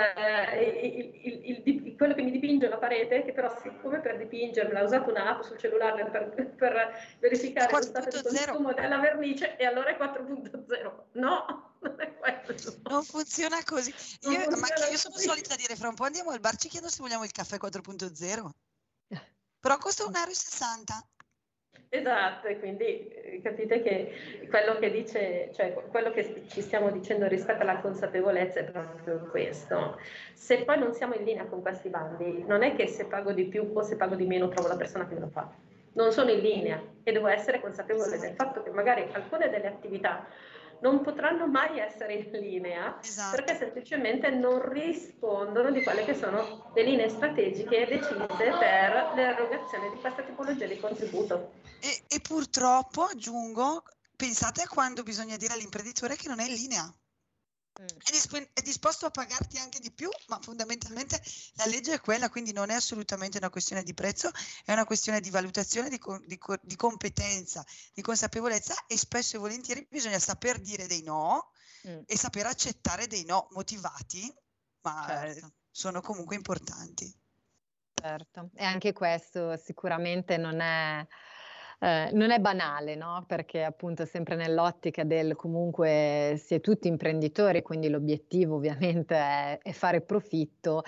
il, 1.22 1.62
il, 1.64 1.95
quello 1.97 2.12
che 2.12 2.22
mi 2.22 2.33
dipinge 2.33 2.66
la 2.66 2.77
parete, 2.77 3.24
che 3.24 3.33
però 3.33 3.57
siccome 3.61 4.01
per 4.01 4.16
dipingermela 4.16 4.81
ha 4.81 4.83
usato 4.83 5.11
un'app 5.11 5.43
sul 5.43 5.59
cellulare 5.59 6.07
per, 6.07 6.55
per 6.57 7.16
verificare 7.20 7.70
lo 7.70 7.83
stato 7.83 8.16
di 8.16 8.22
consumo 8.24 8.72
della 8.72 8.99
vernice 8.99 9.57
e 9.57 9.64
allora 9.64 9.91
è 9.91 9.97
4.0. 9.97 10.93
No, 11.12 11.77
non 11.79 11.95
è 12.01 12.12
quello. 12.16 12.59
Non 12.89 13.05
funziona 13.05 13.62
così. 13.62 13.91
Io, 14.22 14.41
funziona 14.41 14.57
ma 14.57 14.66
io 14.91 14.97
sono 14.97 15.14
così. 15.14 15.29
solita 15.29 15.55
dire 15.55 15.77
fra 15.77 15.87
un 15.87 15.95
po' 15.95 16.03
andiamo 16.03 16.31
al 16.31 16.41
bar, 16.41 16.57
ci 16.57 16.66
chiedo 16.66 16.89
se 16.89 17.01
vogliamo 17.01 17.22
il 17.22 17.31
caffè 17.31 17.59
4.0. 17.62 18.49
Però 19.61 19.79
costa 19.79 20.03
1,60 20.03 20.11
euro. 20.11 21.14
Esatto, 21.99 22.47
e 22.47 22.59
quindi 22.59 23.09
eh, 23.09 23.40
capite 23.42 23.82
che 23.82 24.12
quello 24.49 24.76
che 24.78 24.90
dice, 24.90 25.51
cioè 25.53 25.72
quello 25.72 26.11
che 26.11 26.42
ci 26.49 26.61
stiamo 26.61 26.90
dicendo 26.90 27.26
rispetto 27.26 27.62
alla 27.62 27.78
consapevolezza 27.78 28.61
è 28.61 28.64
proprio 28.64 29.28
questo. 29.30 29.99
Se 30.34 30.64
poi 30.64 30.78
non 30.78 30.92
siamo 30.92 31.14
in 31.14 31.24
linea 31.24 31.47
con 31.47 31.62
questi 31.62 31.88
bandi, 31.88 32.44
non 32.47 32.62
è 32.62 32.74
che 32.74 32.86
se 32.86 33.07
pago 33.07 33.32
di 33.32 33.44
più 33.47 33.70
o 33.72 33.82
se 33.82 33.97
pago 33.97 34.14
di 34.14 34.26
meno 34.26 34.49
trovo 34.49 34.68
la 34.68 34.76
persona 34.76 35.07
che 35.07 35.14
me 35.14 35.20
lo 35.20 35.28
fa. 35.28 35.51
Non 35.92 36.12
sono 36.12 36.30
in 36.30 36.40
linea 36.40 36.82
e 37.03 37.12
devo 37.12 37.26
essere 37.28 37.61
consapevole 37.61 38.18
del 38.18 38.34
fatto 38.34 38.62
che 38.62 38.70
magari 38.70 39.07
alcune 39.12 39.49
delle 39.49 39.66
attività 39.66 40.26
non 40.81 41.03
potranno 41.03 41.47
mai 41.47 41.79
essere 41.79 42.14
in 42.14 42.31
linea 42.41 42.99
esatto. 43.03 43.37
perché 43.37 43.57
semplicemente 43.57 44.31
non 44.31 44.68
rispondono 44.70 45.70
di 45.70 45.83
quelle 45.83 46.05
che 46.05 46.14
sono 46.14 46.70
le 46.74 46.83
linee 46.83 47.09
strategiche 47.09 47.87
decise 47.87 48.27
per 48.27 49.12
l'erogazione 49.14 49.91
di 49.91 50.01
questa 50.01 50.22
tipologia 50.22 50.66
di 50.66 50.79
contributo. 50.79 51.53
E, 51.81 52.03
e 52.09 52.20
purtroppo 52.20 53.03
aggiungo, 53.03 53.83
pensate 54.16 54.62
a 54.62 54.68
quando 54.68 55.03
bisogna 55.03 55.37
dire 55.37 55.55
all'imprenditore 55.55 56.16
che 56.16 56.29
non 56.29 56.41
è 56.41 56.47
in 56.47 56.55
linea. 56.55 56.95
Mm. 57.81 57.87
È, 57.87 58.11
disp- 58.11 58.51
è, 58.55 58.62
disposto 58.62 59.05
a 59.05 59.11
pagarti 59.11 59.59
anche 59.59 59.81
di 59.81 59.93
più, 59.93 60.09
ma 60.29 60.39
fondamentalmente 60.41 61.22
la 61.55 61.66
legge 61.66 61.93
è 61.93 62.01
quella, 62.01 62.31
quindi 62.31 62.53
non 62.53 62.70
è 62.70 62.74
assolutamente 62.74 63.37
una 63.37 63.51
questione 63.51 63.83
di 63.83 63.93
prezzo, 63.93 64.31
è 64.64 64.72
una 64.72 64.87
questione 64.87 65.20
di 65.20 65.29
valutazione, 65.29 65.91
di, 65.91 65.99
co- 65.99 66.22
di, 66.24 66.39
co- 66.39 66.59
di 66.62 66.74
competenza, 66.74 67.64
di 67.93 68.01
consapevolezza 68.01 68.87
e 68.87 68.97
spesso 68.97 69.37
e 69.37 69.41
volentieri 69.41 69.87
bisogna 69.91 70.18
saper 70.18 70.59
dire 70.61 70.87
dei 70.87 71.03
no 71.03 71.51
mm. 71.87 72.01
e 72.07 72.16
saper 72.16 72.47
accettare 72.47 73.07
dei 73.07 73.27
no 73.27 73.49
motivati, 73.51 74.35
ma 74.81 75.05
certo. 75.07 75.53
sono 75.70 76.01
comunque 76.01 76.35
importanti. 76.35 77.14
Certo, 77.93 78.51
e 78.55 78.64
anche 78.64 78.93
questo 78.95 79.57
sicuramente 79.59 80.39
non 80.39 80.61
è 80.61 81.07
eh, 81.79 82.11
non 82.12 82.31
è 82.31 82.39
banale, 82.39 82.95
no? 82.95 83.24
Perché 83.27 83.62
appunto 83.62 84.05
sempre 84.05 84.37
nell'ottica 84.37 85.05
del 85.05 85.37
comunque 85.37 86.35
si 86.43 86.55
è 86.55 86.61
tutti 86.61 86.89
imprenditori, 86.89 87.62
quindi 87.62 87.89
l'obiettivo 87.89 88.57
ovviamente 88.57 89.14
è, 89.14 89.59
è 89.62 89.72
fare 89.72 90.01
profitto, 90.01 90.83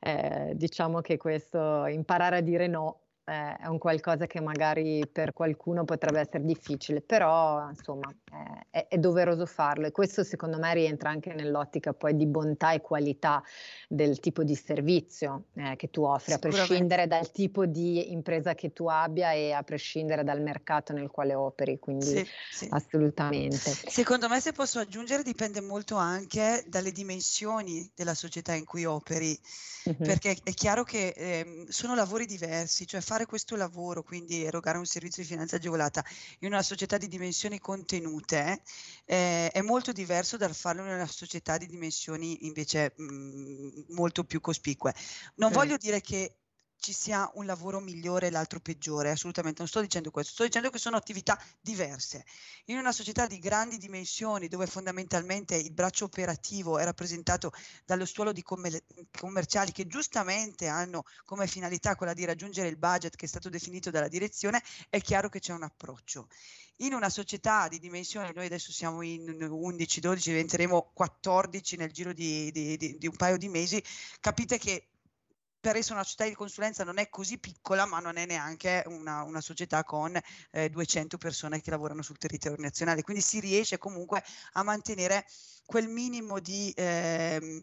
eh, 0.00 0.52
diciamo 0.54 1.00
che 1.00 1.16
questo 1.16 1.86
imparare 1.86 2.38
a 2.38 2.40
dire 2.40 2.66
no 2.66 3.00
eh, 3.30 3.56
è 3.58 3.66
un 3.68 3.78
qualcosa 3.78 4.26
che 4.26 4.40
magari 4.40 5.06
per 5.10 5.32
qualcuno 5.32 5.84
potrebbe 5.84 6.18
essere 6.18 6.44
difficile, 6.44 7.00
però 7.00 7.68
insomma 7.68 8.10
eh, 8.10 8.66
è, 8.70 8.86
è, 8.88 8.98
doveroso 8.98 9.46
farlo 9.46 9.86
e 9.86 9.92
questo 9.92 10.24
secondo 10.24 10.58
me 10.58 10.74
rientra 10.74 11.10
anche 11.10 11.32
nell'ottica 11.32 11.92
poi 11.92 12.16
di 12.16 12.26
bontà 12.26 12.72
e 12.72 12.80
qualità 12.80 13.40
del 13.88 14.18
tipo 14.18 14.42
di 14.42 14.56
servizio 14.56 15.44
eh, 15.54 15.76
che 15.76 15.90
tu 15.90 16.02
offri, 16.02 16.32
a 16.32 16.38
prescindere 16.38 17.06
dal 17.06 17.30
tipo 17.30 17.66
di 17.66 18.10
impresa 18.10 18.54
che 18.54 18.72
tu 18.72 18.88
abbia 18.88 19.30
e 19.30 19.52
a 19.52 19.62
prescindere 19.62 20.24
dal 20.24 20.42
mercato 20.42 20.92
nel 20.92 21.08
quale 21.08 21.34
operi, 21.34 21.78
quindi 21.78 22.06
sì, 22.06 22.26
sì. 22.50 22.66
assolutamente. 22.70 23.56
Secondo 23.56 24.28
me 24.28 24.40
se 24.40 24.50
posso 24.50 24.80
aggiungere 24.80 25.22
dipende 25.22 25.60
molto 25.60 25.94
anche 25.94 26.64
dalle 26.66 26.90
dimensioni 26.90 27.88
della 27.94 28.14
società 28.14 28.54
in 28.54 28.64
cui 28.64 28.84
operi, 28.84 29.38
mm-hmm. 29.88 30.02
perché 30.02 30.36
è 30.42 30.52
chiaro 30.52 30.82
che 30.82 31.12
ehm, 31.14 31.68
sono 31.68 31.94
lavori 31.94 32.26
diversi, 32.26 32.86
cioè 32.86 33.00
fare 33.00 33.19
fare 33.20 33.26
questo 33.26 33.56
lavoro, 33.56 34.02
quindi 34.02 34.44
erogare 34.44 34.78
un 34.78 34.86
servizio 34.86 35.22
di 35.22 35.28
finanza 35.28 35.56
agevolata 35.56 36.04
in 36.40 36.48
una 36.48 36.62
società 36.62 36.96
di 36.96 37.08
dimensioni 37.08 37.58
contenute, 37.58 38.62
eh, 39.04 39.50
è 39.50 39.60
molto 39.60 39.92
diverso 39.92 40.36
dal 40.36 40.54
farlo 40.54 40.82
in 40.82 40.92
una 40.92 41.06
società 41.06 41.58
di 41.58 41.66
dimensioni 41.66 42.46
invece 42.46 42.94
mh, 42.96 43.02
mm, 43.04 43.68
molto 43.90 44.24
più 44.24 44.40
cospicue. 44.40 44.94
Non 45.36 45.50
sì. 45.50 45.56
voglio 45.56 45.76
dire 45.76 46.00
che 46.00 46.36
ci 46.80 46.94
sia 46.94 47.30
un 47.34 47.44
lavoro 47.44 47.78
migliore 47.78 48.28
e 48.28 48.30
l'altro 48.30 48.58
peggiore, 48.58 49.10
assolutamente 49.10 49.58
non 49.58 49.68
sto 49.68 49.82
dicendo 49.82 50.10
questo, 50.10 50.32
sto 50.32 50.44
dicendo 50.44 50.70
che 50.70 50.78
sono 50.78 50.96
attività 50.96 51.38
diverse. 51.60 52.24
In 52.66 52.78
una 52.78 52.90
società 52.90 53.26
di 53.26 53.38
grandi 53.38 53.76
dimensioni 53.76 54.48
dove 54.48 54.66
fondamentalmente 54.66 55.56
il 55.56 55.72
braccio 55.72 56.06
operativo 56.06 56.78
è 56.78 56.84
rappresentato 56.84 57.52
dallo 57.84 58.06
stuolo 58.06 58.32
di 58.32 58.42
commer- 58.42 58.82
commerciali 59.18 59.72
che 59.72 59.86
giustamente 59.86 60.68
hanno 60.68 61.04
come 61.26 61.46
finalità 61.46 61.94
quella 61.96 62.14
di 62.14 62.24
raggiungere 62.24 62.68
il 62.68 62.78
budget 62.78 63.14
che 63.14 63.26
è 63.26 63.28
stato 63.28 63.50
definito 63.50 63.90
dalla 63.90 64.08
direzione, 64.08 64.62
è 64.88 65.02
chiaro 65.02 65.28
che 65.28 65.38
c'è 65.38 65.52
un 65.52 65.64
approccio. 65.64 66.28
In 66.76 66.94
una 66.94 67.10
società 67.10 67.68
di 67.68 67.78
dimensioni, 67.78 68.32
noi 68.34 68.46
adesso 68.46 68.72
siamo 68.72 69.02
in 69.02 69.26
11-12, 69.26 70.30
diventeremo 70.30 70.92
14 70.94 71.76
nel 71.76 71.92
giro 71.92 72.14
di, 72.14 72.50
di, 72.52 72.78
di, 72.78 72.96
di 72.96 73.06
un 73.06 73.16
paio 73.16 73.36
di 73.36 73.48
mesi, 73.50 73.84
capite 74.18 74.56
che 74.56 74.86
per 75.60 75.76
essere 75.76 75.94
una 75.94 76.04
società 76.04 76.24
di 76.24 76.34
consulenza 76.34 76.84
non 76.84 76.98
è 76.98 77.08
così 77.08 77.38
piccola, 77.38 77.84
ma 77.86 77.98
non 77.98 78.16
è 78.16 78.26
neanche 78.26 78.82
una, 78.86 79.22
una 79.22 79.40
società 79.40 79.84
con 79.84 80.18
eh, 80.50 80.70
200 80.70 81.18
persone 81.18 81.60
che 81.60 81.70
lavorano 81.70 82.02
sul 82.02 82.18
territorio 82.18 82.56
nazionale. 82.60 83.02
Quindi 83.02 83.22
si 83.22 83.40
riesce 83.40 83.78
comunque 83.78 84.24
a 84.52 84.62
mantenere 84.62 85.26
quel 85.66 85.88
minimo 85.88 86.40
di 86.40 86.72
eh, 86.74 87.62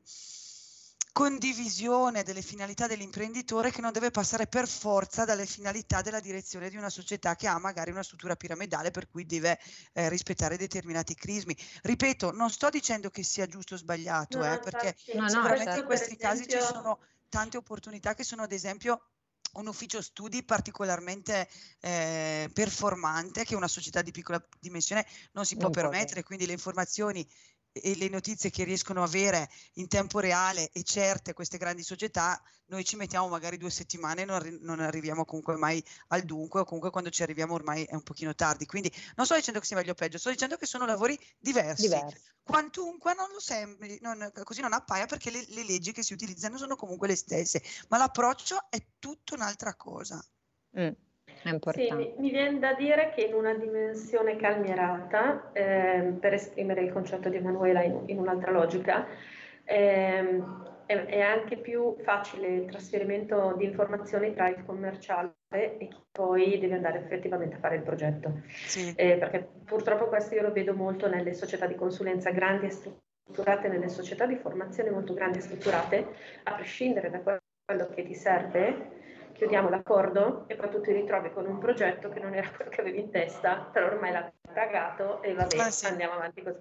condivisione 1.17 2.21
delle 2.21 2.43
finalità 2.43 2.85
dell'imprenditore 2.85 3.71
che 3.71 3.81
non 3.81 3.91
deve 3.91 4.11
passare 4.11 4.45
per 4.45 4.67
forza 4.67 5.25
dalle 5.25 5.47
finalità 5.47 6.03
della 6.03 6.19
direzione 6.19 6.69
di 6.69 6.77
una 6.77 6.91
società 6.91 7.35
che 7.35 7.47
ha 7.47 7.57
magari 7.57 7.89
una 7.89 8.03
struttura 8.03 8.35
piramidale 8.35 8.91
per 8.91 9.09
cui 9.09 9.25
deve 9.25 9.57
eh, 9.93 10.09
rispettare 10.09 10.57
determinati 10.57 11.15
crismi. 11.15 11.57
Ripeto, 11.81 12.31
non 12.33 12.51
sto 12.51 12.69
dicendo 12.69 13.09
che 13.09 13.23
sia 13.23 13.47
giusto 13.47 13.73
o 13.73 13.77
sbagliato, 13.77 14.37
no, 14.37 14.53
eh, 14.53 14.59
perché 14.59 14.95
no, 15.15 15.27
sicuramente 15.27 15.71
no, 15.71 15.77
in 15.77 15.85
questi 15.85 16.15
esempio... 16.15 16.27
casi 16.27 16.47
ci 16.47 16.61
sono 16.61 16.99
tante 17.37 17.57
opportunità 17.57 18.15
che 18.15 18.23
sono 18.23 18.41
ad 18.41 18.51
esempio 18.51 19.09
un 19.53 19.67
ufficio 19.67 20.01
studi 20.01 20.43
particolarmente 20.43 21.47
eh, 21.81 22.49
performante 22.51 23.43
che 23.43 23.55
una 23.55 23.67
società 23.67 24.01
di 24.01 24.09
piccola 24.09 24.43
dimensione 24.59 25.05
non 25.33 25.45
si 25.45 25.53
può 25.53 25.65
non 25.65 25.71
permettere, 25.71 26.23
quindi 26.23 26.47
le 26.47 26.53
informazioni 26.53 27.27
e 27.71 27.95
le 27.95 28.09
notizie 28.09 28.49
che 28.49 28.63
riescono 28.63 29.01
a 29.01 29.05
avere 29.05 29.49
in 29.73 29.87
tempo 29.87 30.19
reale 30.19 30.69
e 30.71 30.83
certe 30.83 31.33
queste 31.33 31.57
grandi 31.57 31.83
società, 31.83 32.41
noi 32.65 32.83
ci 32.83 32.95
mettiamo 32.95 33.27
magari 33.27 33.57
due 33.57 33.69
settimane 33.69 34.23
e 34.23 34.25
non, 34.25 34.35
arri- 34.35 34.57
non, 34.61 34.79
arriviamo 34.79 35.25
comunque 35.25 35.55
mai 35.55 35.83
al 36.07 36.23
dunque 36.23 36.61
o 36.61 36.65
comunque 36.65 36.89
quando 36.89 37.09
ci 37.09 37.23
arriviamo 37.23 37.53
ormai 37.53 37.83
è 37.83 37.93
un 37.93 38.03
pochino 38.03 38.35
tardi. 38.35 38.65
Quindi 38.65 38.91
non 39.15 39.25
sto 39.25 39.35
dicendo 39.35 39.59
che 39.59 39.65
sia 39.65 39.75
meglio 39.75 39.91
o 39.91 39.95
peggio, 39.95 40.17
sto 40.17 40.29
dicendo 40.29 40.57
che 40.57 40.65
sono 40.65 40.85
lavori 40.85 41.17
diversi. 41.37 41.83
diversi. 41.83 42.21
Quantunque 42.43 43.13
non 43.13 43.29
lo 43.31 43.39
sembri, 43.39 43.97
non, 44.01 44.31
così 44.43 44.61
non 44.61 44.73
appaia 44.73 45.05
perché 45.05 45.29
le, 45.29 45.45
le 45.49 45.63
leggi 45.65 45.91
che 45.91 46.03
si 46.03 46.13
utilizzano 46.13 46.57
sono 46.57 46.75
comunque 46.75 47.07
le 47.07 47.15
stesse, 47.15 47.61
ma 47.89 47.97
l'approccio 47.97 48.67
è 48.69 48.85
tutta 48.99 49.35
un'altra 49.35 49.75
cosa. 49.75 50.23
Mm. 50.79 50.91
Sì, 51.71 51.93
mi, 51.93 52.13
mi, 52.17 52.31
viene 52.31 52.59
da 52.59 52.73
dire 52.73 53.11
che 53.15 53.21
in 53.21 53.33
una 53.33 53.53
dimensione 53.53 54.35
calmierata, 54.35 55.51
eh, 55.53 56.13
per 56.19 56.33
esprimere 56.33 56.81
il 56.81 56.91
concetto 56.91 57.29
di 57.29 57.37
Emanuela 57.37 57.81
in, 57.83 58.03
in 58.07 58.19
un'altra 58.19 58.51
logica, 58.51 59.07
eh, 59.63 60.41
è, 60.85 61.05
è, 61.05 61.19
anche 61.19 61.57
più 61.57 61.95
facile 62.01 62.47
il 62.47 62.65
trasferimento 62.65 63.53
di 63.57 63.65
informazioni 63.65 64.33
tra 64.33 64.47
il 64.47 64.63
commerciale 64.65 65.33
e 65.49 65.87
chi 65.89 66.01
poi 66.11 66.57
deve 66.57 66.75
andare 66.75 66.99
effettivamente 66.99 67.55
a 67.55 67.59
fare 67.59 67.75
il 67.75 67.83
progetto. 67.83 68.41
Sì. 68.47 68.93
Eh, 68.95 69.17
perché 69.17 69.47
purtroppo 69.65 70.07
questo 70.07 70.35
io 70.35 70.43
lo 70.43 70.51
vedo 70.51 70.73
molto 70.73 71.07
nelle 71.09 71.33
società 71.33 71.65
di 71.65 71.75
consulenza 71.75 72.31
grandi 72.31 72.67
e 72.67 72.69
strutturate, 72.69 73.67
nelle 73.67 73.89
società 73.89 74.25
di 74.25 74.37
formazione 74.37 74.89
molto 74.89 75.13
grandi 75.13 75.39
e 75.39 75.41
strutturate, 75.41 76.07
a 76.43 76.53
prescindere 76.53 77.09
da 77.09 77.19
quello 77.19 77.89
che 77.93 78.03
ti 78.03 78.13
serve 78.13 78.96
chiudiamo 79.37 79.69
l'accordo 79.69 80.45
e 80.47 80.55
poi 80.55 80.69
tu 80.69 80.81
ti 80.81 80.91
ritrovi 80.91 81.31
con 81.31 81.45
un 81.45 81.59
progetto 81.59 82.09
che 82.09 82.19
non 82.19 82.33
era 82.33 82.49
quello 82.49 82.71
che 82.71 82.81
avevi 82.81 82.99
in 82.99 83.11
testa, 83.11 83.69
però 83.71 83.85
ormai 83.85 84.11
l'hai 84.11 84.29
pagato 84.51 85.21
e 85.21 85.33
va 85.33 85.45
bene, 85.45 85.63
ah, 85.63 85.69
sì. 85.69 85.85
andiamo 85.85 86.13
avanti 86.13 86.41
così. 86.41 86.59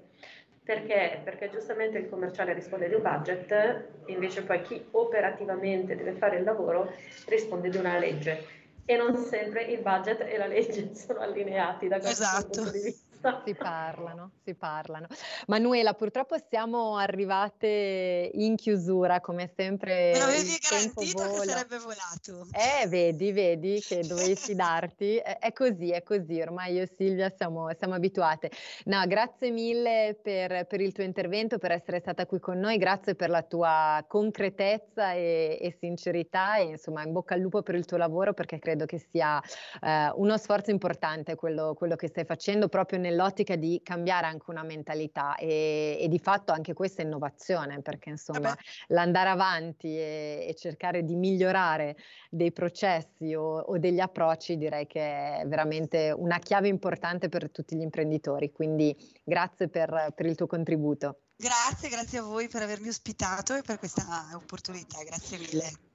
Perché? 0.63 1.21
Perché 1.25 1.49
giustamente 1.51 1.99
il 1.99 2.09
commerciale 2.09 2.53
risponde 2.53 2.89
di 2.89 2.95
un 2.95 3.03
budget, 3.03 3.89
invece 4.07 4.43
poi 4.43 4.61
chi 4.63 4.85
operativamente 4.91 5.97
deve 5.97 6.13
fare 6.15 6.37
il 6.37 6.45
lavoro 6.45 6.93
risponde 7.29 7.71
di 7.71 7.77
una 7.77 7.99
legge. 7.99 8.65
E 8.85 8.97
non 8.97 9.17
sempre 9.17 9.63
il 9.65 9.81
budget 9.81 10.21
e 10.21 10.37
la 10.37 10.47
legge 10.47 10.95
sono 10.95 11.21
allineati 11.21 11.89
da 11.89 11.99
questo 11.99 12.23
esatto. 12.23 12.49
punto 12.49 12.71
di 12.71 12.81
vista. 12.83 13.06
Si 13.45 13.55
parlano, 13.57 14.33
si 14.45 14.55
parlano. 14.55 15.07
Manuela, 15.47 15.95
purtroppo 15.95 16.37
siamo 16.49 16.97
arrivate 16.97 18.31
in 18.35 18.57
chiusura, 18.57 19.21
come 19.21 19.51
sempre. 19.57 20.13
Me 20.13 20.19
l'avevi 20.19 20.59
garantito 20.59 21.23
vola. 21.23 21.41
che 21.41 21.49
sarebbe 21.49 21.79
volato. 21.79 22.49
Eh, 22.53 22.87
vedi, 22.89 23.33
vedi 23.33 23.81
che 23.81 24.01
dovevi 24.07 24.37
fidarti. 24.37 25.17
È, 25.17 25.53
così, 25.53 25.91
è 25.91 26.03
così. 26.03 26.41
Ormai 26.41 26.75
io 26.75 26.83
e 26.83 26.91
Silvia 26.95 27.33
siamo, 27.35 27.69
siamo 27.77 27.95
abituate. 27.95 28.51
No, 28.85 29.05
grazie 29.07 29.51
mille 29.51 30.19
per, 30.23 30.67
per, 30.67 30.81
il 30.81 30.93
tuo 30.93 31.05
intervento, 31.05 31.59
per 31.59 31.73
essere 31.73 32.01
stata 32.01 32.27
qui 32.27 32.39
con 32.39 32.59
noi. 32.59 32.77
Grazie 32.77 33.15
per 33.15 33.31
la 33.31 33.43
tua 33.43 34.05
concretezza 34.07 35.13
e, 35.13 35.59
e 35.61 35.77
sincerità. 35.79 36.57
E 36.57 36.65
insomma, 36.65 37.03
in 37.03 37.13
bocca 37.13 37.35
al 37.35 37.41
lupo 37.41 37.63
per 37.63 37.75
il 37.75 37.85
tuo 37.85 37.97
lavoro, 37.97 38.35
perché 38.35 38.59
credo 38.59 38.85
che 38.85 38.99
sia 38.99 39.41
eh, 39.81 40.11
uno 40.15 40.37
sforzo 40.37 40.71
importante 40.71 41.35
quello, 41.35 41.75
quello 41.75 41.97
che 41.97 42.09
stai 42.09 42.25
facendo 42.25 42.69
proprio 42.69 42.99
nell'ottica 43.07 43.57
di 43.57 43.81
cambiare 43.83 44.27
anche 44.27 44.51
una 44.51 44.63
mentalità 44.63 45.37
e, 45.37 45.97
e 46.01 46.09
di 46.09 46.19
fatto 46.19 46.53
anche 46.53 46.73
questa 46.73 47.03
è 47.03 47.05
innovazione 47.05 47.81
perché 47.81 48.11
insomma 48.11 48.41
Vabbè. 48.41 48.61
l'andare 48.89 49.29
avanti 49.29 49.89
e, 49.89 50.47
e, 50.49 50.55
cercare 50.55 51.05
di 51.05 51.15
migliorare 51.15 51.97
dei 52.31 52.53
processi 52.53 53.35
o, 53.35 53.59
o, 53.59 53.79
degli 53.79 54.01
approcci 54.01 54.57
direi 54.57 54.87
che 54.87 55.01
è 55.01 55.43
veramente 55.47 56.13
una 56.17 56.39
chiave 56.39 56.69
importante 56.69 57.29
per 57.29 57.51
tutti 57.51 57.77
gli 57.77 57.83
imprenditori 57.83 58.51
quindi 58.53 58.97
grazie 59.23 59.69
per, 59.69 60.13
per 60.15 60.27
il 60.27 60.35
tuo 60.35 60.47
contributo. 60.47 61.21
Grazie, 61.37 61.91
grazie 61.91 62.19
a 62.19 62.23
voi 62.23 62.49
per 62.49 62.63
avermi 62.63 62.89
ospitato 62.89 63.55
e 63.55 63.61
per 63.61 63.79
questa 63.79 64.31
opportunità, 64.35 65.03
grazie 65.05 65.39
mille. 65.39 65.86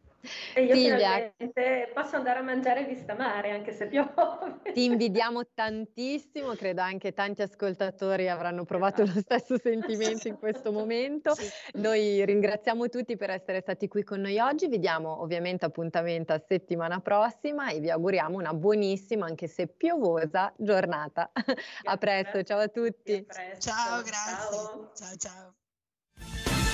E 0.54 0.64
io 0.64 0.76
Silvia, 0.76 1.34
posso 1.94 2.16
andare 2.16 2.40
a 2.40 2.42
mangiare 2.42 2.86
vista 2.86 3.16
mare 3.16 3.52
anche 3.52 3.72
se 3.72 3.88
piove. 3.88 4.10
Ti 4.74 4.84
invidiamo 4.84 5.42
tantissimo, 5.54 6.54
credo 6.54 6.82
anche 6.82 7.14
tanti 7.14 7.42
ascoltatori 7.42 8.30
avranno 8.30 8.64
provato 8.64 9.04
lo 9.04 9.20
stesso 9.20 9.58
sentimento 9.58 10.28
in 10.28 10.38
questo 10.38 10.72
momento. 10.72 11.34
Noi 11.74 12.24
ringraziamo 12.26 12.88
tutti 12.90 13.18
per 13.18 13.32
essere 13.32 13.62
stati 13.62 13.88
qui 13.88 14.04
con 14.04 14.22
noi 14.22 14.38
oggi, 14.40 14.68
vi 14.68 14.80
diamo 14.80 15.22
ovviamente 15.22 15.66
appuntamento 15.66 16.34
a 16.34 16.42
settimana 16.46 17.00
prossima 17.00 17.70
e 17.70 17.80
vi 17.80 17.90
auguriamo 17.90 18.38
una 18.38 18.54
buonissima, 18.54 19.26
anche 19.26 19.48
se 19.48 19.68
piovosa, 19.68 20.54
giornata. 20.58 21.32
a 21.86 21.98
presto, 21.98 22.44
ciao 22.44 22.60
a 22.60 22.68
tutti. 22.68 23.24
Presto. 23.24 23.70
Ciao, 23.70 24.02
grazie. 24.02 24.58
ciao. 24.58 24.92
ciao. 24.94 25.16
ciao. 25.18 26.61